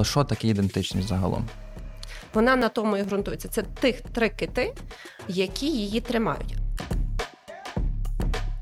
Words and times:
Але 0.00 0.04
що 0.04 0.24
таке 0.24 0.48
ідентичність 0.48 1.08
загалом? 1.08 1.48
Вона 2.34 2.56
на 2.56 2.68
тому 2.68 2.96
і 2.96 3.02
ґрунтується. 3.02 3.48
Це 3.48 3.62
тих 3.62 4.00
три 4.00 4.28
кити, 4.28 4.74
які 5.28 5.66
її 5.66 6.00
тримають. 6.00 6.54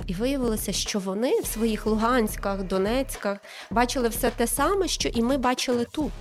І 0.06 0.14
виявилося, 0.14 0.72
що 0.72 0.98
вони 0.98 1.40
в 1.40 1.46
своїх 1.46 1.86
Луганськах, 1.86 2.62
Донецьках 2.62 3.38
бачили 3.70 4.08
все 4.08 4.30
те 4.30 4.46
саме, 4.46 4.88
що 4.88 5.08
і 5.08 5.22
ми 5.22 5.38
бачили 5.38 5.84
тут. 5.84 6.12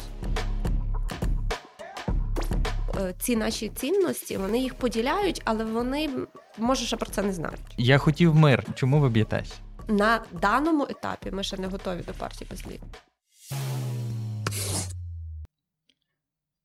Е, 3.02 3.14
ці 3.20 3.36
наші 3.36 3.70
цінності 3.70 4.38
вони 4.38 4.60
їх 4.60 4.74
поділяють, 4.74 5.42
але 5.46 5.66
вони 5.66 6.10
може 6.58 6.86
ще 6.86 6.98
про 6.98 7.10
це 7.10 7.22
не 7.24 7.34
знають. 7.34 7.62
Я 7.78 7.98
хотів 7.98 8.36
мир. 8.36 8.64
Чому 8.76 9.00
ви 9.00 9.10
б'єтесь? 9.10 9.54
На 9.88 10.22
даному 10.42 10.88
етапі 10.90 11.32
ми 11.32 11.44
ще 11.44 11.58
не 11.58 11.68
готові 11.68 12.02
до 12.08 12.14
партії 12.14 12.48
безліт. 12.52 12.82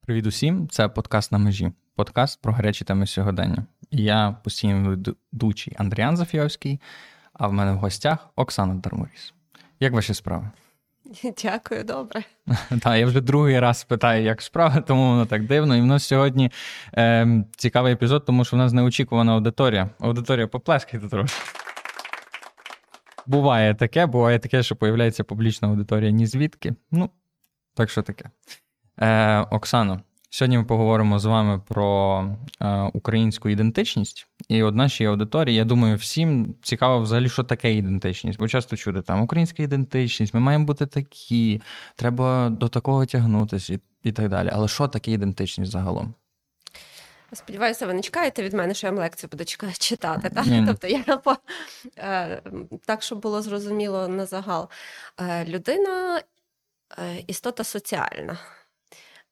Привіт 0.06 0.26
усім, 0.26 0.68
це 0.68 0.88
подкаст 0.88 1.32
на 1.32 1.38
межі, 1.38 1.72
подкаст 1.96 2.42
про 2.42 2.52
гарячі 2.52 2.84
теми 2.84 3.06
сьогодення. 3.06 3.66
Я 3.90 4.36
постійний 4.44 4.98
ведучий 5.32 5.74
Андріан 5.78 6.16
Зафіовський, 6.16 6.80
а 7.32 7.48
в 7.48 7.52
мене 7.52 7.72
в 7.72 7.76
гостях 7.76 8.28
Оксана 8.36 8.74
Дармуріс. 8.74 9.34
Як 9.80 9.92
ваші 9.92 10.14
справи? 10.14 10.50
Дякую, 11.42 11.84
добре. 11.84 12.22
Так, 12.80 12.98
я 12.98 13.06
вже 13.06 13.20
другий 13.20 13.60
раз 13.60 13.84
питаю, 13.84 14.24
як 14.24 14.42
справи, 14.42 14.80
тому 14.86 15.10
воно 15.10 15.26
так 15.26 15.46
дивно. 15.46 15.76
І 15.76 15.80
в 15.80 15.86
нас 15.86 16.04
сьогодні 16.04 16.50
е, 16.96 17.44
цікавий 17.56 17.92
епізод, 17.92 18.24
тому 18.24 18.44
що 18.44 18.56
в 18.56 18.58
нас 18.58 18.72
неочікувана 18.72 19.32
аудиторія. 19.32 19.90
Аудиторія 20.00 20.46
поплескайте 20.46 21.08
трохи. 21.08 21.34
Буває 23.26 23.74
таке, 23.74 24.06
буває 24.06 24.38
таке, 24.38 24.62
що 24.62 24.76
появляється 24.76 25.24
публічна 25.24 25.68
аудиторія 25.68 26.10
ні 26.10 26.26
звідки. 26.26 26.74
Ну, 26.90 27.10
так 27.74 27.90
що 27.90 28.02
таке. 28.02 28.30
Е, 29.00 29.38
Оксано, 29.40 30.00
сьогодні 30.30 30.58
ми 30.58 30.64
поговоримо 30.64 31.18
з 31.18 31.24
вами 31.24 31.62
про 31.68 32.24
е, 32.60 32.80
українську 32.92 33.48
ідентичність. 33.48 34.26
І 34.48 34.62
от 34.62 34.74
нашій 34.74 35.04
аудиторії, 35.04 35.56
я 35.56 35.64
думаю, 35.64 35.96
всім 35.96 36.54
цікаво 36.62 37.00
взагалі, 37.00 37.28
що 37.28 37.44
таке 37.44 37.74
ідентичність. 37.74 38.38
Бо 38.38 38.48
часто 38.48 38.76
чути 38.76 39.02
там 39.02 39.22
українська 39.22 39.62
ідентичність, 39.62 40.34
ми 40.34 40.40
маємо 40.40 40.64
бути 40.64 40.86
такі, 40.86 41.62
треба 41.96 42.48
до 42.50 42.68
такого 42.68 43.06
тягнутися 43.06 43.74
і, 43.74 43.80
і 44.02 44.12
так 44.12 44.28
далі. 44.28 44.50
Але 44.52 44.68
що 44.68 44.88
таке 44.88 45.10
ідентичність 45.10 45.72
загалом? 45.72 46.14
Сподіваюся, 47.32 47.86
ви 47.86 47.94
не 47.94 48.02
чекаєте 48.02 48.42
від 48.42 48.52
мене, 48.52 48.74
що 48.74 48.86
я 48.86 48.90
вам 48.90 49.00
лекцію 49.00 49.30
буду 49.32 49.44
читати. 49.78 50.30
Так, 50.34 50.46
mm. 50.46 50.66
тобто 50.66 50.86
я 50.86 51.16
по 51.16 51.36
е, 51.98 52.42
так, 52.86 53.02
щоб 53.02 53.20
було 53.20 53.42
зрозуміло 53.42 54.08
на 54.08 54.26
загал. 54.26 54.68
Е, 55.20 55.44
людина 55.44 56.22
істота 57.26 57.64
соціальна. 57.64 58.38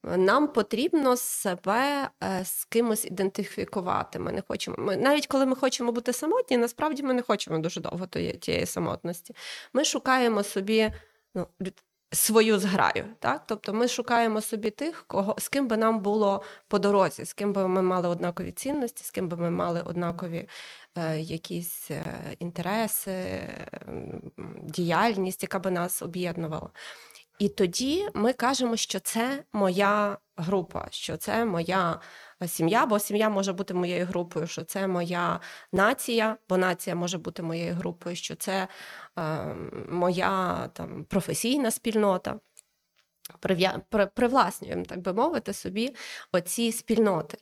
Нам 0.05 0.49
потрібно 0.49 1.17
себе 1.17 2.09
е, 2.23 2.45
з 2.45 2.65
кимось 2.65 3.05
ідентифікувати. 3.05 4.19
Ми 4.19 4.33
не 4.33 4.43
хочемо. 4.49 4.77
Ми 4.79 4.97
навіть 4.97 5.27
коли 5.27 5.47
ми 5.47 5.57
хочемо 5.57 5.93
бути 5.93 6.13
самотні, 6.13 6.57
насправді 6.57 7.03
ми 7.03 7.15
не 7.15 7.23
хочемо 7.23 7.59
дуже 7.59 7.81
довго 7.81 8.07
тієї 8.41 8.67
самотності. 8.67 9.35
Ми 9.73 9.85
шукаємо 9.85 10.43
собі 10.43 10.93
ну, 11.35 11.47
свою 12.13 12.59
зграю. 12.59 13.05
Так? 13.19 13.43
Тобто 13.47 13.73
ми 13.73 13.89
шукаємо 13.89 14.41
собі 14.41 14.71
тих, 14.71 15.05
кого 15.07 15.37
з 15.39 15.49
ким 15.49 15.69
би 15.69 15.77
нам 15.77 16.01
було 16.01 16.43
по 16.69 16.79
дорозі, 16.79 17.25
з 17.25 17.33
ким 17.33 17.53
би 17.53 17.69
ми 17.69 17.83
мали 17.83 18.09
однакові 18.09 18.53
цінності, 18.53 19.05
з 19.05 19.11
ким 19.11 19.29
би 19.29 19.37
ми 19.37 19.51
мали 19.51 19.83
однакові 19.83 20.49
е, 20.99 21.21
якісь 21.21 21.91
е, 21.91 22.05
інтереси, 22.39 23.41
діяльність, 24.63 25.43
яка 25.43 25.59
би 25.59 25.71
нас 25.71 26.03
об'єднувала. 26.03 26.71
І 27.41 27.49
тоді 27.49 28.09
ми 28.15 28.33
кажемо, 28.33 28.77
що 28.77 29.01
це 29.01 29.45
моя 29.53 30.19
група, 30.37 30.89
що 30.91 31.17
це 31.17 31.45
моя 31.45 32.01
сім'я, 32.47 32.87
бо 32.87 32.99
сім'я 32.99 33.29
може 33.29 33.53
бути 33.53 33.75
моєю 33.75 34.07
групою, 34.07 34.47
що 34.47 34.65
це 34.65 34.87
моя 34.87 35.41
нація, 35.73 36.37
бо 36.49 36.57
нація 36.57 36.97
може 36.97 37.19
бути 37.19 37.43
моєю 37.43 37.75
групою, 37.75 38.17
що 38.17 38.35
це 38.35 38.69
е, 39.19 39.55
моя 39.89 40.69
там 40.73 41.05
професійна 41.05 41.71
спільнота. 41.71 42.41
Привласнюємо, 44.15 44.85
так 44.85 45.01
би 45.01 45.13
мовити, 45.13 45.53
собі 45.53 45.97
оці 46.33 46.73
спільноти. 46.73 47.39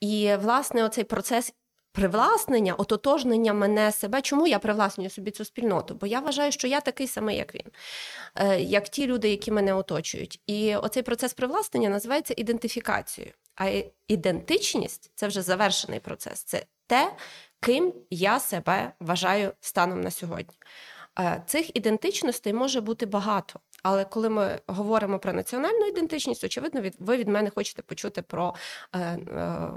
І, 0.00 0.34
власне, 0.40 0.84
оцей 0.84 1.04
процес 1.04 1.54
привласнення, 1.98 2.74
ототожнення 2.74 3.52
мене 3.52 3.92
себе. 3.92 4.22
Чому 4.22 4.46
я 4.46 4.58
привласнюю 4.58 5.10
собі 5.10 5.30
цю 5.30 5.44
спільноту? 5.44 5.94
Бо 5.94 6.06
я 6.06 6.20
вважаю, 6.20 6.52
що 6.52 6.68
я 6.68 6.80
такий 6.80 7.06
самий, 7.06 7.36
як 7.36 7.54
він, 7.54 7.66
е, 8.34 8.60
як 8.60 8.88
ті 8.88 9.06
люди, 9.06 9.30
які 9.30 9.50
мене 9.50 9.74
оточують. 9.74 10.40
І 10.46 10.76
оцей 10.76 11.02
процес 11.02 11.34
привласнення 11.34 11.88
називається 11.88 12.34
ідентифікацією. 12.36 13.32
А 13.56 13.82
ідентичність 14.08 15.10
це 15.14 15.26
вже 15.26 15.42
завершений 15.42 16.00
процес. 16.00 16.42
Це 16.42 16.64
те, 16.86 17.12
ким 17.60 17.94
я 18.10 18.40
себе 18.40 18.92
вважаю 19.00 19.52
станом 19.60 20.00
на 20.00 20.10
ссьогодні. 20.10 20.54
Е, 21.20 21.42
цих 21.46 21.76
ідентичностей 21.76 22.52
може 22.52 22.80
бути 22.80 23.06
багато. 23.06 23.60
Але 23.82 24.04
коли 24.04 24.28
ми 24.28 24.60
говоримо 24.66 25.18
про 25.18 25.32
національну 25.32 25.86
ідентичність, 25.86 26.44
очевидно, 26.44 26.80
від 26.80 26.94
ви 26.98 27.16
від 27.16 27.28
мене 27.28 27.50
хочете 27.50 27.82
почути 27.82 28.22
про 28.22 28.54
е, 28.92 28.98
е, 28.98 29.18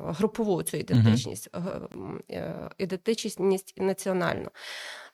групову 0.06 0.63
цю 0.63 0.78
ідентичність, 0.78 1.50
uh-huh. 1.51 2.19
е, 2.31 2.69
ідентичність 2.78 3.39
національну. 3.78 4.50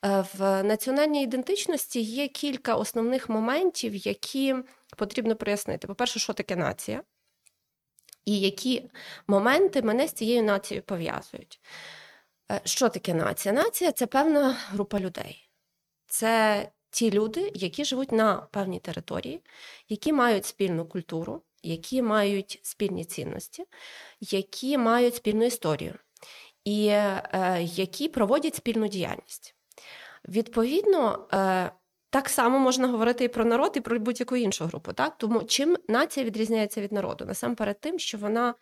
Е, 0.05 0.25
в 0.33 0.63
національній 0.63 1.23
ідентичності 1.23 2.01
є 2.01 2.27
кілька 2.27 2.75
основних 2.75 3.29
моментів, 3.29 3.95
які 3.95 4.55
потрібно 4.97 5.35
прояснити. 5.35 5.87
По-перше, 5.87 6.19
що 6.19 6.33
таке 6.33 6.55
нація, 6.55 7.03
і 8.25 8.39
які 8.39 8.89
моменти 9.27 9.81
мене 9.81 10.07
з 10.07 10.13
цією 10.13 10.43
нацією 10.43 10.83
пов'язують. 10.83 11.59
Е, 12.51 12.61
що 12.63 12.89
таке 12.89 13.13
нація? 13.13 13.53
Нація 13.53 13.91
це 13.91 14.07
певна 14.07 14.57
група 14.69 14.99
людей. 14.99 15.49
Це 16.07 16.69
ті 16.89 17.11
люди, 17.11 17.51
які 17.55 17.85
живуть 17.85 18.11
на 18.11 18.35
певній 18.35 18.79
території, 18.79 19.41
які 19.89 20.13
мають 20.13 20.45
спільну 20.45 20.85
культуру, 20.85 21.41
які 21.63 22.01
мають 22.01 22.59
спільні 22.63 23.05
цінності, 23.05 23.65
які 24.21 24.77
мають 24.77 25.15
спільну 25.15 25.45
історію 25.45 25.93
і 26.63 26.87
е, 26.87 27.23
які 27.61 28.07
проводять 28.07 28.55
спільну 28.55 28.87
діяльність. 28.87 29.55
Відповідно, 30.27 31.27
е, 31.33 31.71
так 32.09 32.29
само 32.29 32.59
можна 32.59 32.87
говорити 32.87 33.23
і 33.23 33.27
про 33.27 33.45
народ, 33.45 33.73
і 33.75 33.81
про 33.81 33.99
будь-яку 33.99 34.35
іншу 34.35 34.65
групу. 34.65 34.93
Так? 34.93 35.17
Тому 35.17 35.43
чим 35.43 35.77
нація 35.87 36.25
відрізняється 36.25 36.81
від 36.81 36.91
народу? 36.91 37.25
Насамперед, 37.25 37.79
тим, 37.79 37.99
що 37.99 38.17
вона 38.17 38.53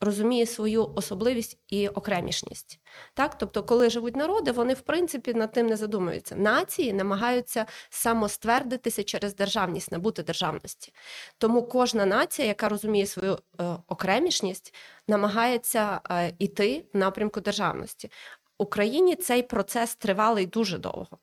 розуміє 0.00 0.46
свою 0.46 0.92
особливість 0.94 1.58
і 1.68 1.88
окремішність. 1.88 2.80
Так? 3.14 3.38
Тобто, 3.38 3.62
коли 3.62 3.90
живуть 3.90 4.16
народи, 4.16 4.52
вони 4.52 4.74
в 4.74 4.80
принципі 4.80 5.34
над 5.34 5.52
тим 5.52 5.66
не 5.66 5.76
задумуються. 5.76 6.36
Нації 6.36 6.92
намагаються 6.92 7.66
самоствердитися 7.90 9.04
через 9.04 9.34
державність, 9.34 9.92
набути 9.92 10.22
державності. 10.22 10.92
Тому 11.38 11.62
кожна 11.62 12.06
нація, 12.06 12.48
яка 12.48 12.68
розуміє 12.68 13.06
свою 13.06 13.38
е, 13.60 13.64
окремішність, 13.88 14.74
намагається 15.08 16.00
е, 16.10 16.34
іти 16.38 16.84
в 16.94 16.96
напрямку 16.96 17.40
державності. 17.40 18.10
Україні 18.58 19.16
цей 19.16 19.42
процес 19.42 19.96
тривалий 19.96 20.46
дуже 20.46 20.78
довго 20.78 21.18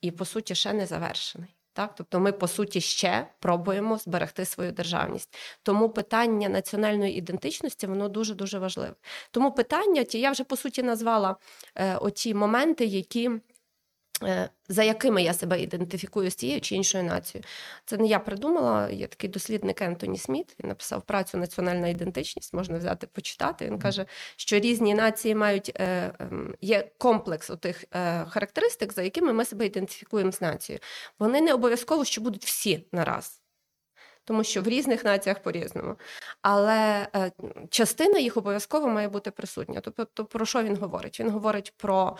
і, 0.00 0.10
по 0.10 0.24
суті, 0.24 0.54
ще 0.54 0.72
не 0.72 0.86
завершений. 0.86 1.57
Так, 1.78 1.94
тобто 1.94 2.20
ми 2.20 2.32
по 2.32 2.48
суті 2.48 2.80
ще 2.80 3.26
пробуємо 3.40 3.98
зберегти 3.98 4.44
свою 4.44 4.72
державність. 4.72 5.36
Тому 5.62 5.88
питання 5.88 6.48
національної 6.48 7.18
ідентичності 7.18 7.86
воно 7.86 8.08
дуже 8.08 8.34
дуже 8.34 8.58
важливе. 8.58 8.94
Тому 9.30 9.52
питання, 9.52 10.04
ті 10.04 10.20
я 10.20 10.30
вже 10.30 10.44
по 10.44 10.56
суті 10.56 10.82
назвала 10.82 11.36
е, 11.74 11.96
оті 11.96 12.34
моменти, 12.34 12.84
які 12.84 13.30
за 14.68 14.82
якими 14.82 15.22
я 15.22 15.34
себе 15.34 15.60
ідентифікую 15.60 16.30
з 16.30 16.34
тією 16.34 16.60
чи 16.60 16.74
іншою 16.74 17.04
нацією. 17.04 17.44
Це 17.84 17.96
не 17.96 18.06
я 18.06 18.18
придумала. 18.18 18.90
Є 18.90 19.06
такий 19.06 19.30
дослідник 19.30 19.82
Ентоні 19.82 20.18
Сміт. 20.18 20.56
Він 20.60 20.68
написав 20.68 21.02
працю 21.02 21.38
Національна 21.38 21.88
ідентичність, 21.88 22.54
можна 22.54 22.78
взяти 22.78 23.06
почитати. 23.06 23.66
Він 23.66 23.78
каже, 23.78 24.06
що 24.36 24.58
різні 24.58 24.94
нації 24.94 25.34
мають 25.34 25.72
е, 25.74 26.12
ем, 26.18 26.54
є 26.60 26.90
комплекс 26.98 27.50
отих 27.50 27.84
е, 27.94 28.24
характеристик, 28.24 28.92
за 28.92 29.02
якими 29.02 29.32
ми 29.32 29.44
себе 29.44 29.66
ідентифікуємо 29.66 30.32
з 30.32 30.40
нацією. 30.40 30.80
Вони 31.18 31.40
не 31.40 31.54
обов'язково 31.54 32.04
що 32.04 32.20
будуть 32.20 32.44
всі 32.44 32.86
нараз 32.92 33.42
тому 34.28 34.44
що 34.44 34.62
в 34.62 34.68
різних 34.68 35.04
націях 35.04 35.38
по-різному. 35.38 35.96
Але 36.42 37.08
е, 37.16 37.32
частина 37.70 38.18
їх 38.18 38.36
обов'язково 38.36 38.88
має 38.88 39.08
бути 39.08 39.30
присутня. 39.30 39.80
Тобто, 39.80 40.24
про 40.24 40.46
що 40.46 40.62
він 40.62 40.76
говорить? 40.76 41.20
Він 41.20 41.30
говорить 41.30 41.74
про 41.76 42.16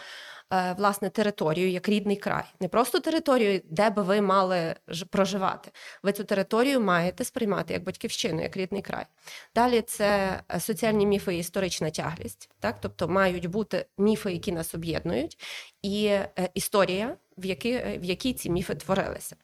е, 0.52 0.75
власне 0.78 1.10
територію 1.10 1.70
як 1.70 1.88
рідний 1.88 2.16
край, 2.16 2.44
не 2.60 2.69
просто 2.69 3.00
територію, 3.00 3.60
де 3.64 3.90
би 3.90 4.02
ви 4.02 4.20
мали 4.20 4.75
проживати. 5.10 5.70
Ви 6.02 6.12
цю 6.12 6.25
територію 6.25 6.81
маєте 6.81 7.25
сприймати 7.25 7.72
як 7.75 7.82
батьківщину, 7.82 8.43
як 8.43 8.56
рідний 8.56 8.82
край. 8.82 9.06
Далі 9.54 9.81
це 9.81 10.40
е, 10.54 10.61
соціальні 10.61 11.06
міфи 11.06 11.34
і 11.34 11.38
історична 11.38 11.90
тяглість, 11.90 12.50
так 12.61 12.76
тобто 12.81 13.08
мають 13.08 13.46
бути 13.46 13.87
міфи, 13.99 14.32
які 14.32 14.52
нас 14.52 14.75
об'єднують, 14.75 15.38
і 15.82 16.19
історія, 16.54 17.16
в 17.38 17.44
якій, 17.46 17.78
в 17.78 18.04
якій 18.04 18.32
ці 18.32 18.50
міфи 18.50 18.75
творилися. 18.75 19.37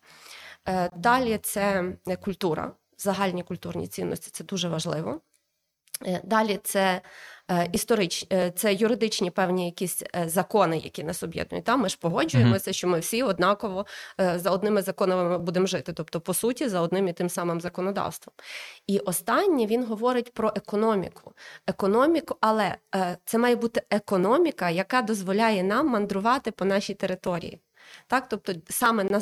Е, 0.69 0.91
далі 0.97 1.39
це 1.43 1.93
культура, 2.21 2.73
загальні 2.99 3.43
культурні 3.43 3.87
цінності 3.87 4.31
це 4.33 4.45
дуже 4.45 4.69
важливо. 4.69 5.21
Е, 6.07 6.21
далі 6.25 6.61
це 6.63 7.03
Е, 7.51 7.69
історич, 7.73 8.27
е, 8.33 8.51
це 8.51 8.75
юридичні 8.75 9.31
певні 9.31 9.67
якісь 9.67 10.03
е, 10.03 10.29
закони, 10.29 10.79
які 10.79 11.05
нас 11.05 11.23
об'єднують. 11.23 11.65
Там 11.65 11.81
ми 11.81 11.89
ж 11.89 11.99
погоджуємося, 12.01 12.73
що 12.73 12.89
ми 12.89 12.99
всі 12.99 13.23
однаково 13.23 13.87
за 14.35 14.51
одними 14.51 14.83
законами 14.83 15.39
будемо 15.39 15.67
жити, 15.67 15.93
тобто, 15.93 16.21
по 16.21 16.35
суті, 16.35 16.69
за 16.69 16.81
одним 16.81 17.09
і 17.09 17.13
тим 17.13 17.29
самим 17.29 17.61
законодавством. 17.61 18.35
І 18.87 18.99
останнє 18.99 19.67
він 19.67 19.85
говорить 19.85 20.35
про 20.35 20.53
економіку. 20.57 21.33
Економіку, 21.67 22.37
але 22.41 22.77
це 23.25 23.39
має 23.39 23.57
бути 23.57 23.83
економіка, 23.91 24.71
яка 24.71 25.03
дозволяє 25.03 25.63
нам 25.63 25.89
мандрувати 25.89 26.51
по 26.51 26.65
нашій 26.65 26.95
території. 26.95 27.61
Так, 28.07 28.29
тобто 28.29 28.53
саме 28.71 29.21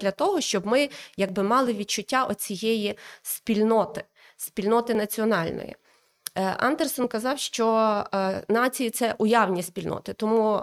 для 0.00 0.10
того, 0.10 0.40
щоб 0.40 0.66
ми 0.66 0.88
якби 1.16 1.42
мали 1.42 1.72
відчуття 1.72 2.24
оцієї 2.24 2.98
спільноти, 3.22 4.04
спільноти 4.36 4.94
національної. 4.94 5.76
Е, 6.34 6.42
Андерсон 6.42 7.08
казав, 7.08 7.38
що 7.38 7.66
е, 8.14 8.44
нації 8.48 8.90
це 8.90 9.14
уявні 9.18 9.62
спільноти, 9.62 10.12
тому 10.12 10.62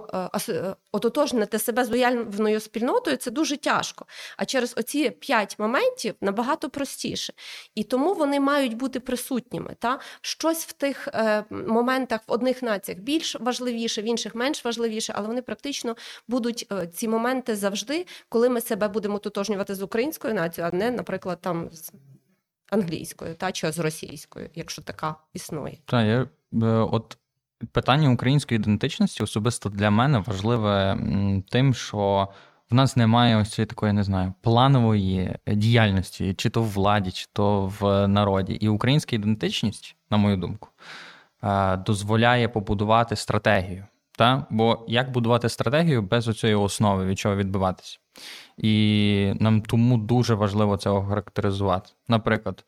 е, 0.50 0.76
ототожнити 0.92 1.60
себе 1.60 1.86
з 1.86 1.92
уявною 1.92 2.60
спільнотою 2.60 3.18
це 3.18 3.32
дуже 3.32 3.58
тяжко. 3.58 4.06
А 4.38 4.46
через 4.46 4.74
оці 4.78 5.10
п'ять 5.10 5.60
моментів 5.60 6.16
набагато 6.22 6.70
простіше. 6.70 7.34
І 7.76 7.84
тому 7.84 8.14
вони 8.14 8.40
мають 8.40 8.74
бути 8.74 9.00
присутніми. 9.00 9.76
Та? 9.80 10.00
Щось 10.22 10.66
в 10.66 10.72
тих 10.72 11.08
моментах 11.50 12.22
в 12.28 12.32
одних 12.32 12.64
націях 12.64 13.00
більш 13.00 13.36
важливіше, 13.40 14.02
в 14.02 14.06
інших 14.06 14.36
менш 14.36 14.66
важливіше, 14.66 15.14
але 15.16 15.28
вони 15.28 15.42
практично 15.42 15.96
будуть 16.28 16.72
ці 16.94 17.08
моменти 17.08 17.56
завжди, 17.56 18.06
коли 18.30 18.50
ми 18.50 18.62
себе 18.62 18.88
будемо 18.88 19.20
тотожнювати 19.20 19.76
з 19.76 19.82
українською 19.82 20.34
нацією, 20.34 20.72
а 20.74 20.78
не, 20.78 20.92
наприклад, 20.92 21.38
там 21.42 21.70
з 21.72 21.92
англійською, 22.70 23.36
та 23.36 23.52
чи 23.52 23.72
з 23.72 23.80
російською, 23.80 24.50
якщо 24.56 24.82
така 24.82 25.16
існує. 25.34 25.78
Так, 25.86 26.06
я 26.06 26.22
е, 26.22 26.66
от 26.68 27.18
питання 27.72 28.10
української 28.10 28.60
ідентичності 28.60 29.24
особисто 29.24 29.70
для 29.70 29.90
мене 29.90 30.20
важливе 30.20 30.98
тим, 31.50 31.74
що 31.74 32.28
в 32.70 32.76
нас 32.76 32.96
немає 32.96 33.38
ось 33.38 33.50
цієї 33.50 33.68
такої, 33.68 33.94
не 33.94 34.04
знаю, 34.04 34.34
планової 34.42 35.36
діяльності, 35.48 36.34
чи 36.34 36.50
то 36.50 36.62
в 36.62 36.70
владі, 36.70 37.12
чи 37.12 37.28
то 37.34 37.74
в 37.80 38.08
народі. 38.08 38.54
І 38.54 38.70
українська 38.70 39.16
ідентичність, 39.16 39.96
на 40.10 40.18
мою 40.18 40.38
думку, 40.38 40.70
е, 41.44 41.78
дозволяє 41.78 42.50
побудувати 42.50 43.16
стратегію. 43.16 43.86
Та? 44.18 44.46
Бо 44.50 44.86
як 44.88 45.12
будувати 45.12 45.50
стратегію 45.50 46.02
без 46.02 46.28
оцієї 46.28 46.56
основи, 46.56 47.06
від 47.06 47.20
чого 47.20 47.36
відбиватися? 47.36 48.00
І 48.58 49.34
нам 49.40 49.62
тому 49.62 49.98
дуже 49.98 50.34
важливо 50.34 50.78
це 50.78 50.90
охарактеризувати. 50.90 51.90
Наприклад, 52.08 52.66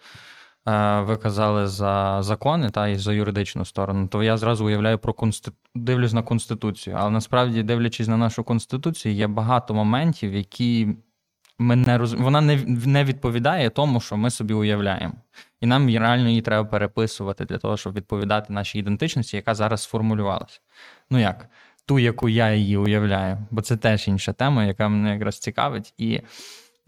е, 0.68 1.01
ви 1.01 1.18
казали 1.18 1.68
за 1.68 2.18
закони 2.24 2.69
та 2.69 2.88
і 2.88 2.96
за 2.96 3.13
юридичну 3.13 3.66
сторону, 3.66 4.07
то 4.07 4.24
я 4.24 4.38
зразу 4.38 4.66
уявляю 4.66 4.98
про 4.98 5.13
конститу... 5.13 5.57
дивлюсь 5.75 6.13
на 6.13 6.24
конституцію. 6.24 6.96
Але 7.00 7.10
насправді, 7.10 7.63
дивлячись 7.63 8.07
на 8.07 8.18
нашу 8.18 8.44
конституцію, 8.44 9.13
є 9.13 9.28
багато 9.28 9.74
моментів, 9.74 10.34
які 10.34 10.88
ми 11.60 11.75
не 11.75 11.98
роз... 11.98 12.13
вона 12.13 12.42
не 12.42 12.56
не 12.66 13.04
відповідає 13.04 13.69
тому, 13.69 14.02
що 14.02 14.18
ми 14.18 14.30
собі 14.30 14.54
уявляємо. 14.54 15.13
І 15.61 15.65
нам 15.65 15.89
реально 15.89 16.29
її 16.29 16.41
треба 16.41 16.69
переписувати 16.69 17.45
для 17.45 17.57
того, 17.57 17.77
щоб 17.77 17.94
відповідати 17.94 18.53
нашій 18.53 18.79
ідентичності, 18.79 19.35
яка 19.35 19.56
зараз 19.56 19.81
сформулювалася. 19.81 20.59
Ну 21.09 21.19
як? 21.19 21.50
Ту, 21.85 22.00
яку 22.00 22.29
я 22.29 22.53
її 22.53 22.77
уявляю, 22.77 23.38
бо 23.51 23.61
це 23.61 23.77
теж 23.77 24.07
інша 24.07 24.33
тема, 24.33 24.65
яка 24.65 24.89
мене 24.89 25.13
якраз 25.13 25.39
цікавить. 25.39 25.94
І 25.97 26.21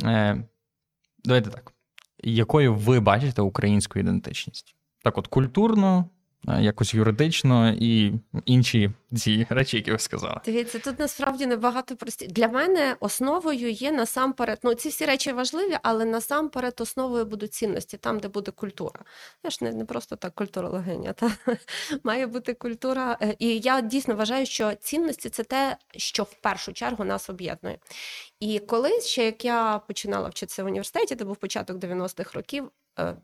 е, 0.03 0.43
давайте 1.23 1.49
так. 1.49 1.73
Якою 2.23 2.75
ви 2.75 2.99
бачите 2.99 3.41
українську 3.41 3.99
ідентичність? 3.99 4.75
Так, 5.03 5.17
от 5.17 5.27
культурно, 5.27 6.05
якось 6.47 6.93
юридично 6.93 7.75
і 7.79 8.13
інші 8.45 8.91
ці 9.15 9.47
речі, 9.49 9.77
які 9.77 9.91
ви 9.91 9.99
сказали. 9.99 10.41
Дивіться, 10.45 10.79
тут 10.79 10.99
насправді 10.99 11.45
набагато 11.45 11.95
прості. 11.95 12.27
Для 12.27 12.47
мене 12.47 12.95
основою 12.99 13.71
є 13.71 13.91
насамперед. 13.91 14.59
Ну 14.63 14.73
ці 14.73 14.89
всі 14.89 15.05
речі 15.05 15.31
важливі, 15.31 15.77
але 15.83 16.05
насамперед 16.05 16.73
основою 16.79 17.25
будуть 17.25 17.53
цінності, 17.53 17.97
там, 17.97 18.19
де 18.19 18.27
буде 18.27 18.51
культура. 18.51 18.99
Я 19.43 19.49
ж 19.49 19.57
не 19.61 19.71
не 19.73 19.85
просто 19.85 20.15
так 20.15 20.35
культурологиня, 20.35 21.13
та 21.13 21.31
має 22.03 22.27
бути 22.27 22.53
культура. 22.53 23.17
Е, 23.21 23.35
і 23.39 23.59
я 23.59 23.81
дійсно 23.81 24.15
вважаю, 24.15 24.45
що 24.45 24.73
цінності 24.73 25.29
це 25.29 25.43
те, 25.43 25.77
що 25.97 26.23
в 26.23 26.33
першу 26.33 26.73
чергу 26.73 27.03
нас 27.03 27.29
об'єднує. 27.29 27.77
І 28.39 28.59
колись 28.59 29.07
ще 29.07 29.25
як 29.25 29.45
я 29.45 29.81
починала 29.87 30.29
вчитися 30.29 30.63
в 30.63 30.67
університеті, 30.67 31.15
де 31.15 31.23
був 31.25 31.35
початок 31.35 31.77
90-х 31.77 32.33
років, 32.33 32.63
Е, 32.63 32.80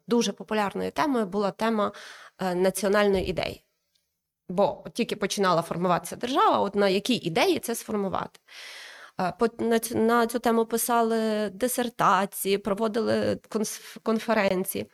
дуже 0.08 0.32
популярною 0.32 0.92
темою 0.92 1.26
була 1.26 1.52
тема 1.52 1.92
е, 2.40 2.56
національної 2.56 3.30
ідеї. 3.30 3.64
Бо 4.50 4.86
тільки 4.94 5.16
починала 5.16 5.62
формуватися 5.62 6.16
держава, 6.16 6.60
от 6.60 6.76
на 6.76 6.90
якій 6.90 7.16
ідеї 7.16 7.60
це 7.60 7.76
сформувати. 7.76 8.40
Е, 9.20 9.34
на 9.96 10.28
цю 10.28 10.40
тему 10.40 10.66
писали 10.66 11.50
дисертації, 11.50 12.58
проводили 12.58 13.40
конференції. 14.04 14.90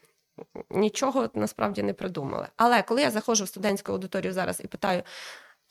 Нічого 0.69 1.29
насправді 1.33 1.83
не 1.83 1.93
придумали. 1.93 2.47
Але 2.57 2.81
коли 2.81 3.01
я 3.01 3.11
заходжу 3.11 3.43
в 3.43 3.47
студентську 3.47 3.91
аудиторію 3.91 4.33
зараз 4.33 4.61
і 4.63 4.67
питаю, 4.67 5.03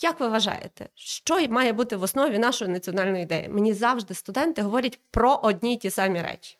як 0.02 0.20
ви 0.20 0.28
вважаєте, 0.28 0.88
що 0.94 1.48
має 1.48 1.72
бути 1.72 1.96
в 1.96 2.02
основі 2.02 2.38
нашої 2.38 2.70
національної 2.70 3.22
ідеї? 3.22 3.48
Мені 3.48 3.72
завжди 3.72 4.14
студенти 4.14 4.62
говорять 4.62 5.00
про 5.10 5.40
одні 5.42 5.74
й 5.74 5.76
ті 5.76 5.90
самі 5.90 6.22
речі. 6.22 6.58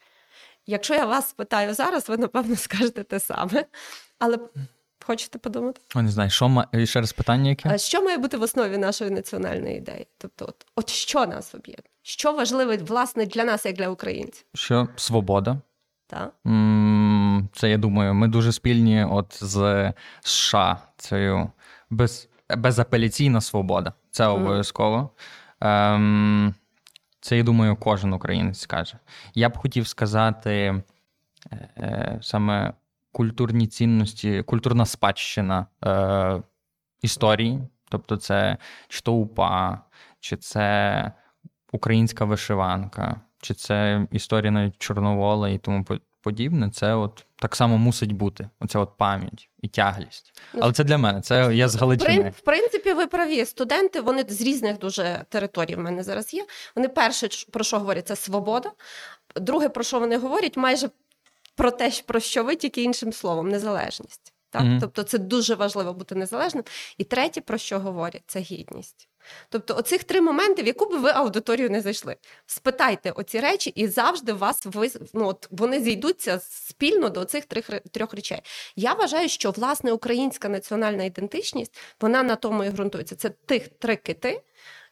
Якщо 0.67 0.95
я 0.95 1.07
вас 1.07 1.29
спитаю 1.29 1.75
зараз, 1.75 2.09
ви 2.09 2.17
напевно 2.17 2.57
скажете 2.57 3.03
те 3.03 3.21
саме. 3.21 3.65
Але 4.19 4.39
хочете 5.05 5.39
подумати? 5.39 5.81
О, 5.95 6.03
не 6.03 6.11
знаю, 6.11 6.31
що 6.31 6.49
ма... 6.49 6.67
ще 6.85 7.01
раз 7.01 7.13
питання 7.13 7.51
яке? 7.51 7.79
Що 7.79 8.03
має 8.03 8.19
бути 8.19 8.37
в 8.37 8.43
основі 8.43 8.79
нашої 8.79 9.11
національної 9.11 9.77
ідеї? 9.77 10.07
Тобто, 10.19 10.45
от, 10.45 10.67
от 10.77 10.91
що 10.91 11.27
нас 11.27 11.55
об'єднує? 11.55 11.89
Що 12.03 12.33
важливе, 12.33 12.77
власне, 12.77 13.27
для 13.27 13.45
нас, 13.45 13.67
як 13.67 13.77
для 13.77 13.89
українців? 13.89 14.45
Що 14.55 14.89
свобода. 14.97 15.59
Так. 16.07 16.33
Це 17.53 17.71
я 17.71 17.79
думаю, 17.79 18.15
ми 18.15 18.29
дуже 18.29 18.53
спільні 18.53 19.05
от 19.05 19.39
з 19.41 19.93
США. 20.21 20.79
Це 20.97 21.47
без, 21.91 22.29
безапеляційна 22.57 23.41
свобода. 23.41 23.93
Це 24.11 24.27
обов'язково. 24.27 25.11
Mm. 25.61 25.95
Ем, 25.95 26.55
це, 27.23 27.37
я 27.37 27.43
думаю, 27.43 27.77
кожен 27.77 28.13
українець 28.13 28.61
скаже. 28.61 28.99
Я 29.35 29.49
б 29.49 29.57
хотів 29.57 29.87
сказати 29.87 30.53
е, 30.53 30.83
е, 31.77 32.19
саме 32.23 32.73
культурні 33.13 33.67
цінності, 33.67 34.43
культурна 34.43 34.87
спадщина 34.87 35.67
е, 35.85 36.43
історії, 37.03 37.61
тобто, 37.89 38.17
це 38.17 38.57
чи 38.89 39.01
то 39.01 39.13
УПА, 39.13 39.81
чи 40.21 40.37
це 40.37 41.13
українська 41.73 42.25
вишиванка, 42.25 43.21
чи 43.41 43.55
це 43.55 44.07
історія 44.11 44.51
навіть 44.51 44.79
Чорновола 44.79 45.49
і 45.49 45.59
тому 45.59 45.85
подібне. 46.23 46.71
Це 46.71 46.95
от 46.95 47.27
так 47.43 47.57
само 47.57 47.79
мусить 47.79 48.13
бути. 48.13 48.49
Оця 48.61 48.79
от 48.79 48.97
пам'ять 48.97 49.49
і 49.63 49.69
тяглість. 49.69 50.33
Ну, 50.55 50.61
Але 50.63 50.73
це 50.73 50.85
для 50.85 50.99
мене. 50.99 51.21
Це 51.21 51.55
я 51.55 51.69
з 51.69 51.75
Галичини. 51.75 52.33
В 52.37 52.41
принципі, 52.41 52.93
ви 52.93 53.07
праві. 53.07 53.45
Студенти 53.45 54.01
вони 54.01 54.25
з 54.29 54.41
різних 54.41 54.79
дуже 54.79 55.25
територій 55.29 55.75
в 55.75 55.79
мене 55.79 56.03
зараз 56.03 56.35
є. 56.35 56.47
Вони 56.77 56.89
перше 56.89 57.29
про 57.53 57.65
що 57.65 57.79
говорять, 57.79 58.09
це 58.09 58.17
свобода. 58.17 58.73
Друге, 59.37 59.69
про 59.69 59.85
що 59.85 60.01
вони 60.01 60.19
говорять, 60.19 60.57
майже 60.57 60.89
про 61.55 61.71
те, 61.71 61.93
про 62.07 62.21
що 62.21 62.45
ви 62.45 62.57
тільки 62.57 62.83
іншим 62.83 63.13
словом, 63.13 63.49
незалежність. 63.49 64.32
Так? 64.53 64.63
Mm-hmm. 64.63 64.81
Тобто 64.81 65.03
це 65.03 65.19
дуже 65.19 65.55
важливо 65.55 65.93
бути 65.93 66.15
незалежним. 66.15 66.65
І 66.99 67.05
третє, 67.05 67.41
про 67.41 67.59
що 67.59 67.79
говорять, 67.79 68.23
це 68.27 68.41
гідність. 68.41 69.09
Тобто, 69.49 69.77
оцих 69.77 70.05
три 70.05 70.21
моменти, 70.21 70.63
в 70.63 70.67
яку 70.67 70.87
би 70.87 70.99
ви 70.99 71.11
аудиторію 71.11 71.71
не 71.71 71.81
зайшли. 71.81 72.17
Спитайте 72.47 73.11
оці 73.11 73.41
речі, 73.41 73.71
і 73.71 73.89
завжди 73.89 74.33
вас 74.33 74.67
ну, 75.15 75.29
от 75.29 75.49
вони 75.51 75.81
зійдуться 75.81 76.41
спільно 76.51 77.09
до 77.09 77.25
цих 77.25 77.45
трьох, 77.45 77.65
трьох 77.91 78.15
речей. 78.15 78.41
Я 78.77 78.95
вважаю, 78.95 79.29
що 79.29 79.51
власне 79.51 79.93
українська 79.93 80.49
національна 80.49 81.05
ідентичність 81.05 81.79
вона 82.01 82.23
на 82.23 82.37
тому 82.37 82.65
і 82.65 82.71
ґрунтується. 82.71 83.17
Це 83.17 83.29
тих 83.29 83.69
три 83.69 83.97
кити. 83.97 84.43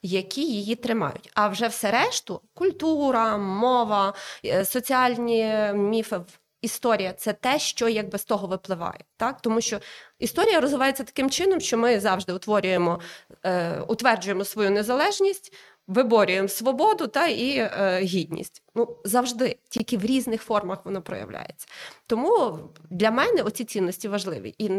Які 0.02 0.42
її 0.42 0.74
тримають, 0.74 1.30
а 1.34 1.48
вже 1.48 1.68
все 1.68 1.90
решту 1.90 2.40
культура, 2.54 3.36
мова, 3.36 4.14
е, 4.44 4.64
соціальні 4.64 5.54
міфи 5.74 6.20
історія 6.62 7.12
це 7.12 7.32
те, 7.32 7.58
що 7.58 7.88
якби 7.88 8.18
з 8.18 8.24
того 8.24 8.46
випливає, 8.46 9.04
так 9.16 9.40
тому 9.40 9.60
що 9.60 9.80
історія 10.18 10.60
розвивається 10.60 11.04
таким 11.04 11.30
чином, 11.30 11.60
що 11.60 11.78
ми 11.78 12.00
завжди 12.00 12.32
утворюємо, 12.32 13.00
е, 13.42 13.80
утверджуємо 13.80 14.44
свою 14.44 14.70
незалежність, 14.70 15.52
виборюємо 15.86 16.48
свободу 16.48 17.06
та 17.06 17.26
і 17.26 17.56
е, 17.56 18.00
гідність. 18.02 18.62
Ну 18.74 18.96
завжди, 19.04 19.58
тільки 19.68 19.96
в 19.96 20.04
різних 20.04 20.42
формах 20.42 20.84
воно 20.84 21.02
проявляється. 21.02 21.66
Тому 22.06 22.58
для 22.90 23.10
мене 23.10 23.42
оці 23.42 23.64
цінності 23.64 24.08
важливі, 24.08 24.54
і 24.58 24.70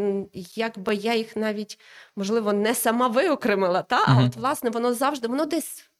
якби 0.54 0.94
я 0.94 1.14
їх 1.14 1.36
навіть 1.36 1.78
можливо 2.16 2.52
не 2.52 2.74
сама 2.74 3.08
виокремила, 3.08 3.82
та 3.82 4.04
а 4.08 4.24
от 4.24 4.36
власне 4.36 4.70
воно 4.70 4.94
завжди 4.94 5.28
воно 5.28 5.44
десь 5.44 5.91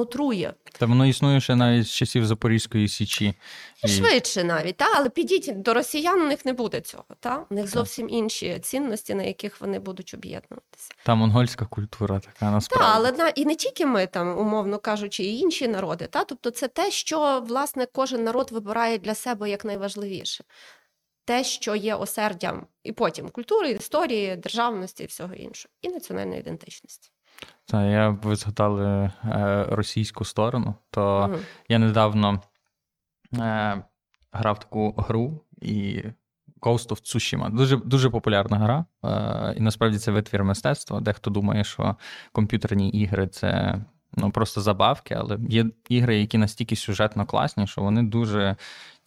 нутрує. 0.00 0.54
Та 0.78 0.86
воно 0.86 1.06
існує 1.06 1.40
ще 1.40 1.56
навіть 1.56 1.86
з 1.86 1.90
часів 1.90 2.26
Запорізької 2.26 2.88
Січі. 2.88 3.34
І 3.84 3.88
швидше 3.88 4.44
навіть, 4.44 4.76
та? 4.76 4.86
але 4.96 5.08
підіть 5.08 5.62
до 5.62 5.74
росіян, 5.74 6.22
у 6.22 6.26
них 6.26 6.44
не 6.44 6.52
буде 6.52 6.80
цього. 6.80 7.04
Та? 7.20 7.46
У 7.50 7.54
них 7.54 7.66
зовсім 7.66 8.08
інші 8.08 8.58
цінності, 8.58 9.14
на 9.14 9.22
яких 9.22 9.60
вони 9.60 9.78
будуть 9.78 10.14
об'єднуватися. 10.14 10.90
Та 11.04 11.14
монгольська 11.14 11.64
культура 11.64 12.20
така 12.20 12.50
насправді. 12.50 12.86
Так, 12.86 12.96
але 12.96 13.12
на 13.12 13.28
і 13.28 13.44
не 13.44 13.54
тільки 13.54 13.86
ми 13.86 14.06
там, 14.06 14.38
умовно 14.38 14.78
кажучи, 14.78 15.24
і 15.24 15.38
інші 15.38 15.68
народи. 15.68 16.06
Та? 16.06 16.24
Тобто, 16.24 16.50
це 16.50 16.68
те, 16.68 16.90
що 16.90 17.40
власне 17.40 17.86
кожен 17.92 18.24
народ 18.24 18.52
вибирає 18.52 18.98
для 18.98 19.14
себе 19.14 19.50
як 19.50 19.64
найважливіше. 19.64 20.44
Те, 21.24 21.44
що 21.44 21.74
є 21.74 21.94
осердям, 21.94 22.66
і 22.84 22.92
потім 22.92 23.28
культури, 23.28 23.70
історії, 23.70 24.36
державності 24.36 25.02
і 25.02 25.06
всього 25.06 25.34
іншого, 25.34 25.72
і 25.82 25.88
національної 25.88 26.40
ідентичності. 26.40 27.10
Та 27.70 27.84
я 27.84 28.08
ви 28.08 28.36
згадали 28.36 28.86
е, 28.86 29.10
російську 29.70 30.24
сторону, 30.24 30.74
то 30.90 31.28
угу. 31.30 31.38
я 31.68 31.78
недавно 31.78 32.40
е, 33.38 33.82
грав 34.32 34.58
таку 34.58 34.94
гру 34.96 35.40
і 35.62 36.02
Ghost 36.60 36.88
of 36.88 37.00
Tsushima. 37.00 37.50
Дуже 37.50 37.76
дуже 37.76 38.10
популярна 38.10 38.58
гра, 38.58 38.84
е, 39.04 39.54
і 39.56 39.60
насправді 39.60 39.98
це 39.98 40.10
витвір 40.10 40.44
мистецтва. 40.44 41.00
Дехто 41.00 41.30
думає, 41.30 41.64
що 41.64 41.96
комп'ютерні 42.32 42.90
ігри 42.90 43.26
це 43.26 43.80
ну, 44.16 44.30
просто 44.30 44.60
забавки, 44.60 45.14
але 45.14 45.38
є 45.48 45.66
ігри, 45.88 46.20
які 46.20 46.38
настільки 46.38 46.76
сюжетно 46.76 47.26
класні, 47.26 47.66
що 47.66 47.80
вони 47.80 48.02
дуже 48.02 48.56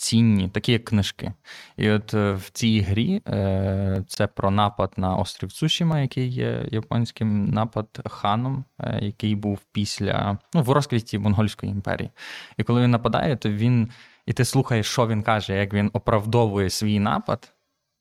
цінні, 0.03 0.49
такі 0.49 0.71
як 0.71 0.85
книжки. 0.85 1.33
І 1.77 1.89
от 1.89 2.13
е, 2.13 2.33
в 2.33 2.49
цій 2.49 2.79
грі 2.79 3.21
е, 3.27 4.03
це 4.07 4.27
про 4.27 4.51
напад 4.51 4.93
на 4.97 5.15
острів 5.15 5.51
Цушіма, 5.51 5.99
який 5.99 6.27
є 6.27 6.67
японським 6.71 7.45
напад 7.45 7.99
ханом, 8.05 8.65
е, 8.79 8.99
який 9.01 9.35
був 9.35 9.59
після 9.71 10.37
ну, 10.53 10.61
в 10.61 10.69
розквіті 10.69 11.19
Монгольської 11.19 11.71
імперії. 11.71 12.09
І 12.57 12.63
коли 12.63 12.81
він 12.81 12.91
нападає, 12.91 13.35
то 13.35 13.49
він. 13.49 13.89
І 14.25 14.33
ти 14.33 14.45
слухаєш, 14.45 14.87
що 14.87 15.07
він 15.07 15.23
каже, 15.23 15.57
як 15.57 15.73
він 15.73 15.89
оправдовує 15.93 16.69
свій 16.69 16.99
напад. 16.99 17.53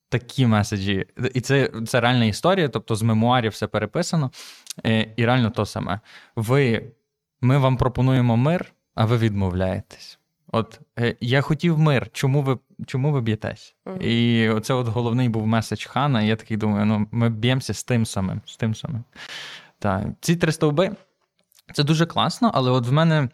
Такі 0.08 0.46
меседжі. 0.46 1.06
І 1.34 1.40
це 1.40 1.70
це 1.86 2.00
реальна 2.00 2.24
історія, 2.24 2.68
тобто 2.68 2.96
з 2.96 3.02
мемуарів 3.02 3.52
все 3.52 3.66
переписано. 3.66 4.30
І 4.84 5.26
реально 5.26 5.50
то 5.50 5.66
саме. 5.66 6.00
Ви, 6.36 6.92
Ми 7.40 7.58
вам 7.58 7.76
пропонуємо 7.76 8.36
мир, 8.36 8.72
а 8.94 9.04
ви 9.04 9.16
відмовляєтесь. 9.16 10.18
От 10.52 10.80
е, 10.98 11.16
я 11.20 11.40
хотів 11.40 11.78
мир, 11.78 12.10
чому 12.12 12.42
ви 12.42 12.58
чому 12.86 13.12
ви 13.12 13.20
б'єтесь? 13.20 13.74
Mm-hmm. 13.86 14.02
І 14.02 14.48
оце 14.48 14.74
от 14.74 14.88
головний 14.88 15.28
був 15.28 15.46
меседж 15.46 15.84
хана. 15.84 16.22
І 16.22 16.26
я 16.26 16.36
такий 16.36 16.56
думаю, 16.56 16.86
ну 16.86 17.06
ми 17.12 17.28
б'ємося 17.30 17.74
з 17.74 17.84
тим 17.84 18.06
самим. 18.06 18.40
з 18.46 18.56
тим 18.56 18.74
самим. 18.74 19.04
Так. 19.78 20.06
Ці 20.20 20.36
три 20.36 20.52
стовби 20.52 20.96
це 21.72 21.84
дуже 21.84 22.06
класно, 22.06 22.50
але 22.54 22.70
от 22.70 22.86
в 22.86 22.92
мене 22.92 23.28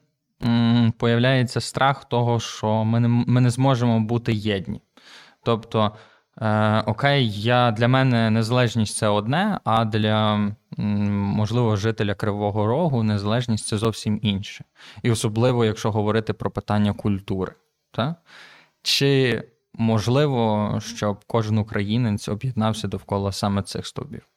м, 0.45 0.93
появляється 0.99 1.61
страх 1.61 2.05
того, 2.05 2.41
що 2.41 2.85
ми 2.85 3.01
не, 3.01 3.09
ми 3.09 3.41
не 3.41 3.51
зможемо 3.51 4.01
бути 4.01 4.33
єдні. 4.33 4.83
Тобто. 5.43 5.97
Е, 6.41 6.81
Окей, 6.87 7.31
я 7.41 7.71
для 7.71 7.89
мене 7.89 8.31
незалежність 8.31 8.97
це 8.97 9.09
одне, 9.09 9.61
а 9.65 9.85
для 9.85 10.51
можливо 10.77 11.77
жителя 11.77 12.15
Кривого 12.15 12.67
Рогу 12.67 13.03
незалежність 13.03 13.67
це 13.67 13.79
зовсім 13.79 14.21
інше. 14.23 14.65
І 15.03 15.11
особливо, 15.11 15.65
якщо 15.65 15.91
говорити 15.91 16.33
про 16.33 16.51
питання 16.51 16.93
культури. 16.93 17.55
Так? 17.91 18.15
Чи 18.83 19.43
можливо, 19.75 20.79
щоб 20.85 21.25
кожен 21.27 21.59
українець 21.59 22.29
об'єднався 22.29 22.89
довкола 22.89 23.33
саме 23.33 23.63
цих 23.63 23.87
стовбів? 23.87 24.29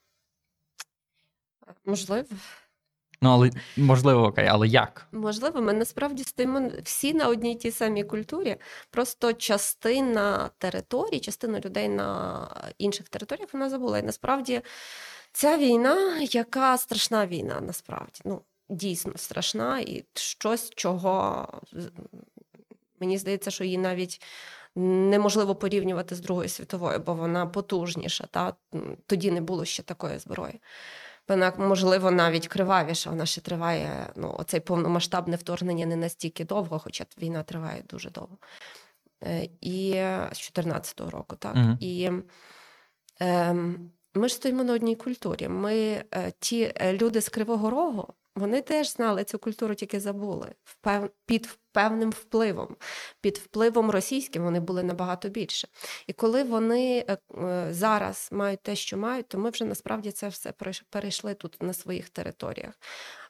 Можливо. 1.85 2.27
Ну, 3.23 3.29
але 3.29 3.51
можливо, 3.77 4.23
окей, 4.23 4.47
але 4.47 4.67
як? 4.67 5.07
Можливо, 5.11 5.61
ми 5.61 5.73
насправді 5.73 6.23
стоїмо 6.23 6.69
всі 6.83 7.13
на 7.13 7.27
одній 7.27 7.55
тій 7.55 7.71
самій 7.71 8.03
культурі. 8.03 8.55
Просто 8.89 9.33
частина 9.33 10.49
територій, 10.57 11.19
частина 11.19 11.59
людей 11.59 11.89
на 11.89 12.47
інших 12.77 13.09
територіях 13.09 13.49
вона 13.53 13.69
забула. 13.69 13.97
І 13.99 14.03
насправді 14.03 14.61
ця 15.31 15.57
війна, 15.57 16.19
яка 16.21 16.77
страшна 16.77 17.27
війна, 17.27 17.61
насправді, 17.61 18.21
ну 18.25 18.41
дійсно 18.69 19.13
страшна, 19.15 19.79
і 19.79 20.05
щось, 20.13 20.69
чого 20.75 21.47
мені 22.99 23.17
здається, 23.17 23.51
що 23.51 23.63
її 23.63 23.77
навіть. 23.77 24.21
Неможливо 24.75 25.55
порівнювати 25.55 26.15
з 26.15 26.19
Другою 26.19 26.49
світовою, 26.49 26.99
бо 26.99 27.13
вона 27.13 27.45
потужніша. 27.45 28.27
Та? 28.31 28.53
Тоді 29.05 29.31
не 29.31 29.41
було 29.41 29.65
ще 29.65 29.83
такої 29.83 30.19
зброї 30.19 30.59
вона 31.31 31.53
можливо 31.57 32.11
навіть 32.11 32.47
кривавіша. 32.47 33.09
Вона 33.09 33.25
ще 33.25 33.41
триває. 33.41 34.13
Ну, 34.15 34.35
оцей 34.39 34.59
повномасштабне 34.59 35.35
вторгнення 35.35 35.85
не 35.85 35.95
настільки 35.95 36.45
довго, 36.45 36.79
хоча 36.79 37.05
війна 37.21 37.43
триває 37.43 37.83
дуже 37.89 38.09
довго. 38.09 38.37
Е, 39.23 39.49
і 39.61 39.91
з 40.31 40.51
14-го 40.55 41.09
року, 41.09 41.35
так. 41.35 41.55
Угу. 41.55 41.77
І 41.79 42.09
е, 43.21 43.55
ми 44.13 44.27
ж 44.27 44.35
стоїмо 44.35 44.63
на 44.63 44.73
одній 44.73 44.95
культурі. 44.95 45.47
Ми 45.47 45.73
е, 45.75 46.33
ті 46.39 46.73
е, 46.75 46.93
люди 46.93 47.21
з 47.21 47.29
Кривого 47.29 47.69
Рогу, 47.69 48.13
вони 48.35 48.61
теж 48.61 48.91
знали 48.91 49.23
цю 49.23 49.39
культуру, 49.39 49.75
тільки 49.75 49.99
забули 49.99 50.51
під 51.25 51.59
певним 51.71 52.09
впливом. 52.09 52.75
Під 53.21 53.37
впливом 53.37 53.91
російським 53.91 54.43
вони 54.43 54.59
були 54.59 54.83
набагато 54.83 55.29
більше. 55.29 55.67
І 56.07 56.13
коли 56.13 56.43
вони 56.43 57.05
е, 57.07 57.17
е, 57.37 57.67
зараз 57.71 58.29
мають 58.31 58.63
те, 58.63 58.75
що 58.75 58.97
мають, 58.97 59.27
то 59.27 59.37
ми 59.37 59.49
вже 59.49 59.65
насправді 59.65 60.11
це 60.11 60.27
все 60.27 60.53
перейшли 60.89 61.33
тут 61.33 61.63
на 61.63 61.73
своїх 61.73 62.09
територіях. 62.09 62.73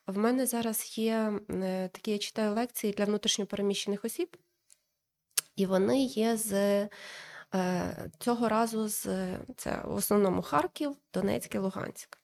В 0.07 0.17
мене 0.17 0.45
зараз 0.45 0.97
є 0.97 1.33
е, 1.49 1.89
такі 1.93 2.11
я 2.11 2.17
читаю 2.17 2.53
лекції 2.53 2.93
для 2.93 3.05
внутрішньопереміщених 3.05 4.05
осіб, 4.05 4.37
і 5.55 5.65
вони 5.65 6.03
є 6.03 6.37
з. 6.37 6.87
Цього 8.19 8.49
разу 8.49 8.87
з 8.87 9.07
це 9.57 9.81
в 9.85 9.95
основному 9.95 10.41
Харків, 10.41 10.95
Донецьк 11.13 11.55
і 11.55 11.57
Луганськ. 11.57 12.17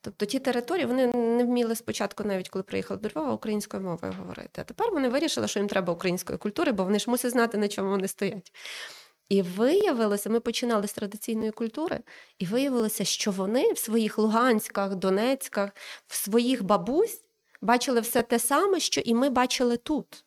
Тобто 0.00 0.26
ті 0.26 0.38
території 0.38 0.86
вони 0.86 1.06
не 1.06 1.44
вміли 1.44 1.74
спочатку, 1.74 2.24
навіть 2.24 2.48
коли 2.48 2.62
приїхали 2.62 3.00
до 3.00 3.08
Львова, 3.08 3.32
українською 3.32 3.82
мовою 3.82 4.14
говорити. 4.18 4.60
А 4.60 4.64
тепер 4.64 4.90
вони 4.92 5.08
вирішили, 5.08 5.48
що 5.48 5.58
їм 5.58 5.68
треба 5.68 5.92
української 5.92 6.38
культури, 6.38 6.72
бо 6.72 6.84
вони 6.84 6.98
ж 6.98 7.10
мусять 7.10 7.30
знати, 7.30 7.58
на 7.58 7.68
чому 7.68 7.90
вони 7.90 8.08
стоять. 8.08 8.52
І 9.28 9.42
виявилося, 9.42 10.30
ми 10.30 10.40
починали 10.40 10.86
з 10.86 10.92
традиційної 10.92 11.50
культури, 11.50 12.00
і 12.38 12.46
виявилося, 12.46 13.04
що 13.04 13.30
вони 13.30 13.72
в 13.72 13.78
своїх 13.78 14.18
Луганськах, 14.18 14.94
Донецьках, 14.94 15.70
в 16.06 16.14
своїх 16.14 16.62
бабусь 16.62 17.24
бачили 17.62 18.00
все 18.00 18.22
те 18.22 18.38
саме, 18.38 18.80
що 18.80 19.00
і 19.00 19.14
ми 19.14 19.30
бачили 19.30 19.76
тут. 19.76 20.24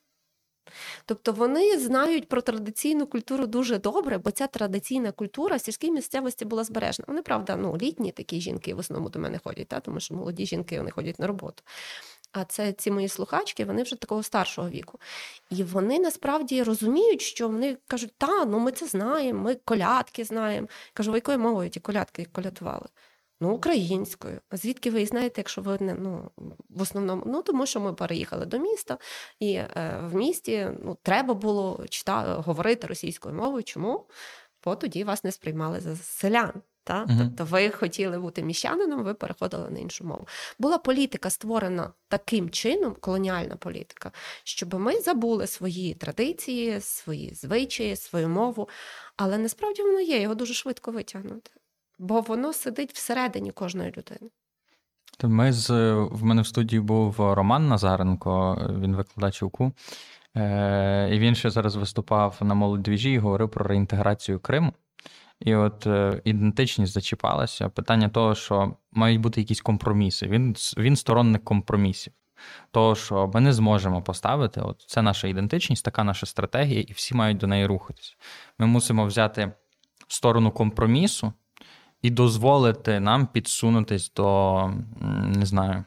Тобто 1.06 1.32
вони 1.32 1.78
знають 1.80 2.28
про 2.28 2.42
традиційну 2.42 3.08
культуру 3.08 3.48
дуже 3.48 3.78
добре, 3.78 4.18
бо 4.18 4.32
ця 4.32 4.48
традиційна 4.48 5.12
культура 5.12 5.56
в 5.56 5.62
сільській 5.62 5.92
місцевості 5.92 6.46
була 6.46 6.64
збережена. 6.64 7.06
Вони, 7.08 7.22
правда, 7.22 7.56
ну, 7.56 7.78
літні 7.78 8.12
такі 8.12 8.42
жінки 8.42 8.74
в 8.74 8.80
основному 8.80 9.10
до 9.10 9.20
мене 9.20 9.40
ходять, 9.44 9.68
та? 9.68 9.80
тому 9.80 10.00
що 10.00 10.16
молоді 10.16 10.46
жінки 10.46 10.78
вони 10.78 10.92
ходять 10.92 11.20
на 11.20 11.28
роботу. 11.28 11.64
А 12.32 12.46
це 12.46 12.74
ці 12.74 12.92
мої 12.92 13.08
слухачки, 13.08 13.66
вони 13.66 13.84
вже 13.84 13.96
такого 13.96 14.24
старшого 14.24 14.70
віку. 14.70 15.00
І 15.50 15.64
вони 15.64 16.00
насправді 16.00 16.64
розуміють, 16.64 17.22
що 17.22 17.48
вони 17.48 17.78
кажуть, 17.88 18.14
та, 18.18 18.46
ну 18.46 18.60
ми 18.60 18.72
це 18.72 18.86
знаємо, 18.86 19.42
ми 19.42 19.56
колядки 19.56 20.24
знаємо. 20.24 20.68
Кажу, 20.94 21.16
якою 21.16 21.40
мовою 21.40 21.70
ті 21.70 21.80
колядки 21.80 22.28
колядували? 22.32 22.88
Ну, 23.42 23.54
українською. 23.54 24.42
А 24.50 24.58
звідки 24.58 24.92
ви 24.92 25.06
знаєте, 25.06 25.34
якщо 25.38 25.62
ви 25.62 25.78
не 25.80 25.94
ну, 25.94 26.32
в 26.70 26.82
основному? 26.82 27.24
Ну, 27.26 27.42
тому 27.42 27.66
що 27.66 27.80
ми 27.80 27.94
переїхали 27.94 28.46
до 28.46 28.60
міста, 28.60 28.98
і 29.40 29.54
е, 29.54 30.00
в 30.04 30.16
місті 30.16 30.70
ну, 30.84 30.98
треба 31.04 31.34
було 31.34 31.86
читати, 31.90 32.42
говорити 32.42 32.88
російською 32.88 33.36
мовою. 33.36 33.64
Чому? 33.64 34.08
Бо 34.66 34.76
тоді 34.76 35.04
вас 35.04 35.24
не 35.24 35.32
сприймали 35.32 35.80
за 35.80 35.96
селян. 35.96 36.54
Та? 36.84 37.06
uh 37.06 37.18
Тобто 37.18 37.46
ви 37.46 37.70
хотіли 37.70 38.20
бути 38.20 38.44
міщанином, 38.44 39.04
ви 39.04 39.14
переходили 39.14 39.70
на 39.70 39.80
іншу 39.80 40.04
мову. 40.04 40.28
Була 40.60 40.78
політика 40.78 41.30
створена 41.30 41.94
таким 42.08 42.50
чином, 42.50 42.96
колоніальна 43.00 43.56
політика, 43.56 44.12
щоб 44.44 44.74
ми 44.74 45.02
забули 45.02 45.48
свої 45.48 45.94
традиції, 45.94 46.82
свої 46.82 47.34
звичаї, 47.34 47.96
свою 47.96 48.30
мову. 48.30 48.70
Але 49.18 49.38
насправді 49.38 49.82
воно 49.82 50.00
є, 50.00 50.22
його 50.22 50.36
дуже 50.36 50.54
швидко 50.54 50.92
витягнути 50.92 51.52
бо 52.00 52.22
воно 52.22 52.54
сидить 52.54 52.94
всередині 52.94 53.52
кожної 53.52 53.90
людини. 53.90 54.32
Ми 55.24 55.54
з 55.54 55.94
в 55.94 56.24
мене 56.24 56.42
в 56.42 56.48
студії 56.48 56.80
був 56.80 57.16
Роман 57.20 57.68
Назаренко, 57.68 58.58
він 58.80 58.96
викладач 58.96 59.44
УКУ. 59.44 59.72
Е, 60.38 61.10
І 61.12 61.20
він 61.20 61.36
ще 61.36 61.50
зараз 61.50 61.76
виступав 61.76 62.38
на 62.42 62.54
молодвіжі 62.54 63.12
і 63.12 63.18
говорив 63.18 63.50
про 63.50 63.66
реінтеграцію 63.66 64.40
Криму. 64.40 64.74
І 65.40 65.56
от 65.56 65.88
е, 65.88 66.22
ідентичність 66.24 66.94
зачіпалася. 66.94 67.70
Питання 67.70 68.10
того, 68.10 68.36
що 68.36 68.78
мають 68.92 69.22
бути 69.22 69.42
якісь 69.42 69.62
компроміси. 69.62 70.28
Він 70.28 70.56
він 70.78 70.96
сторонник 70.96 71.44
компромісів. 71.44 72.14
Того, 72.72 72.96
що 72.96 73.32
ми 73.34 73.42
не 73.42 73.54
зможемо 73.54 74.02
поставити, 74.02 74.62
от 74.62 74.82
це 74.88 75.02
наша 75.02 75.28
ідентичність, 75.28 75.86
така 75.86 76.04
наша 76.04 76.26
стратегія, 76.26 76.82
і 76.82 76.94
всі 76.94 77.16
мають 77.16 77.38
до 77.38 77.48
неї 77.48 77.66
рухатись. 77.66 78.18
Ми 78.60 78.66
мусимо 78.66 79.06
взяти 79.06 79.52
сторону 80.08 80.52
компромісу 80.52 81.34
і 82.04 82.10
дозволити 82.10 83.00
нам 83.00 83.28
підсунутись 83.28 84.12
до, 84.14 84.72
не 85.26 85.46
знаю, 85.46 85.84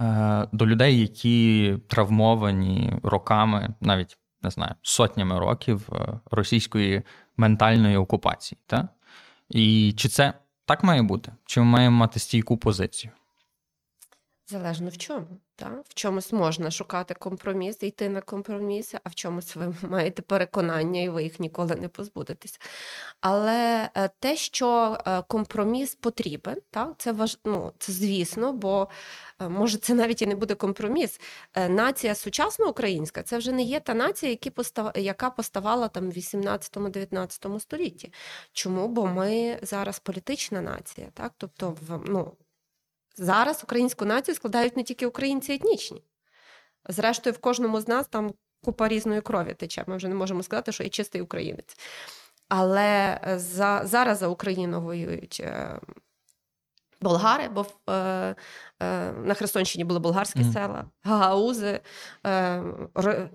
е, 0.00 0.48
до 0.52 0.66
людей, 0.66 1.00
які 1.00 1.78
травмовані 1.88 2.92
роками, 3.02 3.74
навіть 3.80 4.18
не 4.42 4.50
знаю, 4.50 4.74
сотнями 4.82 5.38
років 5.38 5.88
е, 5.92 6.20
російської 6.30 7.02
ментальної 7.36 7.96
окупації. 7.96 8.58
Та? 8.66 8.88
І 9.48 9.94
чи 9.96 10.08
це 10.08 10.32
так 10.64 10.84
має 10.84 11.02
бути? 11.02 11.32
Чи 11.44 11.60
ми 11.60 11.66
маємо 11.66 11.96
мати 11.96 12.20
стійку 12.20 12.56
позицію? 12.56 13.12
Залежно 14.46 14.88
в 14.88 14.96
чому. 14.96 15.26
Так? 15.62 15.84
В 15.88 15.94
чомусь 15.94 16.32
можна 16.32 16.70
шукати 16.70 17.14
компроміс, 17.14 17.82
йти 17.82 18.08
на 18.08 18.20
компроміси, 18.20 18.98
а 19.04 19.08
в 19.08 19.14
чомусь 19.14 19.56
ви 19.56 19.74
маєте 19.88 20.22
переконання, 20.22 21.00
і 21.00 21.08
ви 21.08 21.22
їх 21.22 21.40
ніколи 21.40 21.74
не 21.74 21.88
позбудетесь. 21.88 22.60
Але 23.20 23.90
е, 23.94 24.10
те, 24.18 24.36
що 24.36 24.98
е, 25.06 25.22
компроміс 25.28 25.94
потрібен, 25.94 26.56
так? 26.70 26.94
це 26.98 27.12
важ... 27.12 27.38
ну, 27.44 27.72
це 27.78 27.92
звісно, 27.92 28.52
бо 28.52 28.88
е, 29.40 29.48
може 29.48 29.78
це 29.78 29.94
навіть 29.94 30.22
і 30.22 30.26
не 30.26 30.34
буде 30.34 30.54
компроміс. 30.54 31.20
Нація 31.68 32.14
сучасна 32.14 32.66
українська 32.66 33.22
це 33.22 33.38
вже 33.38 33.52
не 33.52 33.62
є 33.62 33.80
та 33.80 33.94
нація, 33.94 34.38
яка 34.94 35.30
поставала 35.30 35.88
там 35.88 36.10
в 36.10 36.12
18-19 36.12 37.60
столітті. 37.60 38.12
Чому? 38.52 38.88
Бо 38.88 39.06
ми 39.06 39.58
зараз 39.62 39.98
політична 39.98 40.60
нація, 40.60 41.08
так? 41.14 41.32
Тобто, 41.38 41.76
ну. 42.06 42.32
Зараз 43.16 43.60
українську 43.64 44.04
націю 44.04 44.34
складають 44.34 44.76
не 44.76 44.82
тільки 44.82 45.06
українці 45.06 45.52
етнічні. 45.52 46.02
Зрештою, 46.88 47.34
в 47.34 47.38
кожному 47.38 47.80
з 47.80 47.88
нас 47.88 48.06
там 48.06 48.34
купа 48.64 48.88
різної 48.88 49.20
крові 49.20 49.54
тече. 49.54 49.84
Ми 49.86 49.96
вже 49.96 50.08
не 50.08 50.14
можемо 50.14 50.42
сказати, 50.42 50.72
що 50.72 50.84
є 50.84 50.88
чистий 50.88 51.22
українець. 51.22 51.76
Але 52.48 53.20
е, 53.28 53.38
за, 53.38 53.82
зараз 53.84 54.18
за 54.18 54.28
Україну 54.28 54.80
воюють 54.80 55.40
е, 55.44 55.80
болгари, 57.02 57.48
бо 57.48 57.66
е, 57.90 57.92
е, 57.92 58.34
на 59.12 59.34
Херсонщині 59.34 59.84
були 59.84 60.00
болгарські 60.00 60.40
mm. 60.40 60.52
села, 60.52 60.84
гагаузи, 61.02 61.80
е, 62.26 62.62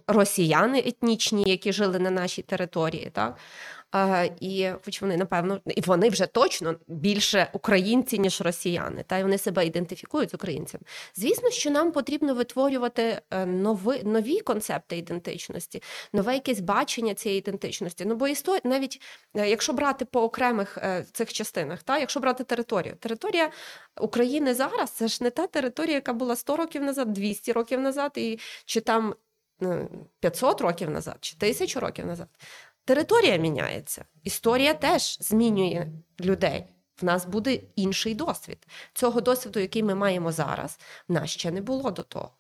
росіяни 0.08 0.80
етнічні, 0.80 1.44
які 1.48 1.74
жили 1.74 2.00
на 2.00 2.12
нашій 2.12 2.42
території. 2.42 3.10
Так? 3.14 3.38
І 4.40 4.70
хоч 4.86 5.02
вони, 5.02 5.18
напевно, 5.18 5.62
і 5.66 5.82
вони 5.82 6.10
вже 6.10 6.26
точно 6.26 6.76
більше 6.88 7.50
українці, 7.54 8.20
ніж 8.20 8.42
росіяни, 8.42 9.04
та 9.08 9.18
й 9.18 9.24
вони 9.24 9.38
себе 9.38 9.66
ідентифікують 9.66 10.32
з 10.32 10.34
українцями. 10.34 10.84
Звісно, 11.16 11.50
що 11.50 11.72
нам 11.72 11.92
потрібно 11.92 12.34
витворювати 12.34 13.22
е, 13.32 13.46
нові 13.46 14.04
нові 14.04 14.40
концепти 14.40 14.98
ідентичності, 14.98 15.84
нове 16.14 16.34
якесь 16.34 16.60
бачення 16.60 17.14
цієї 17.14 17.40
ідентичності. 17.40 18.06
Ну 18.06 18.16
бо 18.16 18.28
історія, 18.28 18.62
навіть 18.64 19.02
е, 19.36 19.50
якщо 19.50 19.74
брати 19.74 20.06
по 20.06 20.22
окремих 20.22 20.78
е, 20.78 21.06
цих 21.12 21.34
частинах, 21.34 21.84
та 21.84 22.00
якщо 22.00 22.20
брати 22.20 22.44
територію, 22.44 22.96
територія 23.00 23.52
України 24.02 24.54
зараз 24.54 24.92
це 24.92 25.08
ж 25.08 25.24
не 25.24 25.30
та 25.30 25.48
територія, 25.48 25.96
яка 25.96 26.14
була 26.14 26.36
100 26.36 26.56
років 26.56 26.84
назад, 26.84 27.14
200 27.14 27.52
років 27.52 27.82
назад, 27.82 28.12
і 28.16 28.40
чи 28.66 28.82
там 28.82 29.16
500 30.20 30.62
років 30.62 30.90
назад, 30.90 31.18
чи 31.22 31.38
тисячу 31.38 31.80
років 31.80 32.06
назад. 32.06 32.28
Територія 32.88 33.38
міняється, 33.38 34.06
історія 34.24 34.74
теж 34.74 35.18
змінює 35.22 35.88
людей. 36.20 36.66
В 37.02 37.06
нас 37.06 37.26
буде 37.26 37.54
інший 37.76 38.16
досвід. 38.16 38.68
Цього 38.94 39.22
досвіду, 39.22 39.60
який 39.60 39.84
ми 39.84 39.96
маємо 39.96 40.32
зараз, 40.32 40.80
в 41.08 41.14
нас 41.14 41.30
ще 41.30 41.52
не 41.52 41.62
було 41.62 41.92
до 41.92 42.04
того. 42.04 42.32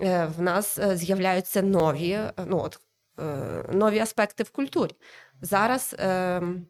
Е, 0.00 0.26
в 0.26 0.42
нас 0.42 0.78
е, 0.78 0.96
з'являються 0.96 1.62
нові 1.62 2.10
е, 2.10 2.32
ну, 2.46 2.60
от, 2.60 2.80
нові 3.74 3.98
аспекти 3.98 4.42
в 4.42 4.50
культурі. 4.50 4.92
Зараз, 5.40 5.96
ем, 5.98 6.66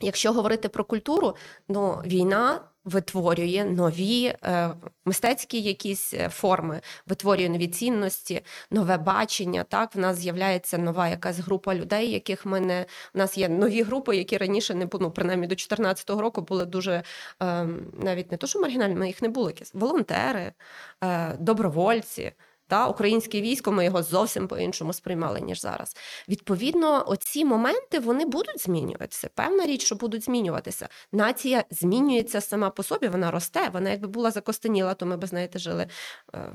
якщо 0.00 0.32
говорити 0.32 0.68
про 0.68 0.84
культуру, 0.84 1.36
ну, 1.68 2.02
війна 2.06 2.60
витворює 2.86 3.64
нові 3.64 4.34
е, 4.44 4.70
мистецькі 5.04 5.60
якісь 5.60 6.14
е, 6.14 6.28
форми, 6.28 6.80
витворює 7.06 7.48
нові 7.48 7.68
цінності, 7.68 8.40
нове 8.70 8.96
бачення. 8.96 9.64
Так, 9.64 9.94
в 9.94 9.98
нас 9.98 10.16
з'являється 10.16 10.78
нова 10.78 11.08
якась 11.08 11.38
група 11.38 11.74
людей, 11.74 12.10
яких 12.10 12.46
ми 12.46 12.60
не 12.60 12.86
У 13.14 13.18
нас 13.18 13.38
є 13.38 13.48
нові 13.48 13.82
групи, 13.82 14.16
які 14.16 14.36
раніше 14.36 14.74
не 14.74 14.88
ну, 15.00 15.10
принаймні 15.10 15.46
до 15.46 15.54
2014 15.54 16.10
року 16.10 16.42
були 16.42 16.64
дуже 16.66 17.02
е, 17.42 17.68
навіть 18.02 18.30
не 18.32 18.36
то, 18.36 18.46
що 18.46 18.60
маргінальними 18.60 19.06
їх 19.06 19.22
не 19.22 19.28
було 19.28 19.50
якісь 19.50 19.74
волонтери, 19.74 20.52
е, 21.04 21.34
добровольці. 21.38 22.32
Та 22.68 22.88
українське 22.88 23.40
військо 23.40 23.72
ми 23.72 23.84
його 23.84 24.02
зовсім 24.02 24.48
по-іншому 24.48 24.92
сприймали, 24.92 25.40
ніж 25.40 25.60
зараз. 25.60 25.96
Відповідно, 26.28 27.04
оці 27.08 27.44
моменти 27.44 27.98
вони 27.98 28.24
будуть 28.24 28.62
змінюватися. 28.62 29.30
Певна 29.34 29.66
річ, 29.66 29.84
що 29.84 29.94
будуть 29.94 30.24
змінюватися. 30.24 30.88
Нація 31.12 31.64
змінюється 31.70 32.40
сама 32.40 32.70
по 32.70 32.82
собі, 32.82 33.08
вона 33.08 33.30
росте. 33.30 33.68
Вона 33.68 33.90
якби 33.90 34.08
була 34.08 34.30
закостеніла, 34.30 34.94
то 34.94 35.06
ми 35.06 35.16
б, 35.16 35.26
знаєте, 35.26 35.58
жили. 35.58 35.86
Е, 36.34 36.52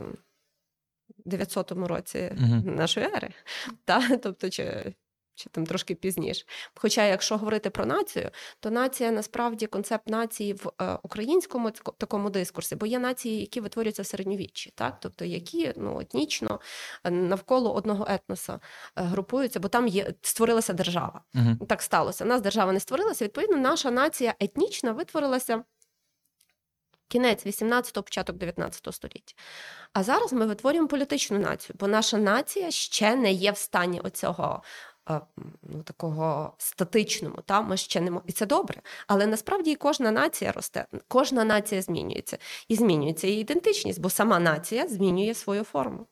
900 1.25 1.71
році 1.71 2.17
uh 2.17 2.75
нашої 2.75 3.05
ери, 3.05 3.29
та 3.85 4.17
тобто, 4.17 4.49
чи 4.49 4.93
чи 5.35 5.49
там 5.49 5.65
трошки 5.65 5.95
пізніше. 5.95 6.45
Хоча, 6.75 7.05
якщо 7.05 7.37
говорити 7.37 7.69
про 7.69 7.85
націю, 7.85 8.29
то 8.59 8.71
нація 8.71 9.11
насправді 9.11 9.67
концепт 9.67 10.09
нації 10.09 10.53
в 10.53 10.71
е, 10.81 10.97
українському 11.03 11.71
такому 11.71 12.29
дискурсі, 12.29 12.75
бо 12.75 12.85
є 12.85 12.99
нації, 12.99 13.39
які 13.39 13.59
витворюються 13.59 14.01
в 14.01 14.05
середньовіччі, 14.05 14.73
так 14.75 14.97
тобто 14.99 15.25
які 15.25 15.73
ну 15.77 15.99
етнічно 15.99 16.59
е, 17.03 17.11
навколо 17.11 17.73
одного 17.73 18.05
етноса 18.09 18.53
е, 18.53 18.59
групуються, 18.95 19.59
бо 19.59 19.67
там 19.67 19.87
є 19.87 20.13
створилася 20.21 20.73
держава. 20.73 21.21
uh 21.35 21.65
Так 21.67 21.81
сталося. 21.81 22.23
У 22.23 22.27
Нас 22.27 22.41
держава 22.41 22.71
не 22.71 22.79
створилася. 22.79 23.25
Відповідно, 23.25 23.57
наша 23.57 23.91
нація 23.91 24.35
етнічна 24.39 24.91
витворилася. 24.91 25.63
Кінець 27.11 27.45
18-го, 27.45 28.03
початок 28.03 28.37
19 28.37 28.93
століття. 28.93 29.33
А 29.93 30.03
зараз 30.03 30.33
ми 30.33 30.45
витворюємо 30.45 30.87
політичну 30.87 31.39
націю, 31.39 31.75
бо 31.79 31.87
наша 31.87 32.17
нація 32.17 32.71
ще 32.71 33.15
не 33.15 33.31
є 33.31 33.51
в 33.51 33.57
стані 33.57 33.99
оцього 33.99 34.63
ну, 35.63 35.83
такого 35.83 36.53
статичному. 36.57 37.35
Та? 37.45 37.61
Ми 37.61 37.77
ще 37.77 38.01
не 38.01 38.21
І 38.27 38.31
це 38.31 38.45
добре. 38.45 38.81
Але 39.07 39.27
насправді 39.27 39.71
і 39.71 39.75
кожна 39.75 40.11
нація 40.11 40.51
росте, 40.51 40.85
кожна 41.07 41.43
нація 41.43 41.81
змінюється. 41.81 42.37
І 42.67 42.75
змінюється 42.75 43.27
її 43.27 43.41
ідентичність, 43.41 44.01
бо 44.01 44.09
сама 44.09 44.39
нація 44.39 44.87
змінює 44.87 45.33
свою 45.33 45.63
форму. 45.63 46.05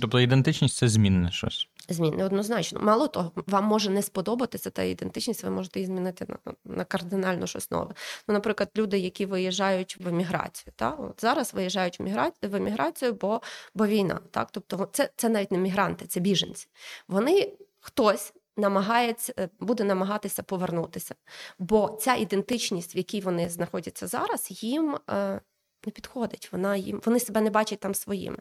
Тобто 0.00 0.20
ідентичність 0.20 0.76
це 0.76 0.88
змінне 0.88 1.30
щось. 1.30 1.68
Змінне 1.88 2.24
однозначно. 2.24 2.80
Мало 2.80 3.08
того, 3.08 3.32
вам 3.46 3.64
може 3.64 3.90
не 3.90 4.02
сподобатися 4.02 4.70
та 4.70 4.82
ідентичність, 4.82 5.44
ви 5.44 5.50
можете 5.50 5.80
її 5.80 5.86
змінити 5.86 6.26
на 6.28 6.54
на 6.64 6.84
кардинально 6.84 7.46
щось 7.46 7.70
нове. 7.70 7.94
Ну, 8.28 8.34
Наприклад, 8.34 8.70
люди, 8.76 8.98
які 8.98 9.26
виїжджають 9.26 9.96
в 10.00 10.08
еміграцію. 10.08 10.72
Та? 10.76 10.90
От 10.90 11.20
Зараз 11.20 11.54
виїжджають 11.54 11.98
в 11.98 12.02
еміграцію, 12.02 12.50
в 12.50 12.54
еміграцію, 12.54 13.12
бо 13.12 13.40
бо 13.74 13.86
війна. 13.86 14.20
Так? 14.30 14.48
Тобто, 14.50 14.88
це 14.92 15.10
це 15.16 15.28
навіть 15.28 15.52
не 15.52 15.58
мігранти, 15.58 16.06
це 16.06 16.20
біженці. 16.20 16.68
Вони 17.08 17.52
хтось 17.84 18.32
намагається 18.56 19.34
е, 19.38 19.48
буде 19.60 19.84
намагатися 19.84 20.42
повернутися. 20.42 21.14
Бо 21.58 21.98
ця 22.00 22.14
ідентичність, 22.14 22.94
в 22.94 22.96
якій 22.96 23.20
вони 23.20 23.48
знаходяться 23.48 24.06
зараз, 24.06 24.48
їм 24.50 24.98
е, 25.10 25.40
не 25.86 25.92
підходить. 25.92 26.48
Вона 26.52 26.76
їм 26.76 27.02
вони 27.04 27.20
себе 27.20 27.40
не 27.40 27.50
бачать 27.50 27.80
там 27.80 27.94
своїми. 27.94 28.38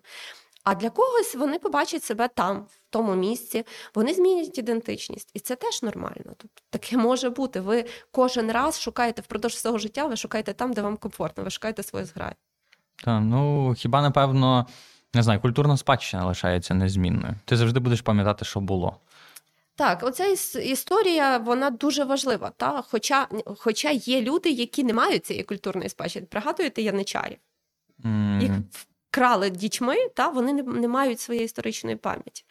А 0.63 0.75
для 0.75 0.89
когось 0.89 1.35
вони 1.35 1.59
побачать 1.59 2.03
себе 2.03 2.27
там, 2.27 2.61
в 2.61 2.81
тому 2.89 3.15
місці, 3.15 3.65
вони 3.95 4.13
змінять 4.13 4.57
ідентичність, 4.57 5.31
і 5.33 5.39
це 5.39 5.55
теж 5.55 5.83
нормально. 5.83 6.33
Тобто 6.37 6.61
таке 6.69 6.97
може 6.97 7.29
бути. 7.29 7.59
Ви 7.59 7.85
кожен 8.11 8.51
раз 8.51 8.81
шукаєте 8.81 9.21
впродовж 9.21 9.57
свого 9.57 9.77
життя, 9.77 10.05
ви 10.05 10.15
шукаєте 10.15 10.53
там, 10.53 10.73
де 10.73 10.81
вам 10.81 10.97
комфортно, 10.97 11.43
ви 11.43 11.49
шукаєте 11.49 11.83
свою 11.83 12.05
зграю. 12.05 12.35
Так, 13.03 13.21
ну 13.23 13.73
хіба 13.77 14.01
напевно 14.01 14.67
не 15.13 15.23
знаю, 15.23 15.39
культурна 15.39 15.77
спадщина 15.77 16.25
лишається 16.25 16.73
незмінною. 16.73 17.35
Ти 17.45 17.57
завжди 17.57 17.79
будеш 17.79 18.01
пам'ятати, 18.01 18.45
що 18.45 18.59
було. 18.59 18.97
Так, 19.75 20.03
оця 20.03 20.25
історія 20.59 21.37
вона 21.37 21.69
дуже 21.69 22.03
важлива. 22.03 22.51
Та? 22.57 22.81
Хоча 22.81 23.27
хоча 23.57 23.91
є 23.91 24.21
люди, 24.21 24.49
які 24.49 24.83
не 24.83 24.93
мають 24.93 25.25
цієї 25.25 25.43
культурної 25.43 25.89
спадщини. 25.89 26.25
Пригадуєте 26.25 26.81
яничарів? 26.81 27.37
Mm. 28.05 28.41
Їх 28.41 28.51
вкрали 29.13 29.49
дітьми, 29.49 29.95
та 30.15 30.29
вони 30.29 30.53
не, 30.53 30.63
не 30.63 30.87
мають 30.87 31.19
своєї 31.19 31.45
історичної 31.45 31.95
пам'яті. 31.95 32.45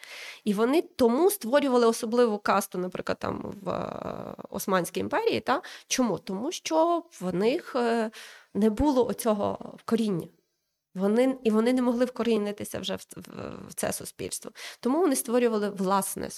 І 0.45 0.55
вони 0.55 0.83
тому 0.83 1.31
створювали 1.31 1.87
особливу 1.87 2.39
касту, 2.39 2.79
наприклад, 2.79 3.19
там 3.19 3.55
в 3.63 3.71
е, 3.71 4.35
Османській 4.51 5.01
імперії. 5.01 5.41
Та? 5.41 5.63
Чому? 5.87 6.19
Тому 6.19 6.53
що 6.53 7.03
в 7.21 7.35
них 7.35 7.77
е, 7.77 8.11
не 8.55 8.71
було 8.71 9.07
оцього 9.07 9.75
коріння. 9.85 10.27
Вони 10.95 11.37
і 11.45 11.51
вони 11.51 11.73
не 11.73 11.83
могли 11.83 12.05
вкорінитися 12.05 12.79
вже 12.79 12.97
в, 12.97 13.07
в, 13.17 13.21
в 13.69 13.75
це 13.75 13.93
суспільство. 13.93 14.53
Тому 14.81 15.01
вони 15.01 15.17
створювали 15.17 15.71
власне 15.71 16.29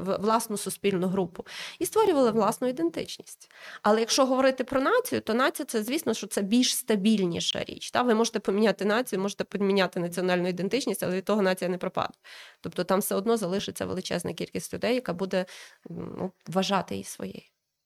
власну 0.00 0.56
суспільну 0.56 1.08
групу 1.08 1.46
і 1.78 1.86
створювали 1.86 2.30
власну 2.30 2.68
ідентичність. 2.68 3.50
Але 3.82 4.00
якщо 4.00 4.26
говорити 4.26 4.64
про 4.64 4.80
націю, 4.80 5.20
то 5.20 5.34
нація 5.34 5.66
це, 5.66 5.82
звісно, 5.82 6.14
що 6.14 6.26
це 6.26 6.42
більш 6.42 6.76
стабільніша 6.76 7.64
річ. 7.64 7.90
Та? 7.90 8.02
Ви 8.02 8.14
можете 8.14 8.38
поміняти 8.38 8.84
націю, 8.84 9.20
можете 9.20 9.44
поміняти 9.44 10.00
національну 10.00 10.48
ідентичність, 10.48 11.02
але 11.02 11.16
від 11.16 11.24
того 11.24 11.42
нація 11.42 11.70
не 11.70 11.78
пропаде. 11.78 12.14
Тобто 12.60 12.84
там 12.84 13.00
все 13.00 13.14
одно 13.14 13.36
залишиться 13.36 13.86
величезна 13.86 14.32
кількість 14.32 14.74
людей, 14.74 14.94
яка 14.94 15.12
буде 15.12 15.46
ну, 15.90 16.32
вважати 16.46 16.94
її 16.94 17.04
своєю. 17.04 17.42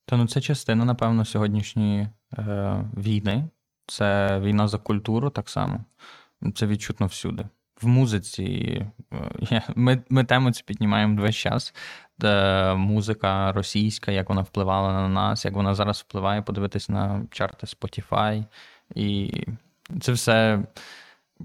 Та 0.06 0.16
ну 0.16 0.26
це 0.26 0.40
частина, 0.40 0.84
напевно, 0.84 1.24
сьогоднішньої 1.24 2.08
е, 2.38 2.90
війни. 2.96 3.48
Це 3.86 4.38
війна 4.40 4.68
за 4.68 4.78
культуру 4.78 5.30
так 5.30 5.48
само. 5.48 5.84
це 6.54 6.66
відчутно 6.66 7.06
всюди. 7.06 7.44
В 7.82 7.86
музиці 7.86 8.44
е, 9.52 9.62
ми 9.76 10.02
ми 10.08 10.24
тему 10.24 10.52
цю 10.52 10.64
піднімаємо 10.64 11.22
весь 11.22 11.36
час. 11.36 11.74
Де 12.18 12.74
музика 12.74 13.52
російська, 13.52 14.12
як 14.12 14.28
вона 14.28 14.42
впливала 14.42 14.92
на 14.92 15.08
нас, 15.08 15.44
як 15.44 15.54
вона 15.54 15.74
зараз 15.74 16.04
впливає, 16.08 16.42
подивитись 16.42 16.88
на 16.88 17.26
чарти 17.30 17.66
Spotify. 17.66 18.44
І 18.94 19.32
це 20.00 20.12
все 20.12 20.62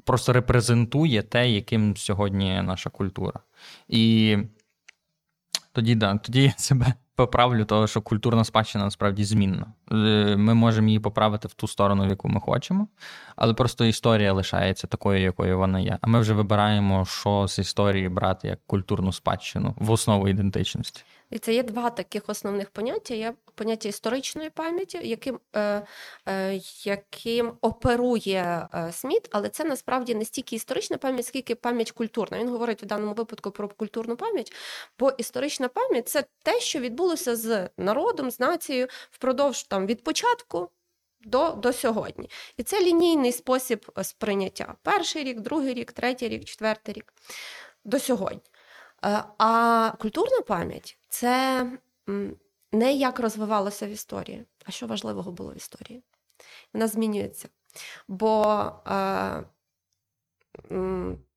просто 0.04 0.34
репрезентує 0.34 1.22
те, 1.22 1.50
яким 1.50 1.98
сьогодні 1.98 2.62
наша 2.62 2.90
культура. 2.90 3.40
І 3.88 4.38
тоді 5.72 5.96
да, 5.96 6.18
тоді 6.18 6.44
я 6.44 6.54
себе 6.58 6.94
поправлю, 7.16 7.66
того, 7.66 7.88
що 7.88 8.02
культурна 8.02 8.44
спадщина 8.44 8.84
насправді 8.84 9.24
змінна. 9.24 9.66
Е, 9.92 9.96
ми 10.38 10.54
можемо 10.54 10.88
її 10.88 11.00
поправити 11.00 11.48
в 11.48 11.54
ту 11.54 11.68
сторону, 11.68 12.06
в 12.06 12.10
яку 12.10 12.30
ми 12.30 12.40
хочемо, 12.40 12.88
але 13.36 13.54
просто 13.54 13.86
історія 13.86 14.34
лишається 14.34 14.88
такою, 14.88 15.22
якою 15.22 15.58
вона 15.58 15.80
є. 15.80 15.98
А 16.02 16.08
ми 16.08 16.20
вже 16.20 16.34
вибираємо, 16.34 17.06
що 17.06 17.48
з 17.48 17.60
історії 17.60 18.10
брати 18.10 18.48
як 18.48 18.60
культурну 18.68 19.12
спадщину 19.12 19.76
в 19.78 19.92
основу 19.92 20.28
ідентичності. 20.28 21.04
І 21.32 21.40
це 21.40 21.54
є 21.54 21.64
два 21.64 21.90
таких 21.90 22.30
основних 22.30 22.70
поняття. 22.70 23.14
Є 23.14 23.34
поняття 23.56 23.90
історичної 23.90 24.50
пам'яті, 24.50 25.00
яким 25.04 25.40
е, 25.56 25.86
е, 26.28 26.62
яким 26.84 27.54
оперує 27.62 28.68
е, 28.74 28.92
Сміт, 28.92 29.30
але 29.32 29.50
це 29.50 29.64
насправді 29.64 30.16
не 30.16 30.26
стільки 30.26 30.56
історична 30.56 30.98
пам'ять, 30.98 31.26
скільки 31.26 31.56
пам'ять 31.56 31.92
культурна. 31.92 32.40
Він 32.40 32.50
говорить 32.50 32.84
в 32.84 32.86
даному 32.86 33.14
випадку 33.14 33.52
про 33.52 33.70
культурну 33.70 34.16
пам'ять, 34.16 34.54
бо 35.00 35.12
історична 35.18 35.68
пам'ять 35.68 36.10
це 36.10 36.24
те, 36.44 36.60
що 36.60 36.80
відбулося 36.80 37.36
з 37.36 37.70
народом, 37.78 38.32
з 38.32 38.40
нацією 38.40 38.88
впродовж 39.12 39.64
там 39.64 39.86
від 39.86 40.04
початку. 40.04 40.70
До 41.24 41.52
до 41.52 41.74
сьогодні. 41.74 42.30
І 42.58 42.64
це 42.64 42.84
лінійний 42.84 43.32
спосіб 43.32 43.92
сприйняття. 44.04 44.76
Перший 44.82 45.24
рік, 45.24 45.40
другий 45.40 45.74
рік, 45.74 45.92
третій 45.92 46.30
рік, 46.30 46.46
четвертий 46.46 46.94
рік 46.94 47.14
до 47.86 48.00
сьогодні. 48.00 48.42
Е, 49.06 49.24
а 49.38 49.92
культурна 50.00 50.42
пам'ять 50.42 50.98
це 51.12 51.68
не 52.72 52.94
як 52.94 53.20
розвивалося 53.20 53.88
в 53.88 53.90
історії, 53.90 54.46
а 54.66 54.72
що 54.72 54.88
важливого 54.88 55.32
було 55.32 55.54
в 55.54 55.58
історії. 55.58 56.04
Вона 56.74 56.88
змінюється. 56.88 57.50
Бо 58.08 58.46
е, 58.88 59.44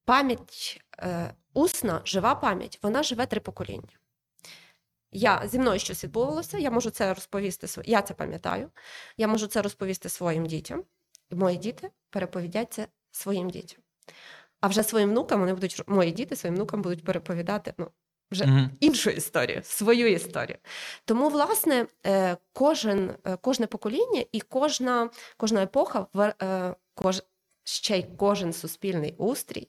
пам'ять 0.04 0.82
е, 0.98 1.34
усна, 1.54 2.00
жива 2.04 2.34
пам'ять, 2.34 2.78
вона 2.82 3.02
живе 3.02 3.26
три 3.26 3.40
покоління. 3.40 3.98
Я 5.12 5.42
зі 5.46 5.58
мною 5.58 5.78
щось 5.78 6.04
відбувалося, 6.04 6.58
я 6.58 6.70
можу 6.70 6.90
це 6.90 7.14
розповісти 7.14 7.82
я 7.84 8.02
це 8.02 8.14
пам'ятаю, 8.14 8.70
я 9.16 9.28
можу 9.28 9.46
це 9.46 9.62
розповісти 9.62 10.08
своїм 10.08 10.46
дітям, 10.46 10.84
і 11.30 11.34
мої 11.34 11.56
діти 11.56 11.90
переповідять 12.10 12.72
це 12.72 12.88
своїм 13.10 13.50
дітям. 13.50 13.80
А 14.60 14.66
вже 14.66 14.82
своїм 14.82 15.10
внукам 15.10 15.40
вони 15.40 15.54
будуть 15.54 15.88
мої 15.88 16.12
діти 16.12 16.37
своїм 16.37 16.54
внукам 16.54 16.82
будуть 16.82 17.04
переповідати 17.04 17.74
ну, 17.78 17.90
вже 18.35 18.44
mm-hmm. 18.44 18.68
іншу 18.81 19.11
історію, 19.11 19.61
свою 19.64 20.12
історію. 20.12 20.59
Тому, 21.05 21.29
власне, 21.29 21.87
е, 22.07 22.37
кожен, 22.53 23.14
е, 23.25 23.37
кожне 23.37 23.66
покоління 23.66 24.25
і 24.33 24.40
кожна 24.40 25.11
кожна 25.37 25.62
епоха, 25.62 26.07
е, 26.42 26.75
кож, 26.94 27.23
ще 27.64 27.99
й 27.99 28.07
кожен 28.16 28.53
суспільний 28.53 29.14
устрій. 29.18 29.68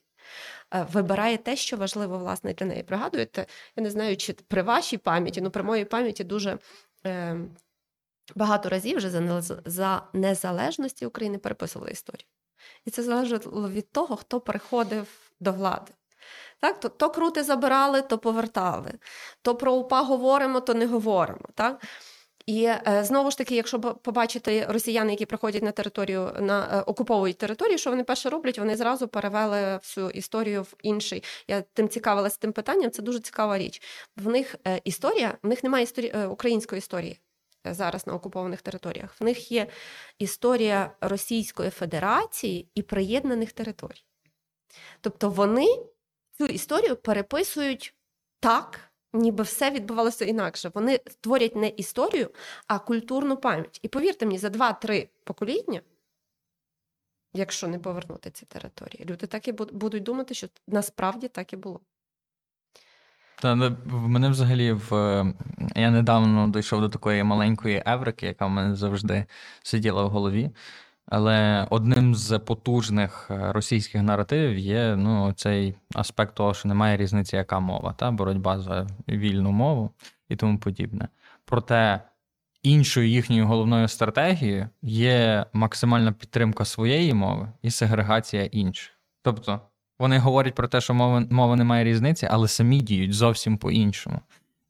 Вибирає 0.92 1.36
те, 1.36 1.56
що 1.56 1.76
важливо 1.76 2.18
власне 2.18 2.54
для 2.54 2.66
неї. 2.66 2.82
Пригадуєте, 2.82 3.46
я 3.76 3.82
не 3.82 3.90
знаю, 3.90 4.16
чи 4.16 4.32
при 4.32 4.62
вашій 4.62 4.98
пам'яті, 4.98 5.40
ну 5.40 5.50
при 5.50 5.62
моїй 5.62 5.84
пам'яті 5.84 6.24
дуже 6.24 6.58
е, 7.06 7.36
багато 8.34 8.68
разів 8.68 8.96
вже 8.96 9.10
за 9.10 9.40
за 9.64 10.02
незалежності 10.12 11.06
України 11.06 11.38
переписували 11.38 11.90
історію. 11.90 12.26
І 12.84 12.90
це 12.90 13.02
залежало 13.02 13.70
від 13.70 13.92
того, 13.92 14.16
хто 14.16 14.40
приходив 14.40 15.08
до 15.40 15.52
влади. 15.52 15.92
Так? 16.60 16.80
То, 16.80 16.88
то 16.88 17.10
крути 17.10 17.42
забирали, 17.42 18.02
то 18.02 18.18
повертали. 18.18 18.92
То 19.42 19.54
про 19.54 19.72
УПА 19.72 20.02
говоримо, 20.02 20.60
то 20.60 20.74
не 20.74 20.86
говоримо. 20.86 21.48
Так? 21.54 21.82
І 22.46 22.64
е, 22.64 23.04
знову 23.04 23.30
ж 23.30 23.38
таки, 23.38 23.54
якщо 23.56 23.80
побачити 23.80 24.66
росіяни, 24.68 25.10
які 25.10 25.26
приходять 25.26 25.62
на 25.62 25.72
територію, 25.72 26.32
на 26.40 26.78
е, 26.78 26.80
окуповують 26.80 27.38
територію, 27.38 27.78
що 27.78 27.90
вони 27.90 28.04
перше 28.04 28.28
роблять, 28.28 28.58
вони 28.58 28.76
зразу 28.76 29.08
перевели 29.08 29.76
всю 29.76 30.10
історію 30.10 30.62
в 30.62 30.74
інший. 30.82 31.22
Я 31.48 31.60
тим 31.60 31.88
цікавилася 31.88 32.38
тим 32.40 32.52
питанням. 32.52 32.90
Це 32.90 33.02
дуже 33.02 33.20
цікава 33.20 33.58
річ. 33.58 33.82
В 34.16 34.28
них 34.28 34.56
е, 34.66 34.80
історія, 34.84 35.38
в 35.42 35.48
них 35.48 35.64
немає 35.64 35.84
історії 35.84 36.26
української 36.26 36.78
історії 36.78 37.20
зараз 37.64 38.06
на 38.06 38.14
окупованих 38.14 38.62
територіях. 38.62 39.20
В 39.20 39.24
них 39.24 39.52
є 39.52 39.66
історія 40.18 40.90
Російської 41.00 41.70
Федерації 41.70 42.70
і 42.74 42.82
приєднаних 42.82 43.52
територій. 43.52 44.04
Тобто 45.00 45.30
вони 45.30 45.66
цю 46.38 46.46
історію 46.46 46.96
переписують 46.96 47.94
так, 48.40 48.80
ніби 49.12 49.44
все 49.44 49.70
відбувалося 49.70 50.24
інакше. 50.24 50.70
Вони 50.74 51.00
створять 51.06 51.56
не 51.56 51.68
історію, 51.68 52.30
а 52.66 52.78
культурну 52.78 53.36
пам'ять. 53.36 53.80
І 53.82 53.88
повірте 53.88 54.26
мені, 54.26 54.38
за 54.38 54.48
два-три 54.48 55.08
покоління. 55.24 55.80
Якщо 57.34 57.68
не 57.68 57.78
повернути 57.78 58.30
ці 58.30 58.46
території, 58.46 59.04
люди 59.04 59.26
так 59.26 59.48
і 59.48 59.52
будуть 59.52 60.02
думати, 60.02 60.34
що 60.34 60.48
насправді 60.68 61.28
так 61.28 61.52
і 61.52 61.56
було. 61.56 61.80
Та 63.40 63.54
ну, 63.54 63.76
в 63.84 64.08
мене 64.08 64.30
взагалі 64.30 64.72
в 64.72 64.92
я 65.76 65.90
недавно 65.90 66.48
дійшов 66.48 66.80
до 66.80 66.88
такої 66.88 67.22
маленької 67.24 67.82
еврики, 67.86 68.26
яка 68.26 68.46
в 68.46 68.50
мене 68.50 68.76
завжди 68.76 69.24
сиділа 69.62 70.04
в 70.04 70.08
голові. 70.08 70.50
Але 71.06 71.66
одним 71.70 72.14
з 72.14 72.38
потужних 72.38 73.28
е, 73.30 73.52
російських 73.52 74.02
наративів 74.02 74.58
є 74.58 74.96
ну, 74.96 75.32
цей 75.32 75.74
аспект 75.94 76.34
того, 76.34 76.54
що 76.54 76.68
немає 76.68 76.96
різниці, 76.96 77.36
яка 77.36 77.60
мова, 77.60 77.92
та 77.92 78.10
боротьба 78.10 78.58
за 78.58 78.86
вільну 79.08 79.52
мову 79.52 79.90
і 80.28 80.36
тому 80.36 80.58
подібне. 80.58 81.08
Проте 81.44 82.00
іншою 82.62 83.08
їхньою 83.08 83.46
головною 83.46 83.88
стратегією 83.88 84.68
є 84.82 85.46
максимальна 85.52 86.12
підтримка 86.12 86.64
своєї 86.64 87.14
мови 87.14 87.48
і 87.62 87.70
сегрегація 87.70 88.44
інших. 88.44 88.92
Тобто 89.22 89.60
вони 89.98 90.18
говорять 90.18 90.54
про 90.54 90.68
те, 90.68 90.80
що 90.80 90.94
мова 90.94 91.26
мова 91.30 91.56
не 91.56 91.64
має 91.64 91.84
різниці, 91.84 92.28
але 92.30 92.48
самі 92.48 92.80
діють 92.80 93.12
зовсім 93.12 93.58
по-іншому. 93.58 94.20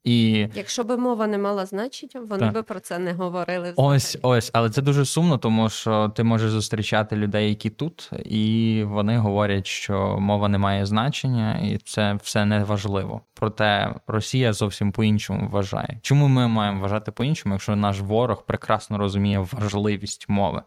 І... 0.07 0.49
Якщо 0.55 0.85
би 0.85 0.97
мова 0.97 1.27
не 1.27 1.39
мала 1.39 1.67
значення, 1.67 2.21
вони 2.21 2.41
так. 2.41 2.55
би 2.55 2.63
про 2.63 2.81
це 2.81 2.99
не 2.99 3.13
говорили. 3.13 3.73
Взагалі. 3.73 3.97
Ось 3.97 4.19
ось, 4.23 4.51
але 4.53 4.71
це 4.71 4.83
дуже 4.83 5.05
сумно, 5.05 5.39
тому 5.39 5.69
що 5.69 6.09
ти 6.09 6.23
можеш 6.23 6.51
зустрічати 6.51 7.17
людей, 7.17 7.49
які 7.49 7.71
тут, 7.71 8.11
і 8.25 8.83
вони 8.87 9.19
говорять, 9.19 9.67
що 9.67 10.17
мова 10.21 10.49
не 10.49 10.59
має 10.59 10.87
значення, 10.87 11.59
і 11.59 11.79
це 11.79 12.19
все 12.23 12.45
не 12.45 12.65
важливо. 12.65 13.21
Проте 13.35 13.95
Росія 14.07 14.53
зовсім 14.53 14.93
по-іншому 14.93 15.49
вважає. 15.53 15.99
Чому 16.03 16.29
ми 16.29 16.49
маємо 16.49 16.81
вважати 16.81 17.13
по-іншому, 17.13 17.55
якщо 17.55 17.77
наш 17.77 18.01
ворог 18.01 18.47
прекрасно 18.47 18.99
розуміє 18.99 19.47
важливість 19.53 20.29
мови? 20.29 20.63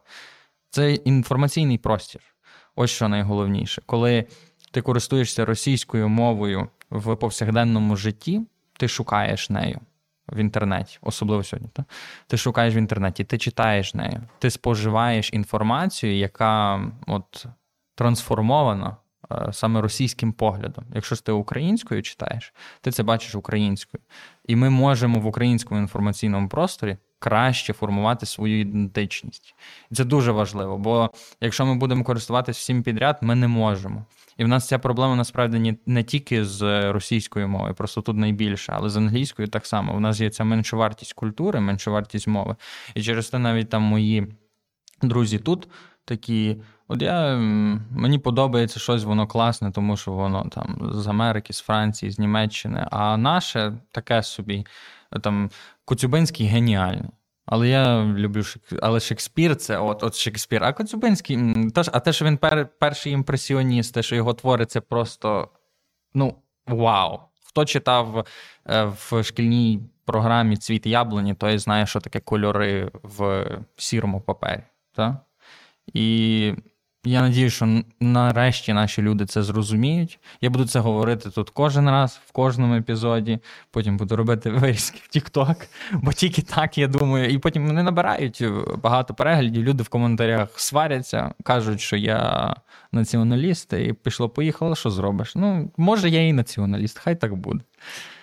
Це 0.70 0.94
інформаційний 0.94 1.78
простір. 1.78 2.22
Ось 2.76 2.92
що 2.92 3.08
найголовніше, 3.08 3.82
коли 3.86 4.26
ти 4.72 4.82
користуєшся 4.82 5.46
російською 5.46 6.10
мовою 6.10 6.68
в 6.90 7.16
повсякденному 7.16 7.96
житті 7.96 8.42
ти 8.80 8.88
шукаєш 8.88 9.50
нею 9.50 9.80
в 10.28 10.38
інтернеті, 10.38 10.98
особливо 11.02 11.44
сьогодні. 11.44 11.70
Так? 11.74 11.86
Ти 12.28 12.38
шукаєш 12.38 12.76
в 12.76 12.78
інтернеті, 12.78 13.24
ти 13.24 13.38
читаєш 13.38 13.94
нею, 13.94 14.22
ти 14.40 14.50
споживаєш 14.50 15.34
інформацію, 15.34 16.18
яка 16.18 16.82
от 17.08 17.46
трансформована 17.96 18.98
е, 19.32 19.54
саме 19.54 19.82
російським 19.82 20.34
поглядом. 20.34 20.86
Якщо 20.94 21.16
ж 21.16 21.26
ти 21.26 21.32
українською 21.32 22.02
читаєш, 22.02 22.54
ти 22.82 22.92
це 22.92 23.04
бачиш 23.04 23.36
українською. 23.36 24.02
І 24.46 24.56
ми 24.56 24.70
можемо 24.70 25.20
в 25.20 25.26
українському 25.26 25.82
інформаційному 25.82 26.50
просторі. 26.50 26.98
Краще 27.22 27.74
формувати 27.74 28.26
свою 28.26 28.60
ідентичність. 28.60 29.56
І 29.92 29.96
це 29.96 30.04
дуже 30.04 30.32
важливо, 30.32 30.78
бо 30.78 31.10
якщо 31.42 31.66
ми 31.66 31.76
будемо 31.76 32.04
користуватися 32.04 32.58
всім 32.58 32.84
підряд, 32.84 33.18
ми 33.22 33.36
не 33.36 33.48
можемо. 33.48 34.06
І 34.40 34.44
в 34.44 34.48
нас 34.48 34.68
ця 34.68 34.80
проблема 34.80 35.16
насправді 35.16 35.78
не 35.86 36.04
тільки 36.04 36.46
з 36.46 36.92
російською 36.92 37.48
мовою, 37.48 37.74
просто 37.74 38.02
тут 38.02 38.18
найбільше, 38.18 38.72
але 38.76 38.90
з 38.90 38.98
англійською 38.98 39.48
так 39.48 39.66
само. 39.66 39.96
У 39.96 40.00
нас 40.00 40.20
є 40.20 40.30
ця 40.30 40.44
меншовартість 40.44 41.14
культури, 41.14 41.60
меншовартість 41.60 42.28
мови. 42.28 42.56
І 42.96 43.02
через 43.02 43.30
те 43.30 43.40
навіть 43.40 43.70
там 43.70 43.82
мої 43.82 44.28
друзі 45.02 45.40
тут 45.40 45.68
такі. 46.06 46.62
От 46.88 47.02
я 47.02 47.36
мені 47.92 48.20
подобається 48.20 48.80
щось, 48.80 49.04
воно 49.04 49.28
класне, 49.28 49.72
тому 49.72 49.98
що 49.98 50.12
воно 50.12 50.50
там 50.52 50.92
з 50.94 51.08
Америки, 51.08 51.54
з 51.54 51.60
Франції, 51.60 52.12
з 52.12 52.20
Німеччини. 52.20 52.88
А 52.92 53.18
наше 53.18 53.74
таке 53.92 54.24
собі 54.24 54.66
там 55.22 55.50
Коцюбинський 55.86 56.48
геніальний. 56.48 57.10
Але 57.52 57.70
я 57.70 58.04
люблю 58.04 58.44
Шекспір. 58.44 58.80
Але 58.82 59.00
Шекспір 59.00 59.56
це 59.56 59.78
от 59.78 60.04
от 60.04 60.16
Шекспір. 60.16 60.64
А 60.64 60.74
Коцюбинський, 60.74 61.40
тож, 61.76 61.90
а 61.94 62.00
те, 62.00 62.14
що 62.14 62.26
він 62.26 62.38
пер, 62.38 62.68
перший 62.80 63.14
імпресіоніст, 63.14 63.94
те, 63.94 64.04
що 64.04 64.16
його 64.16 64.34
твори, 64.34 64.66
це 64.66 64.82
просто 64.82 65.50
ну, 66.14 66.36
вау. 66.68 67.20
Хто 67.46 67.66
читав 67.66 68.26
е, 68.70 68.84
в 68.84 69.24
шкільній 69.24 69.80
програмі 70.06 70.58
Цвіт 70.58 70.86
яблуні, 70.86 71.34
той 71.34 71.58
знає, 71.58 71.86
що 71.86 72.00
таке 72.00 72.20
кольори 72.20 72.92
в 73.04 73.46
сірому 73.78 74.22
папері. 74.22 74.64
Та? 74.92 75.18
І 75.94 76.54
Я 77.06 77.22
надіюсь, 77.22 77.50
що 77.50 77.84
нарешті 78.00 78.74
наші 78.74 79.02
люди 79.02 79.26
це 79.26 79.44
зрозуміють. 79.44 80.20
Я 80.42 80.50
буду 80.50 80.66
це 80.66 80.80
говорити 80.80 81.30
тут 81.30 81.50
кожен 81.50 81.90
раз, 81.90 82.22
в 82.26 82.32
кожному 82.32 82.76
епізоді. 82.76 83.40
Потім 83.72 83.98
буду 83.98 84.16
робити 84.16 84.50
вирізки 84.50 85.00
в 85.04 85.18
TikTok, 85.18 85.68
бо 85.94 86.14
тільки 86.14 86.42
так, 86.42 86.78
я 86.78 86.88
думаю. 86.88 87.30
І 87.30 87.38
потім 87.38 87.68
вони 87.68 87.84
набирають 87.84 88.44
багато 88.84 89.14
переглядів. 89.14 89.64
Люди 89.64 89.84
в 89.84 89.90
коментарях 89.90 90.60
сваряться, 90.60 91.34
кажуть, 91.44 91.82
що 91.82 91.98
я 91.98 92.56
націоналіст, 92.92 93.74
і 93.74 93.94
пішло-поїхало, 93.94 94.76
що 94.76 94.90
зробиш? 94.90 95.36
Ну, 95.36 95.72
може, 95.78 96.10
я 96.10 96.28
і 96.28 96.34
націоналіст, 96.34 97.00
хай 97.00 97.16
так 97.16 97.36
буде. 97.36 97.64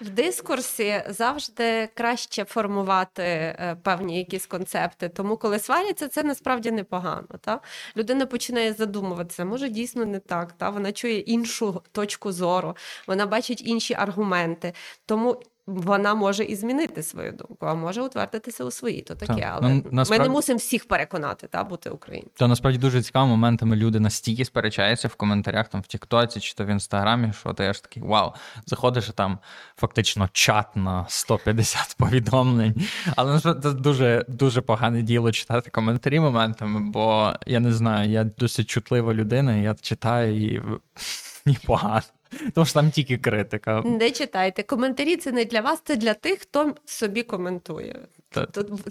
В 0.01 0.09
дискурсі 0.09 1.03
завжди 1.09 1.89
краще 1.95 2.45
формувати 2.45 3.23
е, 3.23 3.77
певні 3.83 4.19
якісь 4.19 4.47
концепти. 4.47 5.09
Тому, 5.09 5.37
коли 5.37 5.59
сваряться, 5.59 6.09
це 6.09 6.23
насправді 6.23 6.71
непогано. 6.71 7.29
Та? 7.41 7.61
Людина 7.97 8.27
починає 8.27 8.73
задумуватися, 8.73 9.45
може 9.45 9.69
дійсно 9.69 10.05
не 10.05 10.19
так. 10.19 10.53
Та? 10.53 10.71
Вона 10.71 10.93
чує 10.93 11.19
іншу 11.19 11.83
точку 11.93 12.33
зору, 12.33 12.77
вона 13.07 13.27
бачить 13.27 13.63
інші 13.67 13.95
аргументи. 13.95 14.73
Тому 15.07 15.43
вона 15.67 16.15
може 16.15 16.45
і 16.45 16.57
змінити 16.57 17.03
свою 17.03 17.33
думку, 17.33 17.67
а 17.67 17.75
може 17.75 18.03
утвердитися 18.03 18.65
у 18.65 18.71
своїй. 18.71 19.03
То 19.03 19.15
таке, 19.15 19.35
так. 19.35 19.53
але 19.53 19.69
ну, 19.69 19.83
насправді... 19.91 20.23
ми 20.23 20.29
не 20.29 20.35
мусимо 20.35 20.57
всіх 20.57 20.89
переконати 20.89 21.47
та 21.47 21.65
бути 21.65 21.91
українцями. 21.91 22.33
То 22.37 22.49
насправді 22.49 22.79
дуже 22.79 23.03
цікаво 23.03 23.27
моментами 23.27 23.77
люди 23.77 24.01
настільки 24.01 24.45
сперечаються 24.45 25.09
в 25.09 25.15
коментарях 25.15 25.69
там 25.69 25.81
в 25.81 25.87
Тіктоці 25.87 26.41
чи 26.41 26.55
то 26.55 26.65
в 26.65 26.69
інстаграмі, 26.69 27.33
що 27.33 27.53
ти 27.53 27.67
аж 27.67 27.81
такий 27.81 28.03
вау, 28.03 28.33
заходиш 28.67 29.11
там 29.15 29.39
фактично 29.77 30.29
чат 30.33 30.77
на 30.77 31.07
150 31.09 31.97
повідомлень. 31.99 32.75
Але 33.17 33.41
це 33.41 33.55
дуже 33.55 34.25
дуже 34.29 34.61
погане 34.61 35.03
діло 35.03 35.33
читати 35.33 35.71
коментарі 35.71 36.21
моментами, 36.21 36.91
бо 36.91 37.33
я 37.47 37.61
не 37.61 37.73
знаю, 37.73 38.11
я 38.11 38.25
досить 38.25 38.67
чутлива 38.67 39.15
людина, 39.15 39.57
я 39.57 39.75
читаю 39.75 40.47
і 40.47 40.63
ні 41.47 41.59
погано. 41.67 42.03
Тому 42.55 42.65
що 42.65 42.75
там 42.75 42.91
тільки 42.91 43.19
критика. 43.19 43.83
Не 43.85 44.11
читайте. 44.11 44.63
Коментарі 44.63 45.17
це 45.17 45.33
не 45.33 45.45
для 45.45 45.61
вас, 45.61 45.81
це 45.85 45.97
для 45.97 46.15
тих, 46.15 46.41
хто 46.41 46.75
собі 46.85 47.23
коментує. 47.23 48.09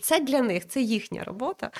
Це 0.02 0.20
для 0.20 0.42
них, 0.42 0.68
це 0.68 0.82
їхня 0.82 1.24
робота. 1.24 1.72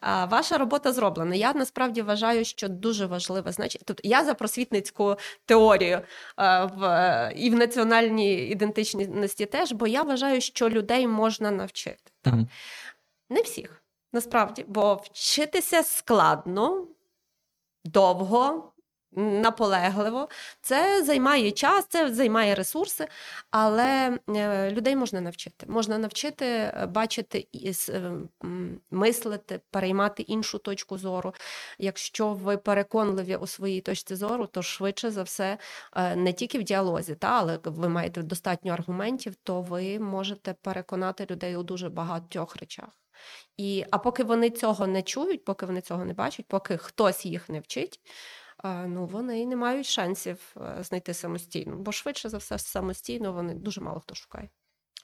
А 0.00 0.24
Ваша 0.24 0.58
робота 0.58 0.92
зроблена. 0.92 1.34
Я 1.34 1.52
насправді 1.52 2.02
вважаю, 2.02 2.44
що 2.44 2.68
дуже 2.68 3.06
важливе 3.06 3.52
значення. 3.52 3.82
Тобто 3.86 4.08
я 4.08 4.24
за 4.24 4.34
просвітницьку 4.34 5.16
теорію 5.46 6.00
в 6.76 7.32
і 7.36 7.50
в 7.50 7.54
національній 7.54 8.34
ідентичності 8.34 9.46
теж, 9.46 9.72
бо 9.72 9.86
я 9.86 10.02
вважаю, 10.02 10.40
що 10.40 10.70
людей 10.70 11.08
можна 11.08 11.50
навчити. 11.50 12.12
mm 12.24 12.46
Не 13.30 13.42
всіх, 13.42 13.82
насправді, 14.12 14.64
бо 14.68 14.94
вчитися 14.94 15.82
складно, 15.82 16.86
довго 17.84 18.71
наполегливо. 19.16 20.28
Це 20.60 21.02
займає 21.04 21.50
час, 21.50 21.86
це 21.88 22.14
займає 22.14 22.54
ресурси, 22.54 23.06
але 23.50 24.18
е, 24.28 24.70
людей 24.70 24.96
можна 24.96 25.20
навчити. 25.20 25.66
Можна 25.68 25.98
навчити 25.98 26.46
е, 26.46 26.88
бачити, 26.90 27.48
е, 27.88 28.12
мислити, 28.90 29.60
переймати 29.70 30.22
іншу 30.22 30.58
точку 30.58 30.98
зору. 30.98 31.34
Якщо 31.78 32.28
ви 32.28 32.56
переконливі 32.56 33.36
у 33.36 33.46
своїй 33.46 33.80
точці 33.80 34.14
зору, 34.14 34.46
то 34.46 34.62
швидше 34.62 35.10
за 35.10 35.22
все, 35.22 35.58
не 36.16 36.32
тільки 36.32 36.58
в 36.58 36.62
діалозі, 36.62 37.14
та, 37.14 37.28
але 37.28 37.58
ви 37.64 37.88
маєте 37.88 38.22
достатньо 38.22 38.72
аргументів, 38.72 39.34
то 39.42 39.60
ви 39.60 39.98
можете 39.98 40.54
переконати 40.62 41.26
людей 41.30 41.56
у 41.56 41.62
дуже 41.62 41.88
багатьох 41.88 42.56
речах. 42.56 42.88
І, 43.56 43.84
А 43.90 43.98
поки 43.98 44.24
вони 44.24 44.50
цього 44.50 44.86
не 44.86 45.02
чують, 45.02 45.44
поки 45.44 45.66
вони 45.66 45.80
цього 45.80 46.04
не 46.04 46.14
бачать, 46.14 46.46
поки 46.48 46.76
хтось 46.76 47.26
їх 47.26 47.48
не 47.48 47.60
вчить 47.60 48.00
ну 48.64 49.06
вони 49.06 49.46
не 49.46 49.56
мають 49.56 49.86
шансів 49.86 50.56
е, 50.56 50.82
знайти 50.82 51.14
самостійно, 51.14 51.76
бо 51.76 51.92
швидше 51.92 52.28
за 52.28 52.36
все 52.36 52.58
самостійно 52.58 53.32
вони 53.32 53.54
дуже 53.54 53.80
мало 53.80 54.00
хто 54.00 54.14
шукає. 54.14 54.48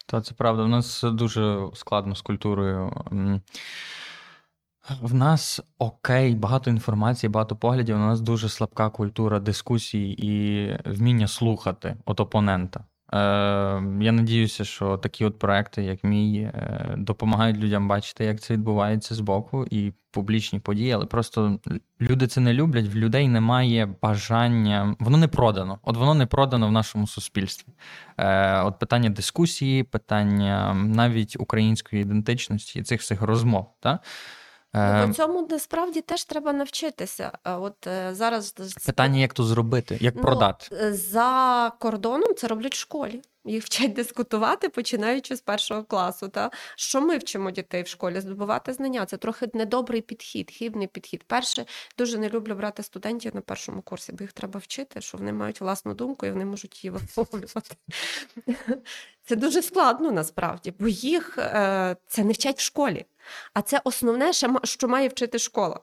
Та 0.06 0.20
це 0.20 0.34
правда. 0.34 0.62
У 0.62 0.68
нас 0.68 1.02
дуже 1.02 1.70
складно 1.74 2.14
з 2.14 2.22
культурою. 2.22 2.92
В 5.00 5.14
нас 5.14 5.60
окей, 5.78 6.34
багато 6.34 6.70
інформації, 6.70 7.30
багато 7.30 7.56
поглядів. 7.56 7.96
У 7.96 7.98
нас 7.98 8.20
дуже 8.20 8.48
слабка 8.48 8.90
культура 8.90 9.40
дискусії 9.40 10.26
і 10.26 10.72
вміння 10.84 11.28
слухати 11.28 11.96
от 12.04 12.20
опонента. 12.20 12.84
Е, 13.12 13.16
Я 14.00 14.12
надіюся, 14.12 14.64
що 14.64 14.96
такі 14.96 15.24
от 15.24 15.38
проекти, 15.38 15.82
як 15.82 16.04
мій, 16.04 16.38
е, 16.40 16.94
допомагають 16.98 17.56
людям 17.56 17.88
бачити, 17.88 18.24
як 18.24 18.40
це 18.40 18.54
відбувається 18.54 19.14
з 19.14 19.20
боку, 19.20 19.66
і 19.70 19.92
публічні 20.10 20.60
події, 20.60 20.92
але 20.92 21.06
просто 21.06 21.58
люди 22.00 22.26
це 22.26 22.40
не 22.40 22.52
люблять. 22.52 22.86
В 22.86 22.96
людей 22.96 23.28
немає 23.28 23.88
бажання, 24.02 24.96
воно 24.98 25.16
не 25.16 25.28
продано. 25.28 25.78
От 25.82 25.96
воно 25.96 26.14
не 26.14 26.26
продано 26.26 26.68
в 26.68 26.72
нашому 26.72 27.06
суспільстві. 27.06 27.72
Е, 28.18 28.62
От 28.62 28.78
питання 28.78 29.10
дискусії, 29.10 29.82
питання 29.82 30.74
навіть 30.74 31.36
української 31.40 32.02
ідентичності, 32.02 32.82
цих 32.82 33.00
всіх 33.00 33.22
розмов. 33.22 33.66
Так? 33.80 34.00
Ну, 34.74 35.06
По 35.08 35.14
цьому 35.14 35.46
насправді 35.50 36.00
теж 36.00 36.24
треба 36.24 36.52
навчитися. 36.52 37.32
От 37.44 37.86
е, 37.86 38.14
зараз 38.14 38.54
питання, 38.86 39.20
як 39.20 39.34
то 39.34 39.44
зробити, 39.44 39.98
як 40.00 40.14
ну, 40.16 40.22
продати 40.22 40.76
е, 40.76 40.94
за 40.94 41.72
кордоном. 41.78 42.34
Це 42.34 42.46
роблять 42.46 42.74
в 42.74 42.78
школі. 42.78 43.22
Їх 43.48 43.64
вчать 43.64 43.92
дискутувати, 43.92 44.68
починаючи 44.68 45.36
з 45.36 45.40
першого 45.40 45.84
класу. 45.84 46.28
Та 46.28 46.50
що 46.76 47.00
ми 47.00 47.18
вчимо 47.18 47.50
дітей 47.50 47.82
в 47.82 47.86
школі? 47.86 48.20
Здобувати 48.20 48.72
знання. 48.72 49.06
Це 49.06 49.16
трохи 49.16 49.50
недобрий 49.54 50.00
підхід, 50.00 50.50
хибний 50.50 50.86
підхід. 50.86 51.24
Перше 51.24 51.66
дуже 51.98 52.18
не 52.18 52.28
люблю 52.28 52.54
брати 52.54 52.82
студентів 52.82 53.34
на 53.34 53.40
першому 53.40 53.82
курсі, 53.82 54.12
бо 54.12 54.24
їх 54.24 54.32
треба 54.32 54.60
вчити, 54.60 55.00
що 55.00 55.18
вони 55.18 55.32
мають 55.32 55.60
власну 55.60 55.94
думку 55.94 56.26
і 56.26 56.30
вони 56.30 56.44
можуть 56.44 56.84
її 56.84 56.90
висловлювати. 56.90 57.76
Це 59.24 59.36
дуже 59.36 59.62
складно 59.62 60.10
насправді, 60.10 60.74
бо 60.78 60.88
їх 60.88 61.38
е, 61.38 61.96
це 62.06 62.24
не 62.24 62.32
вчать 62.32 62.58
в 62.58 62.62
школі. 62.62 63.06
А 63.54 63.62
це 63.62 63.80
основне, 63.84 64.32
що 64.64 64.88
має 64.88 65.08
вчити 65.08 65.38
школа. 65.38 65.80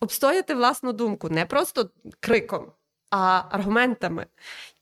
Обстояти 0.00 0.54
власну 0.54 0.92
думку, 0.92 1.28
не 1.28 1.46
просто 1.46 1.90
криком, 2.20 2.72
а 3.10 3.42
аргументами. 3.50 4.26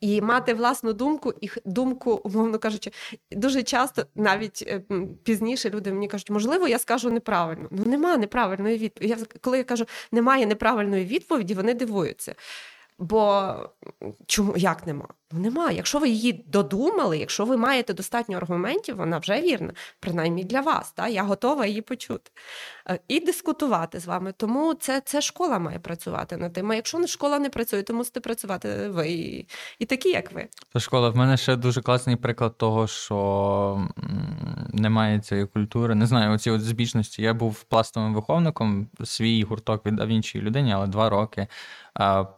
І 0.01 0.21
мати 0.21 0.55
власну 0.55 0.93
думку, 0.93 1.35
і 1.41 1.51
думку, 1.65 2.21
умовно 2.25 2.59
кажучи, 2.59 2.93
дуже 3.31 3.63
часто, 3.63 4.07
навіть 4.15 4.65
е, 4.67 4.83
пізніше 5.23 5.71
люди 5.71 5.93
мені 5.93 6.09
кажуть, 6.09 6.31
можливо, 6.31 6.69
я 6.69 6.79
скажу 6.79 7.11
неправильно. 7.11 7.69
Ну, 7.71 7.85
нема 7.87 8.17
неправильної 8.17 8.79
відповіді. 8.79 9.15
Я, 9.21 9.27
Коли 9.41 9.59
я 9.59 9.65
кажу, 9.65 9.85
немає 10.13 10.47
неправильної 10.47 11.05
відповіді, 11.05 11.55
вони 11.55 11.75
дивуються. 11.75 12.35
Бо 12.99 13.55
чому 14.27 14.57
як 14.57 14.87
нема? 14.87 15.09
Ну 15.35 15.41
нема. 15.41 15.71
Якщо 15.71 15.99
ви 15.99 16.09
її 16.09 16.45
додумали, 16.47 17.19
якщо 17.19 17.45
ви 17.45 17.57
маєте 17.57 17.95
достатньо 17.95 18.37
аргументів, 18.37 18.97
вона 18.97 19.19
вже 19.19 19.41
вірна, 19.41 19.73
принаймні 20.01 20.45
для 20.45 20.61
вас. 20.61 20.93
Та? 20.93 21.09
Я 21.09 21.23
готова 21.23 21.67
її 21.67 21.83
почути 21.83 22.31
е, 22.91 22.99
і 23.09 23.21
дискутувати 23.21 24.01
з 24.01 24.07
вами. 24.07 24.35
Тому 24.37 24.75
це 24.75 25.03
це 25.05 25.21
школа 25.21 25.59
має 25.59 25.79
працювати 25.79 26.37
над 26.37 26.53
тим. 26.53 26.71
А 26.71 26.75
якщо 26.75 27.07
школа 27.07 27.39
не 27.39 27.51
працює, 27.51 27.83
то 27.83 27.95
мусите 27.95 28.21
працювати 28.21 28.89
ви 28.89 29.09
і, 29.09 29.49
і 29.79 29.87
такі, 29.87 30.09
як 30.09 30.33
ви. 30.33 30.49
Це 30.73 30.81
школа. 30.81 31.09
В 31.09 31.17
мене 31.17 31.37
ще 31.37 31.57
дуже 31.57 31.83
класний 31.83 32.17
приклад 32.17 32.59
того, 32.59 32.87
що 32.87 33.89
немає 34.73 35.21
цієї 35.21 35.47
культури. 35.47 35.95
Не 35.95 36.07
знаю, 36.07 36.33
оці 36.33 36.51
от 36.51 36.61
збічності. 36.61 37.23
Я 37.23 37.35
був 37.35 37.63
пластовим 37.63 38.15
виховником, 38.15 38.89
свій 39.05 39.43
гурток 39.43 39.87
віддав 39.87 40.09
іншій 40.09 40.41
людині, 40.41 40.73
але 40.73 40.87
два 40.87 41.09
роки 41.09 41.47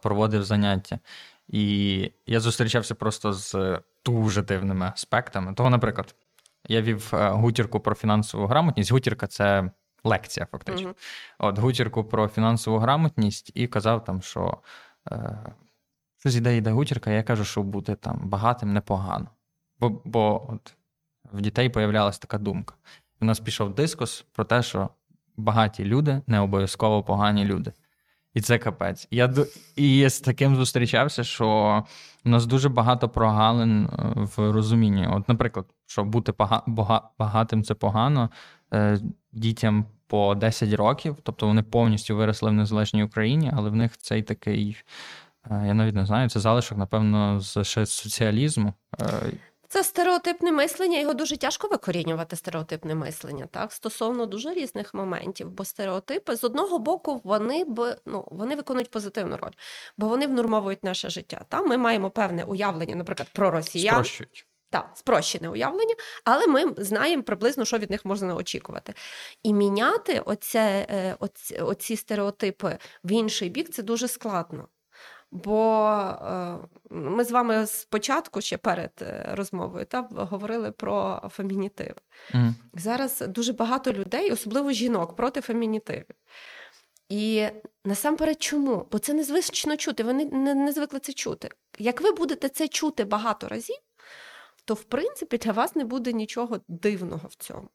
проводив 0.01 0.43
заняття. 0.43 0.99
І 1.47 2.11
я 2.25 2.39
зустрічався 2.39 2.95
просто 2.95 3.33
з 3.33 3.79
дуже 4.05 4.41
дивними 4.41 4.91
аспектами. 4.93 5.53
Того, 5.53 5.69
наприклад, 5.69 6.15
я 6.67 6.81
вів 6.81 7.09
е, 7.13 7.29
гутірку 7.29 7.79
про 7.79 7.95
фінансову 7.95 8.47
грамотність. 8.47 8.91
Гутірка 8.91 9.27
це 9.27 9.71
лекція, 10.03 10.47
фактично. 10.51 10.89
Uh-huh. 10.89 10.95
От 11.39 11.59
гутірку 11.59 12.03
про 12.03 12.27
фінансову 12.27 12.77
грамотність 12.77 13.51
і 13.55 13.67
казав 13.67 14.03
там, 14.03 14.21
що 14.21 14.57
е, 15.11 15.39
щось 16.17 16.35
іде 16.35 16.57
йде 16.57 16.71
гутірка, 16.71 17.11
я 17.11 17.23
кажу, 17.23 17.45
що 17.45 17.63
бути 17.63 17.95
там 17.95 18.19
багатим 18.23 18.73
непогано. 18.73 19.29
Бо 19.79 20.01
бо 20.05 20.51
от 20.53 20.75
в 21.33 21.41
дітей 21.41 21.69
появлялася 21.69 22.19
така 22.19 22.37
думка. 22.37 22.75
У 23.21 23.25
нас 23.25 23.39
пішов 23.39 23.75
дискус 23.75 24.25
про 24.31 24.45
те, 24.45 24.63
що 24.63 24.89
багаті 25.37 25.79
люди 25.79 26.21
не 26.27 26.39
обов'язково 26.39 27.03
погані 27.03 27.45
люди. 27.45 27.73
І 28.37 28.41
це 28.41 28.57
капець. 28.57 29.07
Я 29.11 29.33
і 29.75 30.09
з 30.09 30.19
таким 30.19 30.55
зустрічався, 30.55 31.23
що 31.23 31.83
у 32.25 32.29
нас 32.29 32.45
дуже 32.45 32.69
багато 32.69 33.09
прогалин 33.09 33.85
е, 33.85 33.89
в 34.15 34.51
розумінні. 34.51 35.07
От, 35.07 35.29
наприклад, 35.29 35.65
що 35.87 36.03
бути 36.03 36.33
багатим 37.17 37.63
це 37.63 37.73
погано 37.73 38.29
е, 38.73 38.99
дітям 39.31 39.85
по 40.07 40.35
10 40.35 40.73
років, 40.73 41.17
тобто 41.23 41.47
вони 41.47 41.63
повністю 41.63 42.15
виросли 42.15 42.49
в 42.49 42.53
незалежній 42.53 43.03
Україні, 43.03 43.51
але 43.55 43.69
в 43.69 43.75
них 43.75 43.97
цей 43.97 44.23
такий, 44.23 44.77
е, 45.51 45.63
я 45.67 45.73
навіть 45.73 45.95
не 45.95 46.05
знаю, 46.05 46.29
це 46.29 46.39
залишок, 46.39 46.77
напевно, 46.77 47.39
з 47.39 47.63
ще 47.63 47.85
соціалізму. 47.85 48.73
Це 49.69 49.83
стереотипне 49.83 50.51
мислення, 50.51 50.99
його 50.99 51.13
дуже 51.13 51.37
тяжко 51.37 51.67
викорінювати, 51.67 52.35
стереотипне 52.35 52.95
мислення, 52.95 53.47
так, 53.51 53.71
стосовно 53.71 54.25
дуже 54.25 54.53
різних 54.53 54.93
моментів. 54.93 55.49
Бо 55.49 55.65
стереотипи 55.65 56.35
з 56.35 56.43
одного 56.43 56.79
боку 56.79 57.21
вони 57.23 57.63
б 57.63 57.97
ну 58.05 58.27
вони 58.31 58.55
виконують 58.55 58.91
позитивну 58.91 59.37
роль, 59.37 59.51
бо 59.97 60.07
вони 60.07 60.27
внормовують 60.27 60.83
наше 60.83 61.09
життя. 61.09 61.45
Та 61.49 61.61
ми 61.61 61.77
маємо 61.77 62.09
певне 62.09 62.43
уявлення, 62.43 62.95
наприклад, 62.95 63.29
про 63.33 63.51
росіян. 63.51 63.93
Спрощують. 63.93 64.47
Так, 64.69 64.91
спрощене 64.93 65.49
уявлення, 65.49 65.95
але 66.23 66.47
ми 66.47 66.73
знаємо 66.77 67.23
приблизно, 67.23 67.65
що 67.65 67.77
від 67.77 67.91
них 67.91 68.05
можна 68.05 68.35
очікувати. 68.35 68.93
І 69.43 69.53
міняти 69.53 70.19
оце, 70.25 70.87
е, 70.89 71.15
оці, 71.19 71.55
оці 71.55 71.95
стереотипи 71.95 72.77
в 73.03 73.11
інший 73.11 73.49
бік 73.49 73.69
це 73.69 73.83
дуже 73.83 74.07
складно. 74.07 74.67
Бо 75.31 75.89
е, 75.89 76.57
ми 76.89 77.23
з 77.23 77.31
вами 77.31 77.67
спочатку, 77.67 78.41
ще 78.41 78.57
перед 78.57 78.91
е, 79.01 79.29
розмовою, 79.31 79.85
та, 79.85 80.07
говорили 80.11 80.71
про 80.71 81.21
фемінітиви. 81.31 81.95
Мгм. 82.33 82.55
Зараз 82.73 83.23
дуже 83.27 83.53
багато 83.53 83.93
людей, 83.93 84.31
особливо 84.31 84.71
жінок, 84.71 85.15
проти 85.15 85.41
фемінітивів. 85.41 86.05
І 87.09 87.47
насамперед, 87.85 88.41
чому? 88.41 88.87
Бо 88.91 88.99
це 88.99 89.13
незвично 89.13 89.77
чути. 89.77 90.03
Вони 90.03 90.25
не, 90.25 90.55
не 90.55 90.71
звикли 90.71 90.99
це 90.99 91.13
чути. 91.13 91.49
Як 91.79 92.01
ви 92.01 92.11
будете 92.11 92.49
це 92.49 92.67
чути 92.67 93.03
багато 93.05 93.47
разів, 93.47 93.77
то 94.65 94.73
в 94.73 94.83
принципі 94.83 95.37
для 95.37 95.51
вас 95.51 95.75
не 95.75 95.85
буде 95.85 96.13
нічого 96.13 96.59
дивного 96.67 97.27
в 97.27 97.35
цьому. 97.35 97.69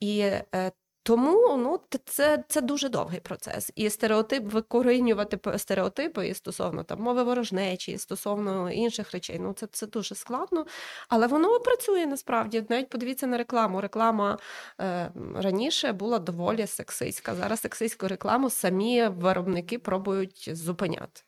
І 0.00 0.20
е, 0.20 0.72
тому 1.10 1.56
ну, 1.56 1.80
це, 2.04 2.44
це 2.48 2.60
дуже 2.60 2.88
довгий 2.88 3.20
процес. 3.20 3.72
І 3.76 3.90
стереотип 3.90 4.52
викорінювати 4.52 5.58
стереотипи 5.58 6.28
і 6.28 6.34
стосовно 6.34 6.82
там 6.82 7.02
мови 7.02 7.22
ворожнечі, 7.22 7.92
і 7.92 7.98
стосовно 7.98 8.70
інших 8.70 9.12
речей. 9.12 9.38
Ну 9.38 9.52
це, 9.52 9.66
це 9.66 9.86
дуже 9.86 10.14
складно, 10.14 10.66
але 11.08 11.26
воно 11.26 11.60
працює 11.60 12.06
насправді. 12.06 12.64
Навіть 12.68 12.88
подивіться 12.88 13.26
на 13.26 13.38
рекламу. 13.38 13.80
Реклама 13.80 14.38
е, 14.80 15.12
раніше 15.34 15.92
була 15.92 16.18
доволі 16.18 16.66
сексистська. 16.66 17.34
Зараз 17.34 17.60
сексистську 17.60 18.08
рекламу 18.08 18.50
самі 18.50 19.08
виробники 19.08 19.78
пробують 19.78 20.50
зупиняти. 20.52 21.22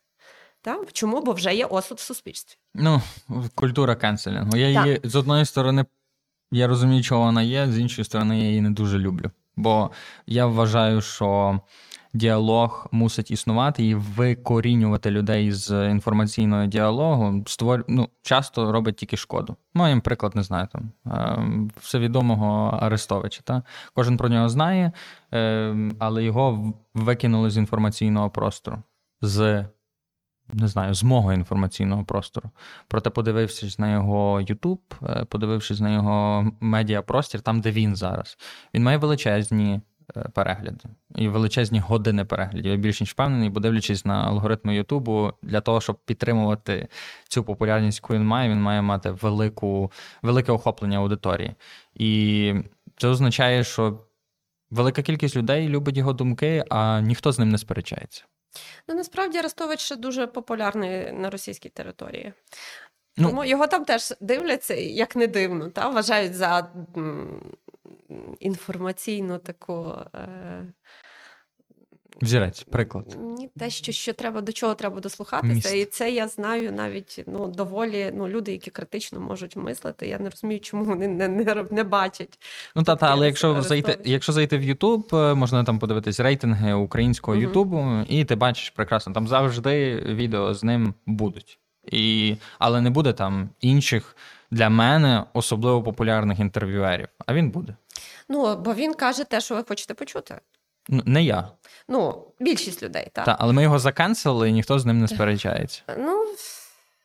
Так? 0.61 0.92
Чому? 0.92 1.21
Бо 1.21 1.33
вже 1.33 1.55
є 1.55 1.64
осуд 1.64 1.99
в 1.99 2.03
суспільстві. 2.03 2.57
Ну, 2.75 3.03
культура 3.55 3.97
кенселінгу. 3.97 4.57
Я 4.57 4.75
Так. 4.75 4.87
її 4.87 5.01
з 5.05 5.14
одної 5.14 5.45
сторони, 5.45 5.85
я 6.51 6.66
розумію, 6.66 7.03
чого 7.03 7.25
вона 7.25 7.42
є, 7.42 7.66
з 7.66 7.79
іншої 7.79 8.05
сторони, 8.05 8.40
я 8.40 8.49
її 8.49 8.61
не 8.61 8.71
дуже 8.71 8.99
люблю. 8.99 9.31
Бо 9.57 9.91
я 10.27 10.47
вважаю, 10.47 11.01
що 11.01 11.61
діалог 12.15 12.87
мусить 12.93 13.31
існувати 13.31 13.85
і 13.85 13.95
викорінювати 13.95 15.11
людей 15.11 15.53
з 15.53 15.91
інформаційного 15.91 16.67
діалогу 16.67 17.45
створ... 17.47 17.85
ну, 17.88 18.09
часто 18.23 18.73
робить 18.73 18.97
тільки 18.97 19.17
шкоду. 19.17 19.57
Моїм 19.75 20.01
приклад 20.01 20.37
не 20.37 20.43
знаю 20.43 20.69
там 20.73 20.93
е, 21.07 21.71
всевідомого 21.81 22.79
Арестовича. 22.81 23.41
Та? 23.45 23.62
Кожен 23.95 24.17
про 24.17 24.29
нього 24.29 24.49
знає, 24.49 24.93
е, 25.35 25.77
але 25.99 26.25
його 26.25 26.73
викинули 26.95 27.51
з 27.51 27.57
інформаційного 27.57 28.31
простору. 28.31 28.79
З 29.23 29.65
не 30.52 30.68
знаю, 30.68 30.94
з 30.94 31.02
мого 31.02 31.33
інформаційного 31.33 32.05
простору. 32.05 32.50
Проте, 32.88 33.11
подивившись 33.11 33.78
на 33.78 33.92
його 33.92 34.40
YouTube, 34.40 34.78
е, 35.02 35.24
подивившись 35.24 35.81
на 35.81 35.92
його 35.92 36.46
медіапростір, 36.61 37.40
там, 37.40 37.61
де 37.61 37.70
він 37.70 37.96
зараз, 37.96 38.38
він 38.74 38.83
має 38.83 38.98
величезні 38.98 39.81
е, 40.16 40.28
перегляди 40.35 40.85
і 41.14 41.28
величезні 41.28 41.81
години 41.81 42.24
переглядів. 42.24 42.72
Я 42.72 42.76
більш 42.76 43.00
ніж 43.00 43.11
впевнений, 43.11 43.50
бо 43.50 43.61
дивлячись 43.61 44.05
на 44.05 44.24
алгоритми 44.24 44.76
Ютубу, 44.76 45.33
для 45.42 45.61
того, 45.61 45.81
щоб 45.81 45.98
підтримувати 46.05 46.88
цю 47.28 47.44
популярність, 47.44 48.00
яку 48.02 48.14
він 48.14 48.26
має, 48.26 48.50
він 48.50 48.62
має 48.62 48.83
мати 48.83 49.11
велику, 49.11 49.92
велике 50.22 50.52
охоплення 50.52 50.98
аудиторії. 50.98 51.55
І 51.94 52.55
це 52.96 53.09
означає, 53.09 53.64
що 53.64 53.98
велика 54.70 55.02
кількість 55.02 55.37
людей 55.37 55.68
любить 55.68 55.96
його 55.96 56.12
думки, 56.12 56.64
а 56.70 57.00
ніхто 57.00 57.33
з 57.33 57.38
ним 57.38 57.48
не 57.48 57.59
сперечається. 57.59 58.24
Ну 58.88 58.95
насправді 58.95 59.38
Арестович 59.38 59.81
ще 59.81 59.97
дуже 59.97 60.27
популярний 60.27 61.12
на 61.12 61.31
російській 61.31 61.69
території. 61.69 62.33
Ну- 63.17 63.29
Тому 63.29 63.45
його 63.45 63.67
там 63.67 63.85
теж 63.85 64.15
дивляться, 64.21 64.75
як 64.75 65.17
не 65.17 65.27
дивно, 65.27 65.71
та 65.71 65.88
вважають 65.88 66.35
за 66.35 66.71
інформаційну 68.41 69.38
таку. 69.38 69.95
Е, 70.15 70.73
Взірець, 72.22 72.62
приклад. 72.62 73.16
ні, 73.38 73.51
те, 73.59 73.70
що, 73.70 73.92
що 73.92 74.12
треба 74.12 74.40
до 74.40 74.53
чого 74.53 74.75
треба 74.75 75.01
дослухатися, 75.01 75.55
Міст. 75.55 75.75
і 75.75 75.85
це 75.85 76.11
я 76.11 76.29
знаю 76.29 76.72
навіть 76.72 77.25
ну 77.27 77.48
доволі 77.48 78.12
ну 78.14 78.29
люди, 78.29 78.53
які 78.53 78.70
критично 78.70 79.20
можуть 79.20 79.57
мислити. 79.57 80.09
Я 80.09 80.18
не 80.18 80.31
розумію, 80.31 80.61
чому 80.61 80.85
вони 80.85 81.09
не, 81.09 81.29
не, 81.29 81.64
не 81.70 81.85
бачать. 81.85 82.38
Ну 82.77 82.83
та, 82.83 82.96
та 82.96 83.07
але 83.07 83.27
якщо 83.27 83.62
зайти, 83.62 83.98
якщо 84.05 84.33
зайти 84.33 84.59
в 84.59 84.62
Ютуб, 84.62 85.14
е, 85.14 85.35
можна 85.35 85.64
там 85.64 85.79
подивитись 85.79 86.20
рейтинги 86.20 86.72
українського. 86.72 87.37
Ютубу, 87.37 88.05
і 88.09 88.25
ти 88.25 88.35
бачиш 88.35 88.70
прекрасно, 88.70 89.12
там 89.12 89.29
завжди 89.29 89.94
відео 89.96 90.55
з 90.55 90.64
ним 90.64 90.94
будуть. 91.07 91.59
І, 91.92 92.37
але 92.59 92.81
не 92.81 92.90
буде 92.90 93.12
там 93.12 93.51
інших 93.61 94.16
для 94.51 94.68
мене 94.70 95.25
особливо 95.33 95.83
популярних 95.83 96.40
інтерв'юерів. 96.40 97.09
А 97.27 97.35
він 97.35 97.51
буде. 97.51 97.77
Ну 98.29 98.57
бо 98.57 98.75
він 98.75 98.94
каже 98.94 99.25
те, 99.25 99.40
що 99.40 99.55
ви 99.55 99.64
хочете 99.68 99.94
почути. 99.94 100.40
Ну, 100.88 101.03
не 101.07 101.23
я. 101.25 101.49
Ну, 101.88 102.27
більшість 102.40 102.83
людей, 102.83 103.11
так. 103.12 103.25
Та, 103.25 103.37
але 103.40 103.53
ми 103.53 103.62
його 103.62 103.79
заканцелили, 103.79 104.49
і 104.49 104.53
ніхто 104.53 104.79
з 104.79 104.87
ним 104.87 104.99
не 104.99 105.09
сперечається. 105.09 105.83
Ну, 105.99 106.25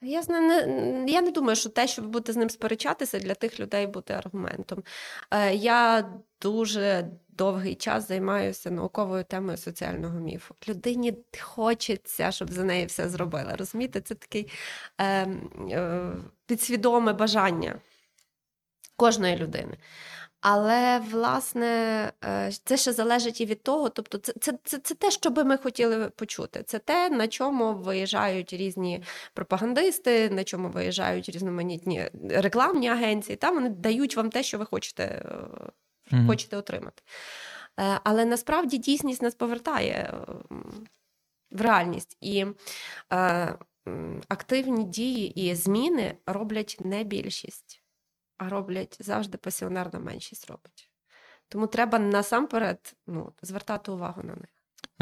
я 0.02 0.22
не, 0.30 1.06
я 1.08 1.22
не 1.22 1.32
думаю, 1.32 1.56
що 1.56 1.70
те, 1.70 1.88
щоб 1.88 2.08
бути 2.08 2.34
з 2.34 2.38
ним 2.38 2.50
сперечатися, 2.50 3.20
для 3.20 3.34
тих 3.34 3.60
людей 3.60 3.88
буде 3.88 4.14
аргументом. 4.14 4.84
Е, 5.32 5.56
я 5.56 6.10
дуже 6.42 7.08
довгий 7.30 7.76
час 7.76 8.08
займаюся 8.08 8.72
науковою 8.72 9.24
темою 9.24 9.58
соціального 9.58 10.20
міфу. 10.20 10.56
Людині 10.68 11.14
хочеться, 11.42 12.32
щоб 12.32 12.52
за 12.52 12.64
неї 12.64 12.86
все 12.86 13.10
зробили. 13.10 13.56
Розумієте, 13.58 14.02
це 14.02 14.16
такий 14.16 14.52
е, 14.98 15.28
е, 15.72 16.12
підсвідоме 16.46 17.14
бажання 17.14 17.80
кожної 18.96 19.36
людини. 19.36 19.78
Але 20.42 21.00
власне 21.00 21.68
е, 22.26 22.52
це 22.64 22.78
ще 22.78 22.94
залежить 22.94 23.42
і 23.42 23.46
від 23.46 23.64
того, 23.64 23.90
тобто 23.90 24.18
це, 24.18 24.34
це, 24.42 24.54
це, 24.64 24.78
це 24.78 24.96
те, 24.96 25.12
що 25.12 25.30
би 25.30 25.44
ми 25.44 25.58
хотіли 25.58 26.10
почути. 26.10 26.64
Це 26.64 26.80
те, 26.80 27.10
на 27.10 27.28
чому 27.28 27.74
виїжджають 27.74 28.54
різні 28.54 29.04
пропагандисти, 29.34 30.30
на 30.30 30.44
чому 30.44 30.70
виїжджають 30.70 31.30
різноманітні 31.30 32.10
рекламні 32.30 32.90
агенції. 32.90 33.36
Там 33.36 33.56
вони 33.56 33.70
дають 33.70 34.16
вам 34.16 34.30
те, 34.30 34.44
що 34.44 34.58
ви 34.58 34.66
хочете, 34.66 35.26
Мгм. 36.12 36.28
хочете 36.28 36.58
отримати. 36.58 37.04
Е, 37.80 38.00
Але 38.04 38.26
насправді 38.26 38.78
дійсність 38.78 39.22
нас 39.22 39.36
повертає 39.36 40.14
в 41.52 41.62
реальність. 41.62 42.18
І 42.22 42.46
е, 43.14 43.58
активні 44.28 44.84
дії 44.84 45.50
і 45.50 45.56
зміни 45.56 46.18
роблять 46.26 46.78
не 46.80 47.04
більшість, 47.04 47.82
а 48.38 48.50
роблять 48.50 48.98
завжди 49.00 49.38
пасіонарна 49.38 50.00
меншість 50.00 50.50
робить. 50.50 50.92
Тому 51.50 51.68
треба 51.68 52.00
насамперед 52.00 52.96
ну, 53.08 53.34
звертати 53.42 53.92
увагу 53.92 54.22
на 54.24 54.36
них. 54.36 54.50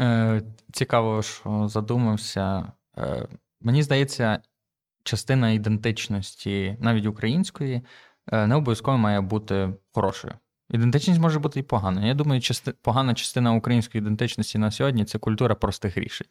Е, 0.00 0.42
цікаво, 0.72 1.22
що 1.22 1.68
задумався. 1.68 2.72
Е, 2.98 3.28
мені 3.60 3.82
здається, 3.82 4.42
частина 5.02 5.50
ідентичності, 5.50 6.76
навіть 6.80 7.06
української, 7.06 7.82
е, 8.32 8.46
не 8.46 8.54
обов'язково 8.54 8.98
має 8.98 9.20
бути 9.20 9.74
хорошою. 9.92 10.34
Ідентичність 10.70 11.20
може 11.20 11.38
бути 11.38 11.60
і 11.60 11.62
поганою. 11.62 12.06
Я 12.06 12.14
думаю, 12.14 12.40
части, 12.40 12.72
погана 12.72 13.14
частина 13.14 13.52
української 13.52 14.02
ідентичності 14.02 14.58
на 14.58 14.70
сьогодні 14.70 15.04
це 15.04 15.18
культура 15.18 15.54
простих 15.54 15.98
рішень. 15.98 16.26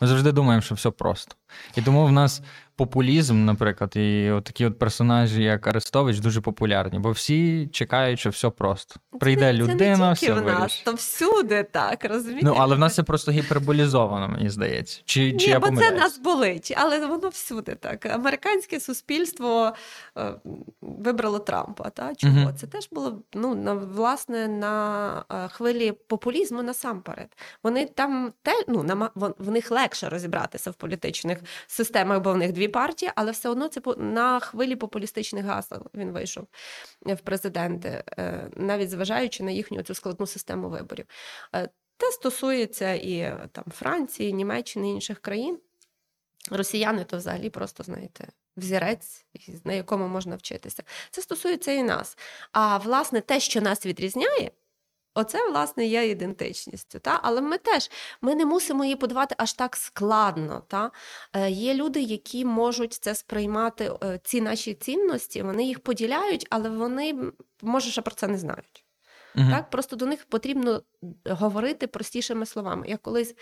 Ми 0.00 0.08
завжди 0.08 0.32
думаємо, 0.32 0.62
що 0.62 0.74
все 0.74 0.90
просто. 0.90 1.36
І 1.76 1.82
тому 1.82 2.06
в 2.06 2.12
нас 2.12 2.42
популізм, 2.76 3.44
наприклад, 3.44 3.96
і 3.96 4.30
от 4.30 4.44
такі 4.44 4.66
от 4.66 4.78
персонажі, 4.78 5.42
як 5.42 5.66
Арестович, 5.66 6.18
дуже 6.18 6.40
популярні, 6.40 6.98
бо 6.98 7.10
всі 7.10 7.68
чекають, 7.72 8.20
що 8.20 8.30
все 8.30 8.50
просто. 8.50 8.94
Прийде 9.20 9.40
це, 9.40 9.52
людина, 9.52 9.96
це 9.96 10.06
не 10.06 10.12
все 10.12 10.32
в 10.32 10.46
нас, 10.46 10.60
вирішить. 10.60 10.84
то 10.84 10.94
всюди 10.94 11.62
так, 11.62 12.04
розумієте? 12.04 12.46
Ну, 12.46 12.56
але 12.58 12.76
в 12.76 12.78
нас 12.78 12.94
це 12.94 13.02
просто 13.02 13.32
гіперболізовано, 13.32 14.28
мені 14.28 14.50
здається. 14.50 15.02
Чи, 15.04 15.32
чи 15.32 15.50
я 15.50 15.60
бо 15.60 15.76
це 15.76 15.90
нас 15.90 16.18
болить, 16.18 16.74
але 16.76 17.06
воно 17.06 17.28
всюди 17.28 17.74
так. 17.74 18.06
Американське 18.06 18.80
суспільство 18.80 19.72
е, 20.18 20.34
вибрало 20.80 21.38
Трампа. 21.38 21.90
Та? 21.90 22.14
Чого? 22.14 22.32
Мгм. 22.32 22.54
Це 22.56 22.66
теж 22.66 22.88
було 22.92 23.22
ну, 23.34 23.54
на, 23.54 23.74
власне 23.74 24.48
на 24.48 25.24
е, 25.30 25.48
хвилі 25.48 25.92
популізму 26.06 26.62
насамперед. 26.62 27.28
Вони 27.62 27.86
там 27.86 28.32
те, 28.42 28.64
ну, 28.68 29.10
вон- 29.14 29.34
в 29.38 29.50
них 29.50 29.70
легше 29.70 30.08
розібратися 30.08 30.70
в 30.70 30.74
політичних 30.74 31.38
системах, 31.66 32.20
бо 32.20 32.32
в 32.32 32.36
них 32.36 32.52
дві 32.52 32.61
партії, 32.68 33.12
але 33.14 33.32
все 33.32 33.48
одно 33.48 33.68
це 33.68 33.80
на 33.96 34.40
хвилі 34.40 34.76
популістичних 34.76 35.44
гасел 35.44 35.86
він 35.94 36.12
вийшов 36.12 36.46
в 37.00 37.16
президенти, 37.16 38.04
е, 38.18 38.50
навіть 38.56 38.90
зважаючи 38.90 39.42
на 39.42 39.50
їхню 39.50 39.82
цю 39.82 39.94
складну 39.94 40.26
систему 40.26 40.68
виборів. 40.68 41.06
Е, 41.54 41.68
Те 41.96 42.10
стосується 42.10 42.92
і 42.92 43.16
е, 43.18 43.48
там 43.52 43.64
Франції, 43.74 44.32
Німеччини, 44.32 44.90
інших 44.90 45.18
країн. 45.18 45.58
Росіяни 46.50 47.04
то 47.04 47.16
взагалі 47.16 47.50
просто, 47.50 47.82
знаєте, 47.82 48.28
взірець, 48.56 49.24
на 49.64 49.72
якому 49.72 50.08
можна 50.08 50.36
вчитися. 50.36 50.82
Це 51.10 51.22
стосується 51.22 51.72
і 51.72 51.82
нас. 51.82 52.18
А 52.52 52.78
власне, 52.78 53.20
те, 53.20 53.40
що 53.40 53.60
нас 53.60 53.86
відрізняє. 53.86 54.50
Оце, 55.14 55.48
власне, 55.50 55.86
є 55.86 56.08
ідентичністю. 56.08 56.98
Та? 56.98 57.20
Але 57.22 57.40
ми 57.40 57.58
теж 57.58 57.90
ми 58.20 58.34
не 58.34 58.46
мусимо 58.46 58.84
її 58.84 58.96
подавати 58.96 59.34
аж 59.38 59.52
так 59.52 59.76
складно. 59.76 60.62
Та? 60.68 60.90
Е, 61.32 61.50
Є 61.50 61.74
люди, 61.74 62.00
які 62.00 62.44
можуть 62.44 62.92
це 62.92 63.14
сприймати, 63.14 63.92
е, 64.04 64.20
ці 64.24 64.40
наші 64.40 64.74
цінності, 64.74 65.42
вони 65.42 65.64
їх 65.64 65.80
поділяють, 65.80 66.46
але 66.50 66.68
вони, 66.70 67.32
може, 67.62 67.90
ще 67.90 68.02
про 68.02 68.14
це 68.14 68.28
не 68.28 68.38
знають. 68.38 68.84
Угу. 69.36 69.50
Так? 69.50 69.70
Просто 69.70 69.96
до 69.96 70.06
них 70.06 70.24
потрібно 70.24 70.82
говорити 71.26 71.86
простішими 71.86 72.46
словами. 72.46 72.88
Я 72.88 72.96
колись 72.96 73.34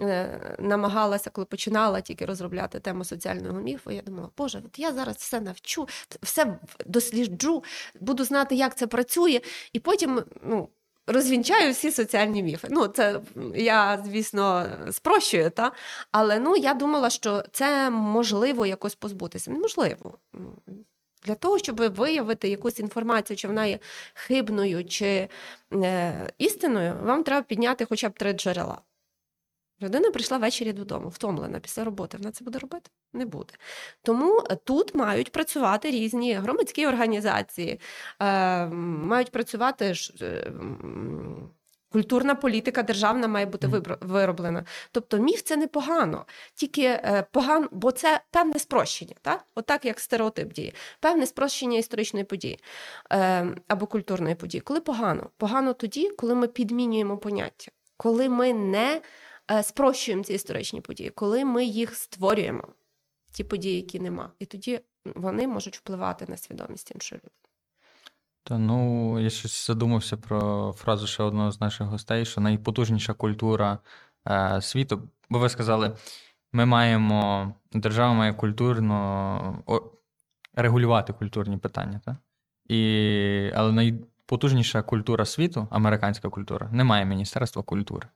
е, 0.00 0.56
намагалася, 0.58 1.30
коли 1.30 1.44
починала 1.44 2.00
тільки 2.00 2.26
розробляти 2.26 2.80
тему 2.80 3.04
соціального 3.04 3.60
міфу, 3.60 3.90
я 3.90 4.02
думала, 4.02 4.30
Боже, 4.36 4.62
от 4.66 4.78
я 4.78 4.92
зараз 4.92 5.16
все 5.16 5.40
навчу, 5.40 5.88
все 6.22 6.58
досліджу, 6.86 7.64
буду 8.00 8.24
знати, 8.24 8.54
як 8.54 8.76
це 8.76 8.86
працює, 8.86 9.40
і 9.72 9.80
потім, 9.80 10.24
ну 10.42 10.68
розвінчаю 11.06 11.72
всі 11.72 11.90
соціальні 11.90 12.42
міфи. 12.42 12.68
Ну, 12.70 12.88
це 12.88 13.20
я, 13.54 14.02
звісно, 14.06 14.66
спрощую, 14.90 15.50
та? 15.50 15.72
але 16.12 16.38
ну, 16.38 16.56
я 16.56 16.74
думала, 16.74 17.10
що 17.10 17.44
це 17.52 17.90
можливо 17.90 18.66
якось 18.66 18.94
позбутися. 18.94 19.50
Неможливо. 19.50 20.18
Для 21.24 21.34
того, 21.34 21.58
щоб 21.58 21.94
виявити 21.94 22.48
якусь 22.48 22.80
інформацію, 22.80 23.36
чи 23.36 23.48
вона 23.48 23.66
є 23.66 23.78
хибною 24.14 24.84
чи 24.84 25.28
е, 25.72 26.30
істинною, 26.38 26.94
вам 27.02 27.22
треба 27.22 27.42
підняти 27.42 27.84
хоча 27.84 28.08
б 28.08 28.18
три 28.18 28.32
джерела. 28.32 28.80
Людина 29.84 30.10
прийшла 30.10 30.38
ввечері 30.38 30.72
додому, 30.72 31.08
втомлена 31.08 31.60
після 31.60 31.84
роботи. 31.84 32.16
Вона 32.16 32.30
це 32.30 32.44
буде 32.44 32.58
робити? 32.58 32.90
Не 33.12 33.26
буде. 33.26 33.54
Тому 34.02 34.44
е, 34.50 34.56
тут 34.56 34.94
мають 34.94 35.32
працювати 35.32 35.90
різні 35.90 36.34
громадські 36.34 36.86
організації, 36.86 37.80
е, 38.20 38.66
мають 38.66 39.30
працювати 39.30 39.94
е, 40.22 40.52
культурна 41.92 42.34
політика 42.34 42.82
державна 42.82 43.28
має 43.28 43.46
бути 43.46 43.68
вироблена. 44.00 44.64
Тобто 44.92 45.18
міф 45.18 45.42
це 45.42 45.56
непогано, 45.56 46.26
тільки 46.54 47.00
погано, 47.30 47.68
бо 47.72 47.92
це 47.92 48.20
певне 48.30 48.58
спрощення, 48.58 49.14
так? 49.22 49.44
Отак 49.54 49.84
як 49.84 50.00
стереотип 50.00 50.52
діє, 50.52 50.72
певне 51.00 51.26
спрощення 51.26 51.78
історичної 51.78 52.24
події 52.24 52.58
або 53.68 53.86
культурної 53.86 54.34
події. 54.34 54.60
Коли 54.60 54.80
погано? 54.80 55.30
Погано 55.36 55.72
тоді, 55.72 56.10
коли 56.10 56.34
ми 56.34 56.48
підмінюємо 56.48 57.18
поняття, 57.18 57.70
коли 57.96 58.28
ми 58.28 58.52
не. 58.52 59.00
Е, 59.50 59.62
спрощуємо 59.62 60.24
ці 60.24 60.34
історичні 60.34 60.80
події, 60.80 61.10
коли 61.10 61.44
ми 61.44 61.64
їх 61.64 61.94
створюємо, 61.94 62.68
ті 63.32 63.44
події, 63.44 63.76
які 63.76 64.00
нема, 64.00 64.30
і 64.38 64.46
тоді 64.46 64.80
вони 65.04 65.48
можуть 65.48 65.76
впливати 65.76 66.26
на 66.28 66.36
свідомість 66.36 66.90
іншої 66.94 67.18
людини. 67.18 67.30
Та 68.42 68.58
ну 68.58 69.20
я 69.20 69.30
щось 69.30 69.66
задумався 69.66 70.16
про 70.16 70.72
фразу 70.72 71.06
ще 71.06 71.22
одного 71.22 71.50
з 71.50 71.60
наших 71.60 71.86
гостей, 71.86 72.24
що 72.24 72.40
найпотужніша 72.40 73.14
культура 73.14 73.78
е, 74.28 74.62
світу. 74.62 75.08
Бо 75.30 75.38
ви 75.38 75.48
сказали, 75.48 75.96
ми 76.52 76.66
маємо 76.66 77.52
держава 77.72 78.14
має 78.14 78.34
культурно 78.34 79.62
о, 79.66 79.80
регулювати 80.54 81.12
культурні 81.12 81.56
питання, 81.56 82.00
так? 82.04 82.16
І, 82.68 83.50
але 83.54 83.72
найпотужніша 83.72 84.82
культура 84.82 85.24
світу, 85.24 85.68
американська 85.70 86.28
культура, 86.28 86.68
немає 86.72 87.04
Міністерства 87.04 87.62
культури. 87.62 88.08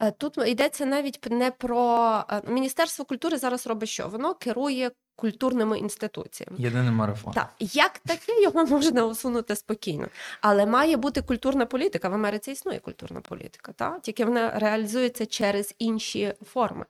Е, 0.00 0.10
тут 0.10 0.38
йдеться 0.46 0.86
навіть 0.86 1.26
не 1.30 1.50
про 1.50 2.24
е, 2.30 2.42
Міністерство 2.48 3.04
культури 3.04 3.36
зараз 3.36 3.66
робить 3.66 3.88
що? 3.88 4.08
Воно 4.08 4.34
керує 4.34 4.90
культурними 5.16 5.78
інституціями. 5.78 6.56
Єдиний 6.58 6.90
марафон. 6.90 7.32
Так, 7.32 7.54
як 7.60 7.98
таке 7.98 8.42
його 8.42 8.66
можна 8.66 9.06
усунути 9.06 9.56
спокійно. 9.56 10.08
Але 10.40 10.66
має 10.66 10.96
бути 10.96 11.22
культурна 11.22 11.66
політика. 11.66 12.08
В 12.08 12.14
Америці 12.14 12.50
існує 12.50 12.78
культурна 12.78 13.20
політика, 13.20 13.72
та? 13.72 13.98
тільки 13.98 14.24
вона 14.24 14.58
реалізується 14.58 15.26
через 15.26 15.74
інші 15.78 16.34
форми. 16.44 16.84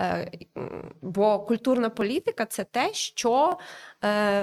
Е, 0.00 0.30
бо 1.02 1.40
культурна 1.40 1.90
політика 1.90 2.46
це 2.46 2.64
те, 2.64 2.94
що 2.94 3.58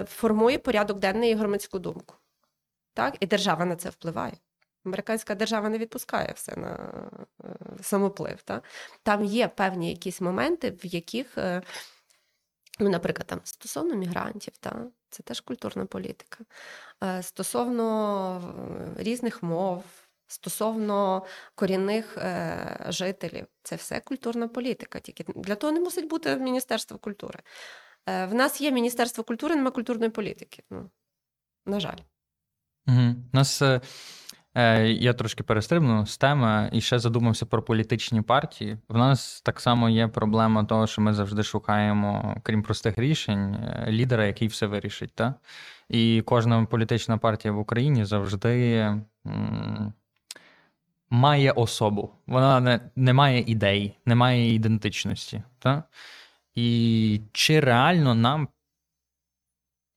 формує 0.05 0.57
порядок 0.57 0.99
денний 0.99 1.31
і 1.31 1.35
громадську 1.35 1.79
думку. 1.79 2.15
Так? 2.93 3.17
І 3.19 3.25
держава 3.25 3.65
на 3.65 3.75
це 3.75 3.89
впливає. 3.89 4.33
Американська 4.85 5.35
держава 5.35 5.69
не 5.69 5.77
відпускає 5.77 6.33
все 6.35 6.55
на 6.55 6.93
е, 7.43 7.47
самоплив. 7.81 8.41
Та? 8.41 8.61
Там 9.03 9.23
є 9.23 9.47
певні 9.47 9.89
якісь 9.89 10.21
моменти, 10.21 10.69
в 10.83 10.85
яких, 10.85 11.37
е, 11.37 11.61
ну, 12.79 12.89
наприклад, 12.89 13.27
там 13.27 13.41
стосовно 13.43 13.95
мігрантів, 13.95 14.57
та? 14.57 14.85
це 15.09 15.23
теж 15.23 15.39
культурна 15.39 15.85
політика. 15.85 16.45
Е, 17.03 17.23
стосовно 17.23 18.95
різних 18.97 19.43
мов, 19.43 19.83
стосовно 20.27 21.25
корінних 21.55 22.17
жителів, 22.87 23.45
це 23.63 23.75
все 23.75 23.99
культурна 23.99 24.47
політика. 24.47 24.99
Тільки 24.99 25.23
для 25.35 25.55
того 25.55 25.73
не 25.73 25.79
мусить 25.79 26.07
бути 26.07 26.35
Міністерство 26.35 26.97
культури. 26.97 27.39
В 28.07 28.33
нас 28.33 28.61
є 28.61 28.71
Міністерство 28.71 29.23
культури, 29.23 29.55
немає 29.55 29.71
культурної 29.71 30.11
політики. 30.11 30.63
Ну, 30.69 30.89
На 31.65 31.79
жаль. 31.79 31.97
Угу. 32.87 33.15
У 33.33 33.37
нас 33.37 33.61
я 34.55 35.13
трошки 35.13 35.43
перестрибну 35.43 36.05
з 36.05 36.17
теми 36.17 36.69
і 36.73 36.81
ще 36.81 36.99
задумався 36.99 37.45
про 37.45 37.63
політичні 37.63 38.21
партії. 38.21 38.77
В 38.89 38.97
нас 38.97 39.41
так 39.41 39.59
само 39.59 39.89
є 39.89 40.07
проблема 40.07 40.63
того, 40.63 40.87
що 40.87 41.01
ми 41.01 41.13
завжди 41.13 41.43
шукаємо, 41.43 42.35
крім 42.43 42.63
простих 42.63 42.97
рішень, 42.97 43.55
е, 43.55 43.85
лідера, 43.89 44.25
який 44.25 44.47
все 44.47 44.67
вирішить. 44.67 45.11
Та? 45.15 45.33
І 45.89 46.23
кожна 46.25 46.65
політична 46.65 47.17
партія 47.17 47.51
в 47.51 47.59
Україні 47.59 48.05
завжди 48.05 48.95
має 51.09 51.51
особу. 51.51 52.11
Вона 52.27 52.59
не, 52.59 52.79
не 52.95 53.13
має 53.13 53.39
ідей, 53.47 53.97
не 54.05 54.15
має 54.15 54.53
ідентичності. 54.53 55.43
Та? 55.59 55.83
І 56.55 57.21
чи 57.31 57.59
реально 57.59 58.15
нам 58.15 58.47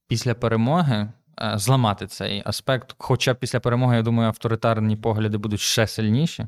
після 0.08 0.34
перемоги 0.34 1.08
Е, 1.23 1.23
зламати 1.54 2.06
цей 2.06 2.42
аспект. 2.46 2.94
Хоча 2.98 3.34
після 3.34 3.60
перемоги, 3.60 3.96
я 3.96 4.02
думаю, 4.02 4.28
авторитарні 4.28 4.96
погляди 4.96 5.38
будуть 5.38 5.60
ще 5.60 5.86
сильніші. 5.86 6.46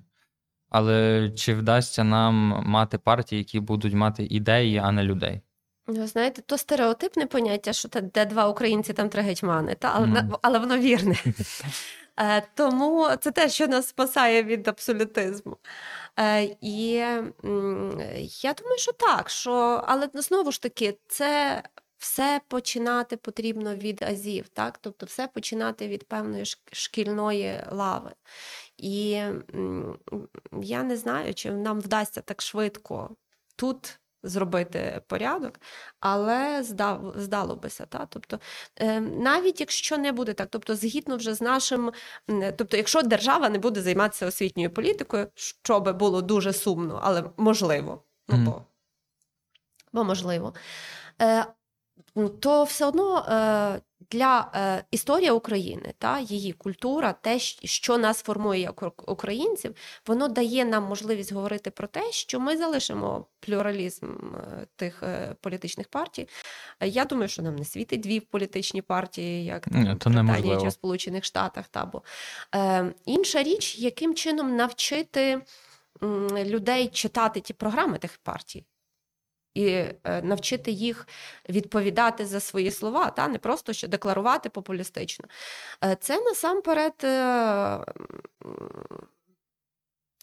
Але 0.68 1.30
чи 1.36 1.54
вдасться 1.54 2.04
нам 2.04 2.62
мати 2.66 2.98
партії, 2.98 3.38
які 3.38 3.60
будуть 3.60 3.94
мати 3.94 4.24
ідеї, 4.24 4.78
а 4.78 4.92
не 4.92 5.02
людей? 5.02 5.40
Ви 5.86 6.06
знаєте, 6.06 6.42
то 6.42 6.58
стереотипне 6.58 7.26
поняття, 7.26 7.72
що 7.72 7.88
де 8.02 8.26
два 8.26 8.48
українці, 8.48 8.92
там 8.92 9.08
три 9.08 9.22
гетьмани, 9.22 9.74
та? 9.74 9.92
але 9.94 10.06
mm. 10.06 10.38
але 10.42 10.58
воно 10.58 10.78
вірне. 10.78 11.16
Е, 12.20 12.42
тому 12.54 13.08
це 13.20 13.30
те, 13.30 13.48
що 13.48 13.66
нас 13.68 13.88
спасає 13.88 14.42
від 14.42 14.68
абсолютизму. 14.68 15.56
Е, 16.18 16.42
і 16.60 16.90
я 18.42 18.54
думаю, 18.58 18.78
що 18.78 18.92
так, 18.92 19.30
що, 19.30 19.84
але 19.86 20.08
знову 20.14 20.52
ж 20.52 20.62
таки, 20.62 20.98
це 21.08 21.62
все 21.98 22.40
починати 22.48 23.16
потрібно 23.16 23.74
від 23.74 24.02
азів, 24.02 24.48
так? 24.48 24.78
тобто 24.78 25.06
все 25.06 25.28
починати 25.28 25.88
від 25.88 26.04
певної 26.08 26.44
шкільної 26.72 27.60
лави. 27.70 28.12
І 28.76 29.22
я 30.62 30.82
не 30.82 30.96
знаю, 30.96 31.34
чи 31.34 31.50
нам 31.50 31.80
вдасться 31.80 32.20
так 32.20 32.42
швидко 32.42 33.10
тут. 33.56 33.98
Зробити 34.22 35.02
порядок, 35.06 35.60
але 36.00 36.62
здав, 36.62 37.14
здало 37.16 37.56
бися. 37.56 37.86
Та? 37.86 38.06
Тобто, 38.06 38.40
е, 38.76 39.00
навіть 39.00 39.60
якщо 39.60 39.98
не 39.98 40.12
буде 40.12 40.32
так, 40.32 40.48
тобто, 40.50 40.76
згідно 40.76 41.16
вже 41.16 41.34
з 41.34 41.40
нашим, 41.40 41.92
тобто, 42.56 42.76
якщо 42.76 43.02
держава 43.02 43.48
не 43.48 43.58
буде 43.58 43.82
займатися 43.82 44.26
освітньою 44.26 44.70
політикою, 44.70 45.28
що 45.34 45.80
би 45.80 45.92
було 45.92 46.22
дуже 46.22 46.52
сумно, 46.52 47.00
але 47.02 47.24
можливо, 47.36 48.02
ну 48.28 48.36
бо, 48.36 48.64
бо 49.92 50.04
можливо. 50.04 50.54
То 52.40 52.64
все 52.64 52.86
одно 52.86 53.18
е, 53.18 53.80
для 54.10 54.50
е, 54.54 54.84
історії 54.90 55.30
України 55.30 55.94
та 55.98 56.20
її 56.20 56.52
культура, 56.52 57.12
те, 57.12 57.38
що 57.38 57.98
нас 57.98 58.22
формує 58.22 58.60
як 58.60 59.10
українців, 59.10 59.74
воно 60.06 60.28
дає 60.28 60.64
нам 60.64 60.84
можливість 60.84 61.32
говорити 61.32 61.70
про 61.70 61.86
те, 61.86 62.12
що 62.12 62.40
ми 62.40 62.56
залишимо 62.56 63.26
плюралізм 63.40 64.06
е, 64.06 64.66
тих 64.76 65.02
політичних 65.40 65.88
партій. 65.88 66.28
Я 66.80 67.04
думаю, 67.04 67.28
що 67.28 67.42
нам 67.42 67.56
не 67.56 67.64
світить 67.64 68.00
дві 68.00 68.20
політичні 68.20 68.82
партії, 68.82 69.44
як 69.44 69.68
там, 69.68 69.84
Британія 70.26 70.60
чи 70.60 70.68
в 70.68 70.72
Сполучених 70.72 71.24
Штатах. 71.24 71.68
Та, 71.68 71.84
бо, 71.84 72.02
е, 72.54 72.94
Інша 73.04 73.42
річ, 73.42 73.78
яким 73.78 74.14
чином 74.14 74.56
навчити 74.56 75.42
людей 76.44 76.88
читати 76.88 77.40
ті 77.40 77.52
програми 77.52 77.98
тих 77.98 78.18
партій 78.22 78.64
і 79.56 79.68
е, 79.68 80.22
навчити 80.22 80.70
їх 80.70 81.08
відповідати 81.48 82.26
за 82.26 82.40
свої 82.40 82.70
слова, 82.70 83.10
та 83.10 83.28
не 83.28 83.38
просто 83.38 83.72
що 83.72 83.88
декларувати 83.88 84.48
популістично. 84.48 85.24
Е, 85.84 85.96
це 86.00 86.20
насамперед 86.20 86.94
е, 87.04 87.78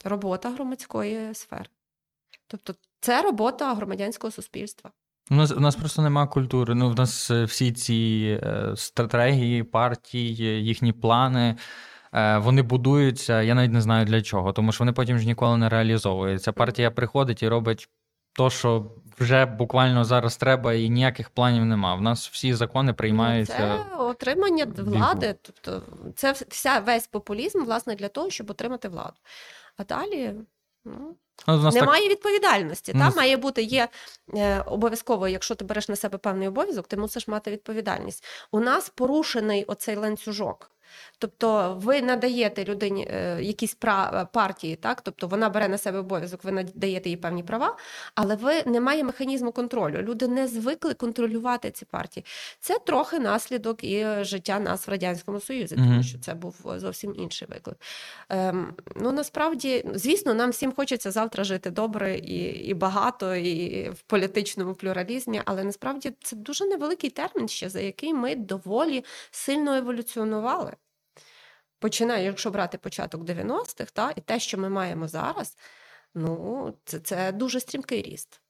робота 0.03 0.49
громадської 0.49 1.33
сфери. 1.33 1.69
Тобто 2.47 2.75
це 2.99 3.21
робота 3.21 3.73
громадянського 3.73 4.31
суспільства. 4.31 4.91
У 5.31 5.35
нас 5.35 5.51
у 5.51 5.59
нас 5.59 5.75
просто 5.75 6.01
немає 6.01 6.27
культури. 6.27 6.75
Ну, 6.75 6.89
в 6.89 6.95
нас 6.95 7.31
всі 7.31 7.71
ці 7.71 8.39
стратегії, 8.75 9.63
партії, 9.63 10.65
їхні 10.65 10.93
плани. 10.93 11.55
Вони 12.37 12.61
будуються, 12.61 13.41
я 13.41 13.55
навіть 13.55 13.71
не 13.71 13.81
знаю 13.81 14.05
для 14.05 14.21
чого, 14.21 14.53
тому 14.53 14.71
що 14.71 14.81
вони 14.81 14.91
потім 14.91 15.19
ж 15.19 15.25
ніколи 15.25 15.57
не 15.57 15.69
реалізовуються. 15.69 16.51
Партія 16.51 16.91
приходить 16.91 17.43
і 17.43 17.47
робить 17.47 17.89
то, 18.33 18.49
що 18.49 18.91
вже 19.19 19.45
буквально 19.45 20.03
зараз 20.05 20.37
треба, 20.37 20.73
і 20.73 20.89
ніяких 20.89 21.29
планів 21.29 21.65
нема. 21.65 21.95
В 21.95 22.01
нас 22.01 22.29
всі 22.29 22.53
закони 22.53 22.93
приймаються. 22.93 23.57
Це 23.57 23.95
отримання 23.97 24.67
влади. 24.77 25.35
Тобто, 25.41 25.81
це 26.15 26.31
вся 26.31 26.79
весь 26.79 27.07
популізм, 27.07 27.63
власне, 27.63 27.95
для 27.95 28.07
того, 28.07 28.29
щоб 28.29 28.49
отримати 28.49 28.87
владу. 28.87 29.17
А 29.77 29.83
далі. 29.83 30.35
Ну, 30.85 31.15
Ну, 31.47 31.71
Немає 31.71 32.01
так... 32.01 32.11
відповідальності. 32.11 32.93
Нас... 32.93 33.15
має 33.15 33.37
бути 33.37 33.63
є 33.63 33.87
е, 34.35 34.61
обов'язково, 34.61 35.27
якщо 35.27 35.55
ти 35.55 35.65
береш 35.65 35.89
на 35.89 35.95
себе 35.95 36.17
певний 36.17 36.47
обов'язок, 36.47 36.87
ти 36.87 36.97
мусиш 36.97 37.27
мати 37.27 37.51
відповідальність. 37.51 38.25
У 38.51 38.59
нас 38.59 38.89
порушений 38.89 39.63
оцей 39.63 39.95
ланцюжок. 39.95 40.71
Тобто 41.17 41.77
ви 41.81 42.01
надаєте 42.01 42.63
людині 42.63 43.07
е, 43.09 43.37
якісь 43.41 43.73
прав 43.73 44.27
партії, 44.33 44.75
так 44.75 45.01
тобто 45.01 45.27
вона 45.27 45.49
бере 45.49 45.67
на 45.67 45.77
себе 45.77 45.99
обов'язок, 45.99 46.43
ви 46.43 46.51
надаєте 46.51 47.09
їй 47.09 47.17
певні 47.17 47.43
права, 47.43 47.77
але 48.15 48.35
ви 48.35 48.63
немає 48.65 49.03
механізму 49.03 49.51
контролю. 49.51 50.01
Люди 50.01 50.27
не 50.27 50.47
звикли 50.47 50.93
контролювати 50.93 51.71
ці 51.71 51.85
партії. 51.85 52.25
Це 52.59 52.79
трохи 52.79 53.19
наслідок 53.19 53.83
і 53.83 54.05
життя 54.21 54.59
нас 54.59 54.87
в 54.87 54.91
радянському 54.91 55.39
союзі, 55.39 55.75
тому 55.75 55.91
mm-hmm. 55.91 56.03
що 56.03 56.19
це 56.19 56.33
був 56.33 56.55
зовсім 56.77 57.15
інший 57.17 57.47
виклик. 57.51 57.77
Ем, 58.29 58.73
Ну 58.95 59.11
насправді, 59.11 59.85
звісно, 59.93 60.33
нам 60.33 60.49
всім 60.49 60.71
хочеться 60.71 61.11
завтра 61.11 61.43
жити 61.43 61.69
добре 61.69 62.17
і, 62.17 62.43
і 62.45 62.73
багато, 62.73 63.35
і 63.35 63.89
в 63.89 64.01
політичному 64.01 64.73
плюралізмі, 64.73 65.41
але 65.45 65.63
насправді 65.63 66.13
це 66.23 66.35
дуже 66.35 66.65
невеликий 66.65 67.09
термін, 67.09 67.47
ще 67.47 67.69
за 67.69 67.79
який 67.79 68.13
ми 68.13 68.35
доволі 68.35 69.03
сильно 69.31 69.75
еволюціонували 69.75 70.73
починає, 71.83 72.25
якщо 72.25 72.51
брати 72.51 72.77
початок 72.77 73.21
90-х, 73.21 73.91
та, 73.93 74.11
і 74.15 74.21
те, 74.21 74.39
що 74.39 74.57
ми 74.57 74.69
маємо 74.69 75.07
зараз, 75.07 75.57
ну, 76.15 76.73
це, 76.85 76.99
це 76.99 77.31
дуже 77.31 77.59
стрімкий 77.59 78.01
ріст. 78.01 78.41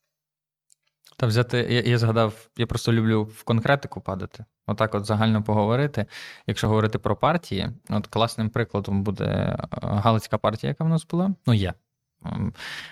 Та 1.17 1.27
взяти, 1.27 1.57
я 1.57 1.81
я 1.81 1.97
згадав, 1.97 2.47
я 2.57 2.67
просто 2.67 2.93
люблю 2.93 3.23
в 3.23 3.43
конкретику 3.43 4.01
падати. 4.01 4.45
Отак, 4.67 4.95
от 4.95 5.05
загально 5.05 5.43
поговорити. 5.43 6.05
Якщо 6.47 6.67
говорити 6.67 6.99
про 6.99 7.15
партії, 7.15 7.69
от 7.89 8.07
класним 8.07 8.49
прикладом 8.49 9.03
буде 9.03 9.25
е, 9.25 9.57
Галицька 9.81 10.37
партія, 10.37 10.69
яка 10.69 10.83
в 10.83 10.89
нас 10.89 11.07
була, 11.07 11.33
ну 11.45 11.53
є. 11.53 11.73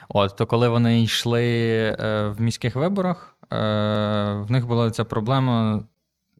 От, 0.09 0.35
то 0.35 0.47
коли 0.47 0.69
вони 0.69 1.03
йшли 1.03 1.45
е, 1.99 2.27
в 2.27 2.41
міських 2.41 2.75
виборах, 2.75 3.37
е, 3.53 3.57
в 4.33 4.51
них 4.51 4.67
була 4.67 4.91
ця 4.91 5.05
проблема. 5.05 5.83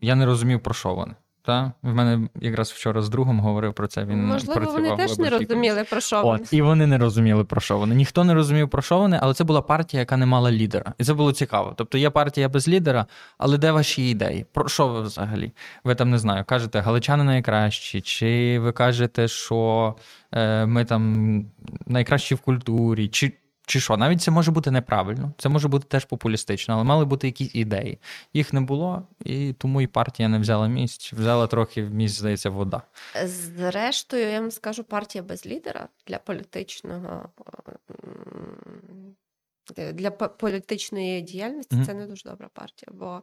Я 0.02 0.16
не 0.16 0.26
розумів, 0.26 0.64
про 0.64 0.74
що 0.74 0.94
вони. 0.94 1.16
Та 1.52 1.72
в 1.84 1.94
мене 1.94 2.30
якраз 2.42 2.72
вчора 2.72 3.02
з 3.02 3.10
другом 3.10 3.40
говорив 3.40 3.74
про 3.74 3.88
це. 3.88 4.06
Він 4.06 4.26
можливо, 4.26 4.54
працював 4.54 4.82
вони 4.82 5.08
теж 5.08 5.18
не 5.18 5.30
розуміли 5.30 5.84
про 5.84 6.02
що 6.02 6.24
вони. 6.24 6.40
От, 6.44 6.54
і 6.54 6.62
вони 6.62 6.88
не 6.88 6.98
розуміли 6.98 7.44
про 7.44 7.62
що 7.62 7.78
вони. 7.78 7.96
Ніхто 7.96 8.24
не 8.24 8.34
розумів 8.34 8.70
про 8.70 8.82
що 8.82 8.98
вони, 8.98 9.20
але 9.22 9.34
це 9.34 9.44
була 9.44 9.62
партія, 9.62 10.00
яка 10.00 10.18
не 10.18 10.26
мала 10.26 10.52
лідера, 10.52 10.94
і 10.98 11.04
це 11.04 11.14
було 11.14 11.32
цікаво. 11.32 11.74
Тобто 11.78 11.98
є 11.98 12.10
партія 12.10 12.50
без 12.50 12.68
лідера, 12.68 13.06
але 13.38 13.58
де 13.58 13.72
ваші 13.72 14.10
ідеї? 14.10 14.46
Про 14.54 14.68
що 14.68 14.88
ви 14.88 15.02
взагалі? 15.02 15.52
Ви 15.84 15.96
там 15.96 16.10
не 16.10 16.18
знаю, 16.18 16.44
кажете, 16.48 16.80
галичани 16.80 17.24
найкращі, 17.24 18.02
чи 18.02 18.60
ви 18.60 18.72
кажете, 18.72 19.28
що 19.28 19.96
е, 20.32 20.66
ми 20.66 20.86
там 20.86 21.46
найкращі 21.86 22.36
в 22.36 22.40
культурі, 22.40 23.08
чи 23.08 23.34
чи 23.72 23.80
що, 23.80 23.98
навіть 23.98 24.22
це 24.22 24.32
може 24.32 24.52
бути 24.52 24.72
неправильно, 24.72 25.34
це 25.38 25.50
може 25.50 25.68
бути 25.68 25.88
теж 25.88 26.06
популістично, 26.06 26.74
але 26.74 26.84
мали 26.84 27.06
бути 27.06 27.28
якісь 27.28 27.56
ідеї. 27.56 28.00
Їх 28.34 28.54
не 28.54 28.62
було, 28.62 29.08
і 29.26 29.54
тому 29.54 29.82
і 29.82 29.88
партія 29.88 30.30
не 30.30 30.40
взяла 30.40 30.68
місць, 30.68 31.14
взяла 31.14 31.48
трохи 31.48 31.82
місць, 31.82 32.18
здається, 32.18 32.50
вода. 32.50 32.82
Зрештою, 33.26 34.24
я 34.24 34.42
вам 34.42 34.52
скажу, 34.52 34.84
партія 34.84 35.24
без 35.24 35.46
лідера 35.46 35.88
для 36.08 36.18
політичного. 36.18 37.30
Для 39.94 40.12
політичної 40.12 41.22
діяльності 41.22 41.76
mm-hmm. 41.76 41.86
це 41.86 41.94
не 41.94 42.08
дуже 42.08 42.30
добра 42.30 42.50
партія, 42.54 42.92
бо 42.94 43.22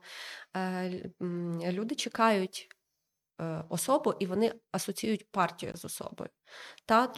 е, 0.57 1.73
люди 1.73 1.95
чекають 1.95 2.69
Е, 2.69 2.78
особу, 3.69 4.15
і 4.19 4.27
вони 4.27 4.53
асоціюють 4.73 5.27
партію 5.31 5.73
з 5.75 5.85
особою, 5.85 6.31
та? 6.87 7.09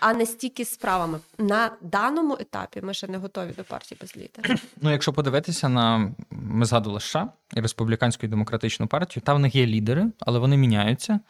а 0.00 0.14
не 0.14 0.26
стільки 0.26 0.64
з 0.64 0.72
справами. 0.72 1.20
На 1.38 1.70
даному 1.80 2.36
етапі 2.40 2.80
ми 2.82 2.94
ще 2.94 3.08
не 3.08 3.18
готові 3.18 3.52
до 3.56 3.64
партії 3.64 3.98
без 4.00 4.16
лідера. 4.16 4.56
Ну, 4.82 4.90
якщо 4.90 5.12
подивитися 5.12 5.68
на 5.68 6.14
ми 6.30 6.66
згадували 6.66 7.00
США 7.00 7.28
і 7.54 7.60
республіканську 7.60 8.26
і 8.26 8.28
демократичну 8.28 8.86
партію, 8.86 9.22
там 9.26 9.36
в 9.36 9.40
них 9.40 9.54
є 9.54 9.66
лідери, 9.66 10.06
але 10.20 10.38
вони 10.38 10.56
міняються. 10.56 11.20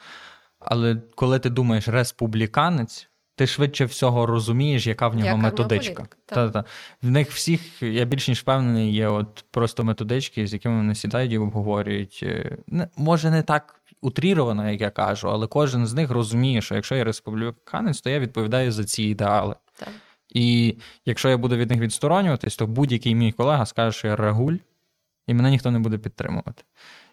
Але 0.58 0.96
коли 1.14 1.38
ти 1.38 1.50
думаєш 1.50 1.88
республіканець, 1.88 3.08
ти 3.36 3.46
швидше 3.46 3.84
всього 3.84 4.26
розумієш, 4.26 4.86
яка 4.86 5.08
в 5.08 5.14
нього 5.14 5.26
яка 5.26 5.38
методичка. 5.38 6.06
Та, 6.26 6.50
та. 6.50 6.64
В 7.02 7.10
них 7.10 7.30
всіх, 7.30 7.82
я 7.82 8.04
більш 8.04 8.28
ніж 8.28 8.40
впевнений, 8.40 8.92
є 8.92 9.08
от 9.08 9.44
просто 9.50 9.84
методички, 9.84 10.46
з 10.46 10.52
якими 10.52 10.76
вони 10.76 10.94
сідають 10.94 11.32
і 11.32 11.38
обговорюють. 11.38 12.20
Е, 12.22 12.56
може, 12.96 13.30
не 13.30 13.42
так 13.42 13.80
утріровано, 14.04 14.70
як 14.70 14.80
я 14.80 14.90
кажу, 14.90 15.30
але 15.30 15.46
кожен 15.46 15.86
з 15.86 15.94
них 15.94 16.10
розуміє, 16.10 16.62
що 16.62 16.74
якщо 16.74 16.94
я 16.94 17.04
республіканець, 17.04 18.00
то 18.00 18.10
я 18.10 18.18
відповідаю 18.18 18.72
за 18.72 18.84
ці 18.84 19.02
ідеали. 19.02 19.54
Так. 19.78 19.88
І 20.28 20.76
якщо 21.06 21.28
я 21.28 21.36
буду 21.36 21.56
від 21.56 21.70
них 21.70 21.80
відсторонюватись, 21.80 22.56
то 22.56 22.66
будь-який 22.66 23.14
мій 23.14 23.32
колега 23.32 23.66
скаже, 23.66 23.98
що 23.98 24.08
я 24.08 24.16
рагуль, 24.16 24.56
і 25.26 25.34
мене 25.34 25.50
ніхто 25.50 25.70
не 25.70 25.78
буде 25.78 25.98
підтримувати. 25.98 26.62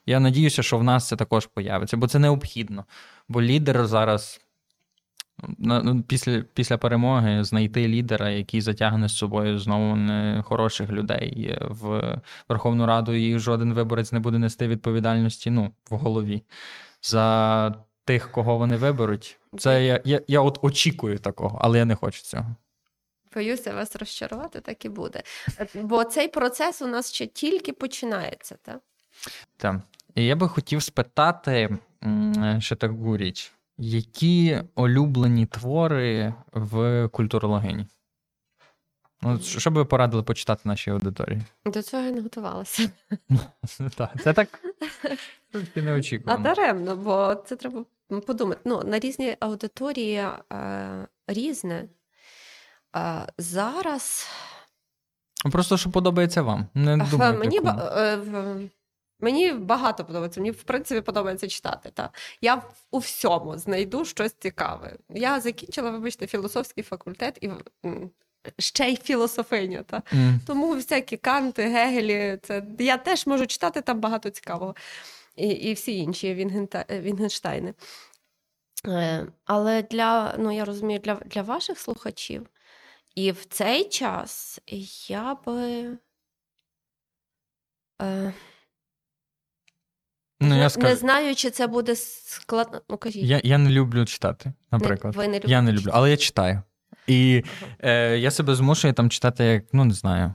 Я 0.05 0.19
надіюся, 0.19 0.63
що 0.63 0.77
в 0.77 0.83
нас 0.83 1.07
це 1.07 1.15
також 1.15 1.45
появиться, 1.45 1.97
бо 1.97 2.07
це 2.07 2.19
необхідно. 2.19 2.85
Бо 3.27 3.41
лідер 3.41 3.87
зараз. 3.87 4.41
Ну, 5.57 6.03
Після 6.07 6.41
після 6.53 6.77
перемоги 6.77 7.43
знайти 7.43 7.87
лідера, 7.87 8.29
який 8.29 8.61
затягне 8.61 9.09
з 9.09 9.17
собою 9.17 9.59
знову 9.59 9.97
хороших 10.43 10.89
людей 10.89 11.57
в 11.61 12.17
Верховну 12.49 12.85
Раду, 12.85 13.13
і 13.13 13.39
жоден 13.39 13.73
виборець 13.73 14.11
не 14.11 14.19
буде 14.19 14.37
нести 14.37 14.67
відповідальності 14.67 15.49
ну, 15.49 15.71
в 15.89 15.95
голові 15.95 16.43
за 17.01 17.75
тих, 18.05 18.31
кого 18.31 18.57
вони 18.57 18.77
виберуть. 18.77 19.39
Це 19.57 19.85
я 19.85 20.01
я, 20.05 20.21
я 20.27 20.41
от 20.41 20.59
очікую 20.61 21.19
такого, 21.19 21.59
але 21.61 21.77
я 21.77 21.85
не 21.85 21.95
хочу 21.95 22.21
цього. 22.21 22.55
Боюся 23.35 23.73
вас 23.73 23.95
розчарувати, 23.95 24.59
так 24.59 24.85
і 24.85 24.89
буде. 24.89 25.23
Бо 25.75 26.03
цей 26.03 26.27
процес 26.27 26.81
у 26.81 26.87
нас 26.87 27.13
ще 27.13 27.27
тільки 27.27 27.73
починається, 27.73 28.55
так? 28.61 28.79
Так. 29.57 29.75
І 30.15 30.25
я 30.25 30.35
би 30.35 30.49
хотів 30.49 30.83
спитати 30.83 31.77
ще 32.59 32.75
таку 32.75 33.17
річ. 33.17 33.51
Які 33.77 34.61
улюблені 34.75 35.45
твори 35.45 36.33
в 36.53 37.07
культурологині? 37.07 37.87
Ну, 39.21 39.39
Що 39.39 39.71
би 39.71 39.81
ви 39.81 39.85
порадили 39.85 40.23
почитати 40.23 40.61
нашій 40.65 40.91
аудиторії? 40.91 41.41
До 41.65 41.81
цього 41.81 42.03
я 42.03 42.11
не 42.11 42.21
готувалася. 42.21 42.89
Це 44.23 44.33
так 44.33 44.59
не 45.75 45.93
очікувано. 45.93 46.39
А 46.39 46.43
даремно, 46.43 46.95
бо 46.95 47.35
це 47.35 47.55
треба 47.55 47.85
подумати. 48.27 48.61
Ну, 48.65 48.83
На 48.83 48.99
різні 48.99 49.37
аудиторії 49.39 50.27
е, 50.53 51.07
різне. 51.27 51.89
Е, 52.95 53.27
зараз. 53.37 54.29
Просто 55.51 55.77
що 55.77 55.91
подобається 55.91 56.41
вам. 56.41 56.67
Не 56.73 56.97
думайте, 56.97 57.37
Мені 57.37 57.59
Мені 59.21 59.51
багато 59.51 60.05
подобається. 60.05 60.39
Мені 60.39 60.51
в 60.51 60.63
принципі 60.63 61.01
подобається 61.01 61.47
читати. 61.47 61.91
Та 61.93 62.09
я 62.41 62.61
у 62.91 62.97
всьому 62.97 63.57
знайду 63.57 64.05
щось 64.05 64.33
цікаве. 64.39 64.97
Я 65.09 65.39
закінчила, 65.39 65.91
вибачте, 65.91 66.27
філософський 66.27 66.83
факультет 66.83 67.37
і 67.41 67.49
ще 68.59 68.89
й 68.89 68.95
філософиню. 68.95 69.83
Та 69.83 69.97
mm. 69.97 70.39
тому 70.47 70.75
всякі 70.75 71.17
канти, 71.17 71.63
гегелі, 71.63 72.39
це 72.43 72.63
я 72.79 72.97
теж 72.97 73.27
можу 73.27 73.47
читати 73.47 73.81
там 73.81 73.99
багато 73.99 74.29
цікавого, 74.29 74.75
і 75.35 75.47
і 75.47 75.73
всі 75.73 75.97
інші 75.97 76.33
Вінгенштайни. 76.89 77.73
Е, 78.87 79.27
але 79.45 79.83
для 79.83 80.35
ну 80.37 80.51
я 80.51 80.65
розумію, 80.65 80.99
для, 80.99 81.15
для 81.15 81.41
ваших 81.41 81.79
слухачів. 81.79 82.47
І 83.15 83.31
в 83.31 83.45
цей 83.45 83.89
час 83.89 84.59
я 85.07 85.35
би. 85.45 85.97
Е, 88.01 88.33
Ну, 90.41 90.57
я 90.57 90.69
скажу... 90.69 90.87
Не 90.87 90.95
знаю, 90.95 91.35
чи 91.35 91.49
це 91.49 91.67
буде 91.67 91.95
складно. 91.95 92.81
Ну, 92.89 92.97
кажіть. 92.97 93.23
Я 93.23 93.41
я 93.43 93.57
не 93.57 93.69
люблю 93.69 94.05
читати, 94.05 94.53
наприклад. 94.71 95.15
Не, 95.15 95.21
ви 95.21 95.27
не 95.27 95.35
любите 95.35 95.51
я 95.51 95.61
не 95.61 95.71
люблю, 95.71 95.91
але 95.93 96.11
я 96.11 96.17
читаю. 96.17 96.61
І 97.07 97.43
ага. 97.61 97.93
е, 97.93 98.17
я 98.17 98.31
себе 98.31 98.55
змушую 98.55 98.93
там 98.93 99.09
читати, 99.09 99.43
як, 99.43 99.63
ну 99.73 99.85
не 99.85 99.93
знаю, 99.93 100.33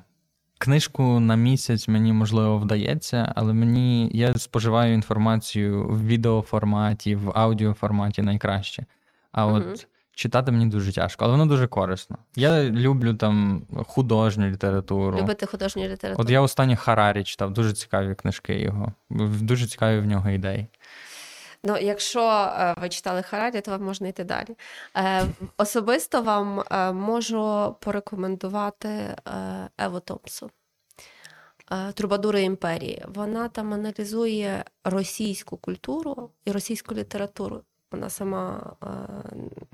книжку 0.59 1.20
на 1.20 1.36
місяць 1.36 1.88
мені 1.88 2.12
можливо 2.12 2.59
вдається, 2.59 3.32
але 3.36 3.52
мені 3.52 4.11
я 4.14 4.34
споживаю 4.34 4.94
інформацію 4.94 5.88
в 5.88 6.07
відеоформаті, 6.07 7.14
в 7.16 7.32
аудіоформаті 7.34 8.22
найкраще. 8.22 8.84
А 9.32 9.46
от 9.46 9.86
читати 10.16 10.52
мені 10.52 10.66
дуже 10.66 10.92
тяжко, 10.92 11.24
але 11.24 11.32
воно 11.32 11.46
дуже 11.46 11.66
корисно. 11.66 12.18
Я 12.36 12.64
люблю 12.64 13.14
там 13.14 13.62
художню 13.86 14.46
літературу. 14.50 15.18
Любити 15.18 15.46
художню 15.46 15.82
літературу. 15.82 16.24
От 16.24 16.30
я 16.30 16.40
останнє 16.40 16.76
Харарі 16.76 17.24
читав, 17.24 17.52
дуже 17.52 17.72
цікаві 17.72 18.14
книжки 18.14 18.60
його. 18.60 18.92
Дуже 19.40 19.66
цікаві 19.66 20.00
в 20.00 20.06
нього 20.06 20.30
ідеї. 20.30 20.66
Ну, 21.64 21.76
якщо 21.76 22.22
е, 22.58 22.74
ви 22.80 22.88
читали 22.88 23.22
Харарі, 23.22 23.60
то 23.60 23.70
вам 23.70 23.82
можна 23.82 24.08
йти 24.08 24.24
далі. 24.24 24.56
Е, 24.96 25.24
Особисто 25.56 26.22
вам 26.22 26.60
е, 26.70 26.92
можу 26.92 27.76
порекомендувати 27.80 29.16
Еву 29.78 30.00
Томпсу. 30.00 30.50
Е, 31.72 31.92
Трубадури 31.92 32.42
імперії. 32.42 33.04
Вона 33.08 33.48
там 33.48 33.74
аналізує 33.74 34.64
російську 34.84 35.56
культуру 35.56 36.30
і 36.44 36.52
російську 36.52 36.94
літературу. 36.94 37.62
Вона 37.97 38.11
сама 38.11 38.76
е, 38.82 38.88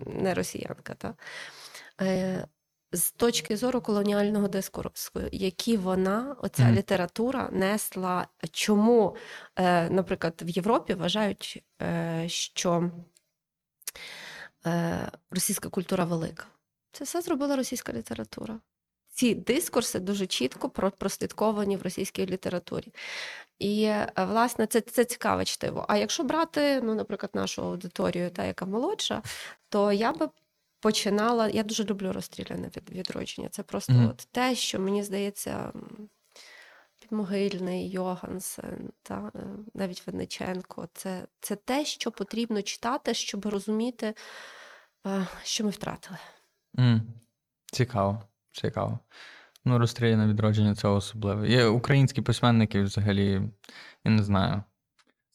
не 0.06 0.34
росіянка. 0.34 0.94
Та? 0.94 1.14
З 2.92 3.10
точки 3.10 3.56
зору 3.56 3.80
колоніального 3.80 4.48
дискурсу, 4.48 5.20
які 5.32 5.76
вона, 5.76 6.36
оця 6.42 6.62
mm. 6.62 6.72
література, 6.72 7.48
несла, 7.52 8.26
чому, 8.50 9.16
наприклад, 9.90 10.42
в 10.42 10.48
Європі 10.48 10.94
вважають, 10.94 11.62
що 12.26 12.90
російська 15.30 15.68
культура 15.68 16.04
велика. 16.04 16.46
Це 16.92 17.04
все 17.04 17.20
зробила 17.20 17.56
російська 17.56 17.92
література 17.92 18.60
ці 19.12 19.34
дискурси 19.34 20.00
дуже 20.00 20.26
чітко 20.26 20.68
прослідковані 20.70 21.76
в 21.76 21.82
російській 21.82 22.26
літературі. 22.26 22.92
І, 23.62 23.82
е, 23.84 24.12
власне, 24.16 24.66
це 24.66 24.80
це 24.80 25.04
цікаве 25.04 25.44
чтиво. 25.44 25.84
А 25.88 25.96
якщо 25.96 26.24
брати, 26.24 26.80
ну, 26.80 26.94
наприклад, 26.94 27.30
нашу 27.34 27.62
аудиторію, 27.62 28.30
та 28.30 28.44
яка 28.44 28.66
молодша, 28.66 29.22
то 29.68 29.92
я 29.92 30.12
би 30.12 30.28
починала. 30.80 31.48
Я 31.48 31.62
дуже 31.62 31.84
люблю 31.84 32.12
розстріляне 32.12 32.70
відродження. 32.90 33.48
Це 33.48 33.62
просто 33.62 33.92
mm-hmm. 33.92 34.10
от 34.10 34.28
те, 34.32 34.54
що 34.54 34.80
мені 34.80 35.02
здається. 35.02 35.72
Підмогильний, 36.98 37.90
Йогансен, 37.90 38.92
та 39.02 39.32
е, 39.34 39.38
навіть 39.74 40.06
Вениченко. 40.06 40.88
Це 40.94 41.26
це 41.40 41.56
те, 41.56 41.84
що 41.84 42.10
потрібно 42.10 42.62
читати, 42.62 43.14
щоб 43.14 43.46
розуміти, 43.46 44.14
е, 45.06 45.26
що 45.42 45.64
ми 45.64 45.70
втратили. 45.70 46.18
Mm, 46.78 47.00
Цікаво. 47.72 48.22
Цікаво. 48.52 48.98
Ну, 49.64 49.78
розстріляне 49.78 50.26
відродження 50.26 50.74
це 50.74 50.88
особливе. 50.88 51.48
Є 51.48 51.66
українські 51.66 52.22
письменники 52.22 52.82
взагалі, 52.82 53.42
я 54.04 54.10
не 54.10 54.22
знаю. 54.22 54.62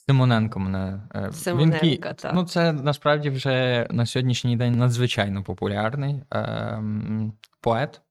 Симоненко 0.10 0.60
мене. 0.60 1.02
Е, 1.16 1.32
Симоненко, 1.32 1.86
Він, 1.86 1.98
так. 1.98 2.32
Ну, 2.34 2.44
це 2.44 2.74
насправді 2.74 3.30
вже 3.30 3.88
на 3.92 4.06
сьогоднішній 4.06 4.58
день 4.58 4.78
надзвичайно 4.78 5.44
популярний 5.44 6.24
е, 6.34 6.84
поет, 7.62 8.02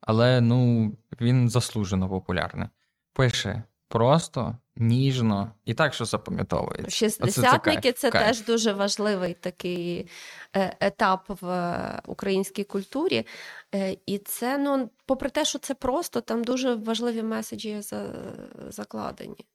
але 0.00 0.40
ну, 0.40 0.92
він 1.20 1.48
заслужено 1.48 2.08
популярний. 2.08 2.68
Пише 3.12 3.62
просто, 3.88 4.56
ніжно 4.78 5.52
і 5.64 5.74
так, 5.74 5.94
що 5.94 6.04
запам'ятовується. 6.04 6.90
Шістдесятники 6.90 7.92
це, 7.92 8.10
це 8.10 8.18
теж 8.18 8.44
дуже 8.44 8.72
важливий 8.72 9.34
такий 9.34 10.08
е, 10.56 10.76
етап 10.80 11.24
в 11.40 12.02
українській 12.06 12.64
культурі. 12.64 13.26
Е, 13.74 13.96
і 14.06 14.18
це, 14.18 14.58
ну, 14.58 14.90
попри 15.06 15.30
те, 15.30 15.44
що 15.44 15.58
це 15.58 15.74
просто, 15.74 16.20
там 16.20 16.44
дуже 16.44 16.74
важливі 16.74 17.22
меседжі 17.22 17.80
закладені. 18.68 19.46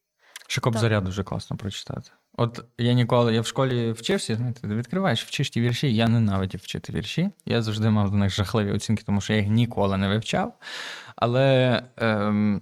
Ще 0.48 0.62
Кобзаря 0.62 1.02
дуже 1.02 1.24
класно 1.24 1.58
прочитати. 1.58 2.12
От 2.38 2.66
я 2.78 2.94
ніколи, 2.94 3.34
я 3.34 3.42
в 3.42 3.46
школі 3.46 3.92
вчився, 3.92 4.36
знаєте, 4.36 4.68
відкриваєш, 4.68 5.26
вчиш 5.26 5.50
ті 5.50 5.62
вірші. 5.62 5.96
Я 5.96 6.08
ненавидів 6.08 6.60
вчити 6.64 6.94
вірші. 6.94 7.30
Я 7.46 7.62
завжди 7.62 7.90
мав 7.90 8.12
до 8.12 8.18
них 8.18 8.34
жахливі 8.34 8.72
оцінки, 8.72 9.04
тому 9.06 9.22
що 9.22 9.34
я 9.34 9.40
їх 9.40 9.48
ніколи 9.48 9.98
не 9.98 10.08
вивчав. 10.08 10.54
Але 11.16 11.84
ем, 11.98 12.62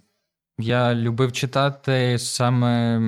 я 0.57 0.95
любив 0.95 1.31
читати 1.31 2.19
саме 2.19 3.01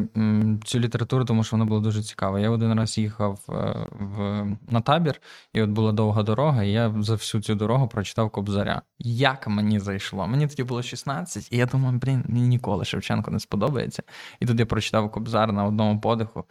цю 0.66 0.80
літературу, 0.80 1.26
тому 1.26 1.44
що 1.44 1.56
вона 1.56 1.66
була 1.66 1.80
дуже 1.80 2.04
цікава. 2.04 2.39
Я 2.39 2.50
один 2.50 2.74
раз 2.74 2.98
їхав 2.98 3.39
е, 3.50 3.88
в, 3.91 4.46
на 4.70 4.82
табір, 4.82 5.22
і 5.54 5.62
от 5.62 5.70
була 5.70 5.91
довга 5.91 6.24
дорога, 6.24 6.64
і 6.64 6.72
я 6.72 6.96
за 7.00 7.14
всю 7.14 7.41
цю 7.41 7.56
дорогу 7.56 7.88
прочитав 7.88 8.30
Кобзаря. 8.30 8.82
Як 9.00 9.48
мені 9.48 9.80
зайшло? 9.80 10.28
Мені 10.28 10.48
тоді 10.48 10.64
було 10.64 10.84
16, 10.84 11.52
і 11.52 11.58
я 11.58 11.66
думаю, 11.66 12.00
блін, 12.00 12.24
мені 12.28 12.48
ніколи 12.48 12.86
Шевченко 12.86 13.32
не 13.32 13.39
сподобається. 13.39 14.04
І 14.39 14.46
тут 14.46 14.60
я 14.60 14.66
прочитав 14.66 15.12
Кобзар 15.12 15.54
на 15.54 15.66
одному 15.66 16.02
подиху, 16.02 16.46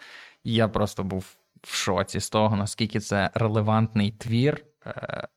і 0.45 0.55
я 0.55 0.69
просто 0.69 1.05
був 1.05 1.37
в 1.63 1.75
шоці 1.75 2.21
з 2.21 2.31
того, 2.31 2.57
наскільки 2.57 3.01
це 3.01 3.31
релевантний 3.35 4.11
твір, 4.11 4.65
е, 4.87 5.29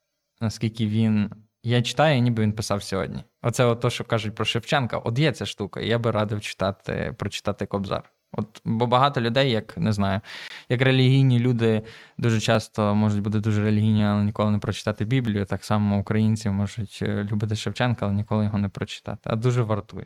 наскільки 0.41 0.88
він. 0.88 1.30
Я 1.66 1.82
читаю, 1.82 2.22
ніби 2.22 2.43
він 2.43 2.53
писав 2.53 2.84
сьогодні. 2.84 3.24
Оце 3.41 3.66
от 3.66 3.80
то, 3.80 3.89
що 3.89 4.03
кажуть 4.03 4.36
про 4.36 4.45
Шевченка. 4.45 4.97
От 4.97 5.20
є 5.20 5.32
ця 5.32 5.45
штука, 5.45 5.80
і 5.80 5.88
я 5.88 5.99
би 5.99 6.11
радив 6.11 6.41
читати, 6.41 7.16
прочитати 7.18 7.66
Кобзар. 7.66 8.11
От, 8.32 8.61
Бо 8.66 8.88
багато 8.88 9.22
людей, 9.22 9.51
як 9.51 9.78
не 9.78 9.93
знаю, 9.93 10.22
як 10.70 10.82
релігійні 10.82 11.39
люди 11.39 11.82
дуже 12.18 12.39
часто 12.39 12.95
можуть 12.95 13.22
бути 13.22 13.39
дуже 13.39 13.63
релігійні, 13.63 14.05
але 14.05 14.24
ніколи 14.24 14.51
не 14.51 14.59
прочитати 14.59 15.05
Біблію. 15.05 15.45
Так 15.45 15.66
само 15.66 15.99
українці 15.99 16.49
можуть 16.49 16.99
е, 17.01 17.28
любити 17.32 17.55
Шевченка, 17.55 18.05
але 18.05 18.16
ніколи 18.16 18.43
його 18.43 18.57
не 18.57 18.70
прочитати. 18.70 19.22
А 19.24 19.36
дуже 19.36 19.61
вартує. 19.61 20.05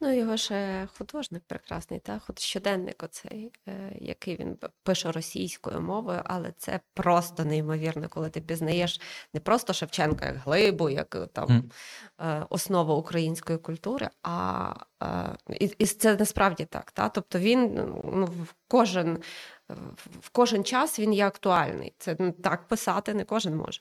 Ну, 0.00 0.14
його 0.14 0.36
ще 0.36 0.88
художник 0.98 1.42
прекрасний, 1.46 2.00
та 2.00 2.20
щоденник, 2.36 3.02
оцей, 3.02 3.52
е, 3.68 3.96
який 4.00 4.36
він 4.36 4.58
пише 4.82 5.12
російською 5.12 5.80
мовою, 5.80 6.20
але 6.24 6.52
це 6.58 6.80
просто 6.94 7.44
неймовірно, 7.44 8.08
коли 8.08 8.30
ти 8.30 8.40
пізнаєш 8.40 9.00
не 9.34 9.40
просто 9.40 9.72
Шевченка 9.72 10.26
як 10.26 10.36
глибу, 10.36 10.90
як 10.90 11.14
е, 11.14 11.26
там 11.26 11.70
mm. 12.18 12.46
основу 12.50 12.94
української 12.94 13.58
культури, 13.58 14.08
а 14.22 14.74
і, 15.50 15.70
і 15.78 15.86
це 15.86 16.16
насправді 16.16 16.64
так. 16.64 16.90
Та? 16.90 17.08
Тобто 17.08 17.38
він 17.38 17.74
ну, 18.04 18.28
кожен 18.68 19.18
в 20.20 20.30
кожен 20.32 20.64
час 20.64 20.98
він 20.98 21.12
є 21.12 21.26
актуальний. 21.26 21.94
Це 21.98 22.16
так 22.42 22.68
писати 22.68 23.14
не 23.14 23.24
кожен 23.24 23.56
може. 23.56 23.80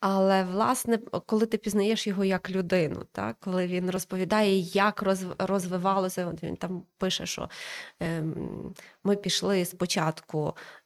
Але, 0.00 0.44
власне, 0.44 0.98
коли 1.26 1.46
ти 1.46 1.58
пізнаєш 1.58 2.06
його 2.06 2.24
як 2.24 2.50
людину, 2.50 3.02
так? 3.12 3.36
коли 3.40 3.66
він 3.66 3.90
розповідає, 3.90 4.58
як 4.58 5.04
розвивалося, 5.38 6.34
він 6.42 6.56
там 6.56 6.82
пише, 6.98 7.26
що 7.26 7.48
ем, 8.00 8.74
ми 9.04 9.16
пішли 9.16 9.64
спочатку 9.64 10.56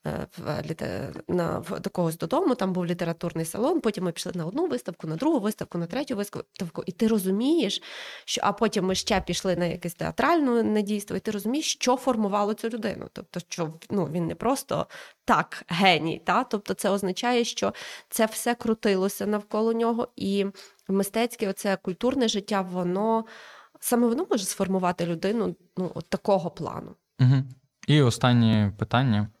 на, 1.27 1.59
в, 1.59 1.79
до 1.79 1.89
когось 1.89 2.17
додому, 2.17 2.55
там 2.55 2.73
був 2.73 2.85
літературний 2.85 3.45
салон, 3.45 3.81
потім 3.81 4.03
ми 4.03 4.11
пішли 4.11 4.31
на 4.35 4.45
одну 4.45 4.67
виставку, 4.67 5.07
на 5.07 5.15
другу 5.15 5.39
виставку, 5.39 5.77
на 5.77 5.87
третю 5.87 6.15
виставку, 6.15 6.83
і 6.85 6.91
ти 6.91 7.07
розумієш, 7.07 7.81
що 8.25 8.41
а 8.43 8.53
потім 8.53 8.85
ми 8.85 8.95
ще 8.95 9.21
пішли 9.21 9.55
на 9.55 9.65
якесь 9.65 9.93
театральне 9.93 10.63
недійство, 10.63 11.15
і 11.15 11.19
ти 11.19 11.31
розумієш, 11.31 11.73
що 11.73 11.95
формувало 11.95 12.53
цю 12.53 12.69
людину. 12.69 13.07
Тобто, 13.13 13.39
що 13.39 13.73
ну, 13.89 14.05
він 14.05 14.27
не 14.27 14.35
просто 14.35 14.87
так 15.25 15.63
геній. 15.67 16.21
Та? 16.25 16.43
Тобто, 16.43 16.73
це 16.73 16.89
означає, 16.89 17.43
що 17.43 17.73
це 18.09 18.25
все 18.25 18.55
крутилося 18.55 19.25
навколо 19.25 19.73
нього, 19.73 20.07
і 20.15 20.45
мистецьке, 20.87 21.49
оце 21.49 21.75
культурне 21.75 22.27
життя, 22.27 22.61
воно 22.61 23.25
саме 23.79 24.07
воно 24.07 24.27
може 24.29 24.45
сформувати 24.45 25.05
людину 25.05 25.55
ну, 25.77 25.91
от 25.95 26.09
такого 26.09 26.51
плану. 26.51 26.95
Угу. 27.19 27.43
І 27.87 28.01
останнє 28.01 28.73
питання: 28.77 29.27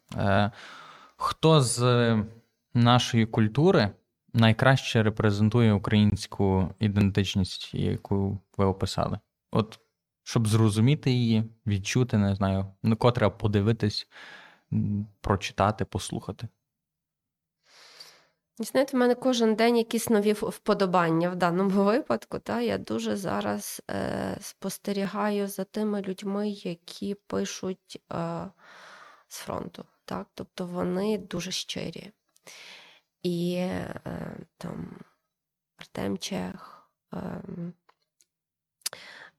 хто 1.17 1.61
з 1.61 2.17
нашої 2.73 3.25
культури 3.25 3.89
найкраще 4.33 5.03
репрезентує 5.03 5.73
українську 5.73 6.73
ідентичність, 6.79 7.73
яку 7.73 8.39
ви 8.57 8.65
описали? 8.65 9.19
От 9.51 9.79
щоб 10.23 10.47
зрозуміти 10.47 11.11
її, 11.11 11.43
відчути, 11.67 12.17
не 12.17 12.35
знаю, 12.35 12.65
на 12.83 12.95
котре 12.95 13.29
подивитись, 13.29 14.07
прочитати, 15.21 15.85
послухати. 15.85 16.47
Знаєте, 18.59 18.97
в 18.97 18.99
мене 18.99 19.15
кожен 19.15 19.55
день 19.55 19.77
якісь 19.77 20.09
нові 20.09 20.33
вподобання 20.33 21.29
в 21.29 21.35
даному 21.35 21.83
випадку. 21.83 22.39
Та? 22.39 22.61
Я 22.61 22.77
дуже 22.77 23.15
зараз 23.15 23.81
е, 23.91 24.37
спостерігаю 24.41 25.47
за 25.47 25.63
тими 25.63 26.01
людьми, 26.01 26.49
які 26.49 27.15
пишуть 27.15 28.01
е, 28.11 28.47
з 29.27 29.37
фронту. 29.37 29.85
Так? 30.11 30.27
Тобто 30.33 30.65
вони 30.65 31.17
дуже 31.17 31.51
щирі. 31.51 32.11
І 33.23 33.55
е, 33.55 34.35
там 34.57 34.99
Артем 35.77 36.17
Чех. 36.17 36.87
Е, 37.13 37.41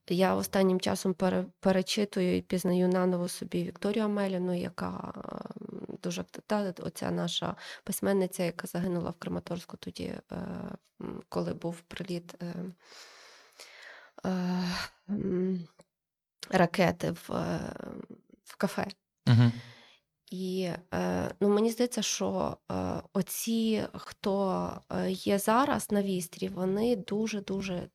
я 0.09 0.35
останнім 0.35 0.79
часом 0.79 1.15
перечитую 1.59 2.37
і 2.37 2.41
пізнаю 2.41 2.87
наново 2.87 3.27
собі 3.27 3.63
Вікторію 3.63 4.05
Амеліну, 4.05 4.57
яка 4.57 5.13
дуже 6.03 6.23
та, 6.23 6.73
оця 6.79 7.11
наша 7.11 7.55
письменниця, 7.83 8.43
яка 8.43 8.67
загинула 8.67 9.09
в 9.09 9.19
Краматорську 9.19 9.77
тоді, 9.77 10.03
е, 10.03 10.21
коли 11.29 11.53
був 11.53 11.81
приліт 11.81 12.35
е, 12.43 12.53
ракети 16.49 17.11
в 17.11 17.29
в 18.43 18.55
кафе. 18.57 18.87
Угу. 19.27 19.51
І 20.33 20.71
е, 20.93 21.31
ну, 21.39 21.49
мені 21.49 21.71
здається, 21.71 22.01
що 22.01 22.57
е, 22.71 23.01
оці, 23.13 23.83
хто 23.93 24.71
е, 24.89 25.11
є 25.11 25.39
зараз 25.39 25.91
на 25.91 26.03
вістрі, 26.03 26.47
вони 26.47 26.95
дуже-дуже 26.95 27.89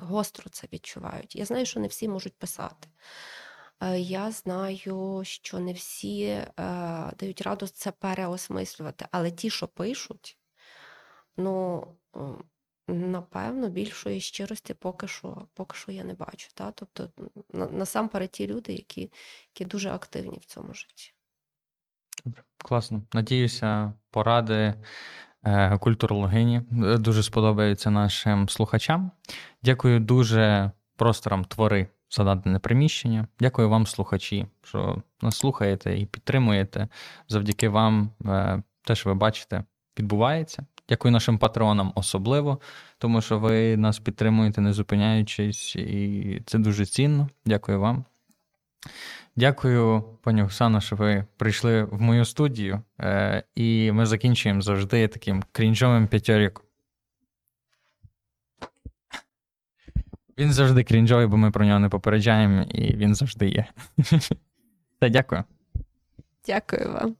гостро 0.00 0.50
це 0.50 0.68
відчувають. 0.72 1.36
Я 1.36 1.44
знаю, 1.44 1.66
що 1.66 1.80
не 1.80 1.86
всі 1.86 2.08
можуть 2.08 2.38
писати. 2.38 2.88
Я 3.96 4.30
знаю, 4.30 5.24
що 5.24 5.58
не 5.58 5.72
всі 5.72 6.46
дають 7.18 7.42
раду 7.42 7.66
це 7.66 7.92
переосмислювати, 7.92 9.06
але 9.10 9.30
ті, 9.30 9.50
що 9.50 9.68
пишуть, 9.68 10.38
ну. 11.36 11.86
Напевно, 12.88 13.68
більшої 13.68 14.20
щирості 14.20 14.74
поки 14.74 15.08
що 15.08 15.48
поки 15.54 15.76
що 15.76 15.92
я 15.92 16.04
не 16.04 16.14
бачу. 16.14 16.48
Та? 16.54 16.70
Тобто, 16.70 17.10
насамперед 17.52 18.30
ті 18.30 18.46
люди, 18.46 18.72
які 18.72 19.12
які 19.54 19.64
дуже 19.64 19.90
активні 19.90 20.38
в 20.38 20.44
цьому 20.44 20.74
житті. 20.74 21.14
Добре, 22.24 22.42
класно. 22.58 23.02
Надіюся, 23.14 23.92
поради 24.10 24.74
е, 25.44 25.78
культурологині 25.78 26.56
е, 26.56 26.98
дуже 26.98 27.22
сподобаються 27.22 27.90
нашим 27.90 28.48
слухачам. 28.48 29.10
Дякую 29.62 30.00
дуже 30.00 30.70
просторам 30.96 31.44
твори 31.44 31.88
за 32.10 32.24
дадене 32.24 32.58
приміщення. 32.58 33.26
Дякую 33.40 33.68
вам, 33.68 33.86
слухачі, 33.86 34.46
що 34.62 35.02
нас 35.22 35.36
слухаєте 35.36 35.98
і 35.98 36.06
підтримуєте. 36.06 36.88
Завдяки 37.28 37.68
вам 37.68 38.10
е, 38.26 38.62
те, 38.84 38.94
що 38.94 39.08
ви 39.08 39.14
бачите, 39.14 39.64
відбувається. 39.98 40.66
Дякую 40.88 41.12
нашим 41.12 41.38
патронам 41.38 41.92
особливо, 41.94 42.60
тому 42.98 43.20
що 43.20 43.38
ви 43.38 43.76
нас 43.76 43.98
підтримуєте, 43.98 44.60
не 44.60 44.72
зупиняючись, 44.72 45.76
і 45.76 46.42
це 46.46 46.58
дуже 46.58 46.86
цінно. 46.86 47.28
Дякую 47.46 47.80
вам. 47.80 48.04
Дякую, 49.36 50.02
пані 50.22 50.42
Оксано, 50.42 50.80
що 50.80 50.96
ви 50.96 51.24
прийшли 51.36 51.84
в 51.84 52.00
мою 52.00 52.24
студію. 52.24 52.82
Е, 53.00 53.44
І 53.54 53.92
ми 53.92 54.06
закінчуємо 54.06 54.60
завжди 54.60 55.08
таким 55.08 55.44
крінжовим 55.52 56.06
п'ятьоріком. 56.06 56.64
Він 60.38 60.52
завжди 60.52 60.84
крінжовий, 60.84 61.26
бо 61.26 61.36
ми 61.36 61.50
про 61.50 61.64
нього 61.64 61.78
не 61.78 61.88
попереджаємо, 61.88 62.62
і 62.62 62.96
він 62.96 63.14
завжди 63.14 63.48
є. 63.48 63.66
Та 64.98 65.08
дякую. 65.08 65.44
Дякую 66.46 66.92
вам. 66.92 67.16